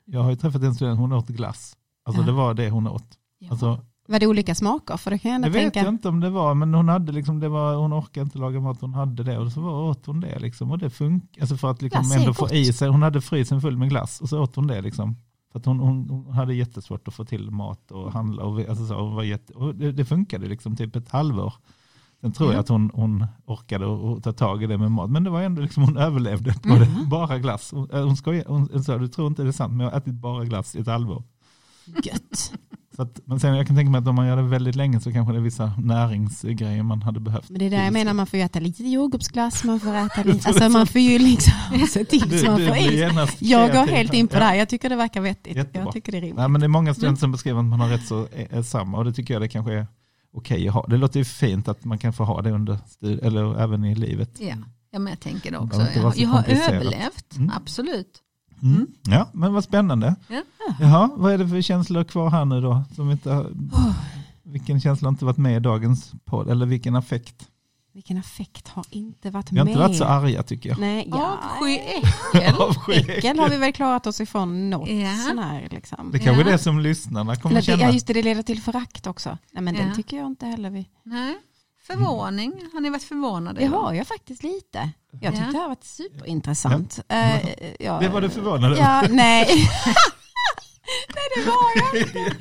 jag 0.06 0.24
har 0.24 0.30
ju 0.30 0.36
träffat 0.36 0.64
en 0.64 0.76
student, 0.76 1.00
hon 1.00 1.12
åt 1.14 1.28
glass. 1.28 1.78
Alltså 2.06 2.22
Ja. 2.22 2.26
det 2.26 2.32
var 2.32 2.54
det 2.54 2.70
hon 2.70 2.88
åt. 2.88 3.18
ja. 3.40 3.52
Alltså, 3.52 3.86
Var 4.08 4.20
det 4.20 4.28
olika 4.28 4.56
smaker? 4.56 4.98
För 4.98 5.12
det 5.12 5.18
kan 5.20 5.32
jag 5.32 5.42
det 5.42 5.46
ändå 5.48 5.54
vet 5.60 5.74
tänka. 5.74 5.80
jag 5.88 5.94
inte 5.94 6.10
om 6.10 6.20
det 6.20 6.30
var, 6.30 6.54
men 6.56 6.74
hon 6.74 6.90
hade 6.90 7.12
liksom, 7.12 7.40
det 7.40 7.50
var, 7.50 7.76
hon 7.76 7.94
orkade 7.94 8.24
inte 8.24 8.38
laga 8.38 8.60
mat, 8.60 8.82
hon 8.82 8.94
hade 8.94 9.24
det 9.24 9.38
och 9.38 9.52
så 9.52 9.62
var, 9.62 9.72
åt 9.90 10.06
hon 10.06 10.20
det 10.20 10.40
liksom. 10.40 10.72
Och 10.72 10.78
det 10.78 10.90
funkar, 10.90 11.42
alltså 11.42 11.58
för 11.58 11.72
att 11.72 11.82
liksom 11.82 12.02
Glass 12.04 12.16
ändå 12.18 12.34
få 12.34 12.50
i 12.50 12.74
sig, 12.74 12.90
hon 12.90 13.02
hade 13.02 13.22
frysen 13.22 13.62
full 13.62 13.78
med 13.78 13.90
glass 13.90 14.22
och 14.22 14.30
så 14.30 14.42
åt 14.42 14.56
hon 14.56 14.68
det 14.68 14.82
liksom. 14.82 15.16
För 15.52 15.60
att 15.60 15.66
hon, 15.66 15.80
hon, 15.80 16.10
hon 16.10 16.34
hade 16.34 16.54
jättesvårt 16.54 17.08
att 17.08 17.14
få 17.14 17.26
till 17.26 17.52
mat 17.52 17.92
och 17.92 18.12
handla 18.14 18.44
och, 18.44 18.60
alltså 18.60 18.86
så, 18.88 18.96
och, 18.96 19.12
var 19.12 19.24
jätte, 19.24 19.54
och 19.54 19.76
det, 19.76 19.92
det 19.92 20.06
funkade 20.06 20.48
liksom 20.48 20.76
typ 20.76 20.96
ett 20.96 21.10
halvår. 21.10 21.54
Sen 22.22 22.32
tror 22.32 22.50
Ja. 22.50 22.54
jag 22.54 22.60
att 22.60 22.70
hon, 22.70 22.92
hon 22.94 23.26
orkade 23.46 23.86
och, 23.86 24.24
ta 24.24 24.34
tag 24.34 24.64
i 24.64 24.68
det 24.68 24.78
med 24.78 24.92
mat. 24.92 25.10
Men 25.12 25.24
det 25.24 25.30
var 25.30 25.42
ändå 25.42 25.62
liksom, 25.62 25.84
hon 25.84 25.98
överlevde 25.98 26.54
på 26.54 26.68
Mhm. 26.70 26.80
det. 26.80 27.06
Bara 27.10 27.40
glass. 27.40 27.72
Hon, 27.72 27.90
eh, 27.92 28.04
hon, 28.04 28.18
skojar, 28.18 28.46
hon, 28.48 28.70
hon 28.72 28.84
sa, 28.84 28.98
du 28.98 29.08
tror 29.08 29.28
inte 29.28 29.44
det 29.44 29.50
är 29.50 29.52
sant, 29.52 29.74
men 29.74 29.80
jag 29.86 29.92
har 29.92 29.98
ätit 29.98 30.14
bara 30.14 30.46
glass 30.46 30.76
i 30.76 30.80
ett 30.80 30.88
halvår. 30.88 31.24
Gött. 32.04 32.54
Så 32.96 33.02
att, 33.02 33.20
men 33.26 33.40
sen 33.40 33.56
jag 33.56 33.68
kan 33.68 33.76
tänka 33.76 33.90
mig 33.92 34.00
att 34.00 34.08
om 34.08 34.16
man 34.16 34.28
gör 34.28 34.36
det 34.38 34.42
väldigt 34.44 34.76
länge 34.76 35.00
så 35.00 35.12
kanske 35.12 35.34
det 35.34 35.40
är 35.40 35.42
vissa 35.44 35.74
näringsgrejer 35.78 36.84
man 36.84 37.02
hade 37.02 37.20
behövt. 37.20 37.50
Men 37.50 37.60
det 37.60 37.66
är 37.66 37.70
där 37.70 37.84
jag 37.84 37.94
menar, 37.94 38.14
man 38.14 38.28
får 38.28 38.40
ju 38.40 38.46
äta 38.46 38.60
lite 38.60 38.84
jordgubbsglass, 38.84 39.64
man 39.64 39.80
får 39.80 39.96
äta 39.96 40.24
lite, 40.26 40.48
alltså 40.48 40.70
man 40.70 40.88
får 40.88 41.02
ju 41.02 41.20
liksom 41.20 41.54
se 41.90 42.06
till 42.06 42.40
så 42.40 42.46
man 42.46 42.58
får 42.60 42.72
blir 42.74 42.92
i. 42.92 42.98
genast 43.00 43.42
Jag 43.42 43.72
går 43.72 43.88
helt 43.88 44.14
in 44.14 44.28
på 44.28 44.36
det 44.40 44.46
här, 44.46 44.56
jag 44.56 44.70
tycker 44.70 44.90
det 44.90 44.96
verkar 44.96 45.22
vettigt. 45.22 45.56
Jättebra. 45.56 45.82
Jag 45.82 45.94
tycker 45.94 46.12
det 46.12 46.18
är 46.18 46.22
rimligt. 46.22 46.38
Nej, 46.38 46.50
men 46.50 46.62
det 46.62 46.66
är 46.66 46.70
många 46.70 46.94
studenter 46.94 47.10
Mm. 47.12 47.18
som 47.20 47.32
beskriver 47.32 47.60
att 47.60 47.66
man 47.66 47.80
har 47.80 47.90
rätt 47.90 48.06
så 48.08 48.28
är, 48.36 48.48
är 48.58 48.64
samma 48.64 48.98
och 48.98 49.06
det 49.06 49.14
tycker 49.14 49.34
jag 49.34 49.42
det 49.42 49.48
kanske 49.50 49.74
är 49.74 49.88
okej 50.34 50.68
att 50.68 50.74
ha. 50.74 50.86
Det 50.88 50.98
låter 50.98 51.20
ju 51.20 51.26
fint 51.26 51.68
att 51.68 51.86
man 51.86 51.98
kan 51.98 52.14
få 52.14 52.24
ha 52.24 52.42
det 52.42 52.52
under 52.52 52.78
stud- 52.88 53.20
eller 53.24 53.60
även 53.60 53.86
i 53.86 53.96
livet. 53.96 54.30
Ja. 54.40 54.56
ja, 54.92 55.00
men 55.00 55.08
jag 55.12 55.20
tänker 55.20 55.52
det 55.52 55.58
Det 55.58 55.64
också. 55.64 56.02
vara 56.02 56.14
Jag, 56.16 56.28
har 56.30 56.44
överlevt, 56.50 57.36
Mm. 57.38 57.52
absolut. 57.56 58.20
Mm. 58.64 58.76
Mm. 58.76 58.88
Ja, 59.04 59.30
men 59.34 59.54
vad 59.54 59.64
spännande. 59.64 60.16
Ja. 60.28 60.42
Jaha, 60.80 61.10
vad 61.16 61.34
är 61.34 61.38
det 61.38 61.48
för 61.48 61.62
känslor 61.62 62.04
kvar 62.04 62.30
här 62.30 62.46
nu 62.46 62.62
då? 62.62 62.84
Som 62.96 63.12
inte 63.12 63.32
har, 63.32 63.48
vilken 64.44 64.82
känsla 64.82 65.06
har 65.08 65.12
inte 65.12 65.26
varit 65.26 65.38
med 65.38 65.58
i 65.58 65.60
dagens 65.60 66.12
podd? 66.26 66.50
Eller 66.50 66.66
vilken 66.66 66.96
affekt? 66.96 67.48
Vilken 67.94 68.18
affekt 68.18 68.68
har 68.68 68.86
inte 68.90 69.30
varit 69.30 69.52
Vi 69.52 69.58
har 69.58 69.66
med? 69.66 69.72
inte 69.72 69.82
varit 69.84 69.98
så 69.98 70.04
arga 70.06 70.44
tycker 70.44 70.70
jag. 70.70 70.80
Nej, 70.80 71.08
ja. 71.12 71.38
Avsky, 71.60 71.78
äckel. 71.78 72.56
Avsky, 72.62 72.94
Äckel 72.94 73.40
har 73.40 73.50
vi 73.50 73.58
väl 73.58 73.74
klarat 73.74 74.08
oss 74.08 74.22
ifrån 74.22 74.70
något 74.70 74.90
Ja. 74.90 75.16
sån 75.30 75.40
här 75.40 75.68
liksom. 75.72 76.12
Det 76.12 76.20
kanske 76.20 76.44
är 76.44 76.46
Ja. 76.46 76.52
det 76.52 76.58
som 76.58 76.80
lyssnarna 76.80 77.36
kommer 77.36 77.56
Eller, 77.56 77.62
känna. 77.62 77.84
ja 77.84 77.90
just 77.92 78.08
det, 78.08 78.14
det 78.14 78.24
leder 78.24 78.44
till 78.44 78.62
förakt 78.62 79.08
också. 79.08 79.38
Nej 79.54 79.64
men 79.64 79.76
Ja. 79.76 79.82
den 79.82 79.96
tycker 79.96 80.18
jag 80.18 80.28
inte 80.28 80.46
heller 80.46 80.70
vi. 80.70 80.88
Nej. 81.04 81.36
Förvåning, 81.88 82.54
har 82.74 82.80
ni 82.82 82.90
varit 82.90 83.04
förvånade? 83.04 83.60
Det 83.60 83.66
har 83.68 83.94
jag 83.94 84.08
faktiskt 84.08 84.44
lite. 84.44 84.90
Jag 85.12 85.32
tyckte 85.34 85.46
Ja. 85.48 85.52
det 85.52 85.58
har 85.58 85.68
varit 85.70 85.84
superintressant. 85.84 87.00
Eh, 87.10 87.50
ja, 87.80 88.00
Det 88.00 88.10
var 88.10 88.22
du 88.22 88.30
förvånad. 88.30 88.78
Ja, 88.78 89.04
nej. 89.10 89.48
nej 91.16 91.26
det 91.36 91.42
var 91.46 91.72
jag 91.76 92.02
inte. 92.02 92.36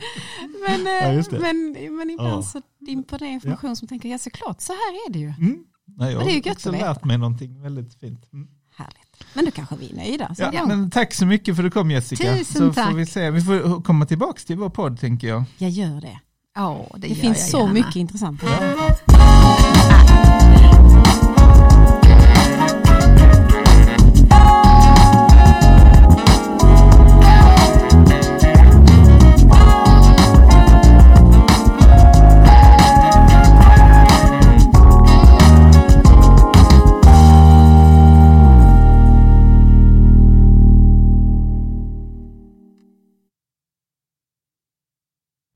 Men, 0.69 0.87
eh, 0.87 1.17
Ja, 1.17 1.23
det. 1.31 1.39
men, 1.39 1.73
men 1.97 2.11
ibland 2.11 2.33
Ja. 2.39 2.43
så 2.43 2.63
dimper 2.81 3.19
det 3.19 3.27
information 3.27 3.77
som 3.77 3.89
tänker, 3.89 4.09
ja 4.09 4.19
såklart 4.19 4.61
så 4.61 4.73
här 4.73 5.07
är 5.09 5.13
det 5.13 5.19
ju. 5.19 5.27
Mm. 5.39 5.65
Nej, 5.97 6.13
jag 6.13 6.19
Men 6.19 6.27
det 6.27 6.33
är 6.33 6.35
ju 6.35 6.41
har 6.41 6.47
gött 6.47 6.57
också 6.57 6.69
att 6.69 6.75
veta. 6.75 6.87
lärt 6.93 7.05
mig 7.05 7.19
någonting 7.19 7.63
väldigt 7.63 8.01
fint. 8.01 8.33
Mm. 8.33 8.49
Härligt. 8.77 9.25
Men 9.35 9.45
då 9.45 9.51
kanske 9.51 9.77
vi 9.77 9.91
är 9.91 9.97
nöjda. 9.97 10.35
Så 10.35 10.43
Ja, 10.43 10.51
ja, 10.53 10.67
men 10.67 10.91
tack 10.91 11.15
så 11.15 11.27
mycket 11.27 11.57
för 11.57 11.63
att 11.63 11.67
du 11.67 11.71
kom 11.71 11.91
Jessica. 11.91 12.37
Tusen 12.37 12.45
så 12.69 12.73
tack. 12.75 12.89
får 12.91 12.97
vi 12.97 13.07
se. 13.07 13.31
Vi 13.31 13.41
får 13.41 13.83
komma 13.83 14.07
tillbaka 14.07 14.41
till 14.47 14.57
vår 14.57 14.71
podd 14.71 15.01
tänker 15.01 15.29
jag. 15.29 15.45
Jag 15.59 15.71
gör 15.71 16.01
det. 16.01 16.21
Ja, 16.55 16.87
det, 16.95 16.99
Det 17.01 17.09
gör 17.09 17.15
finns 17.15 17.39
jag 17.39 17.49
så 17.49 17.59
gärna. 17.59 17.73
mycket 17.73 17.97
intressant. 17.97 18.41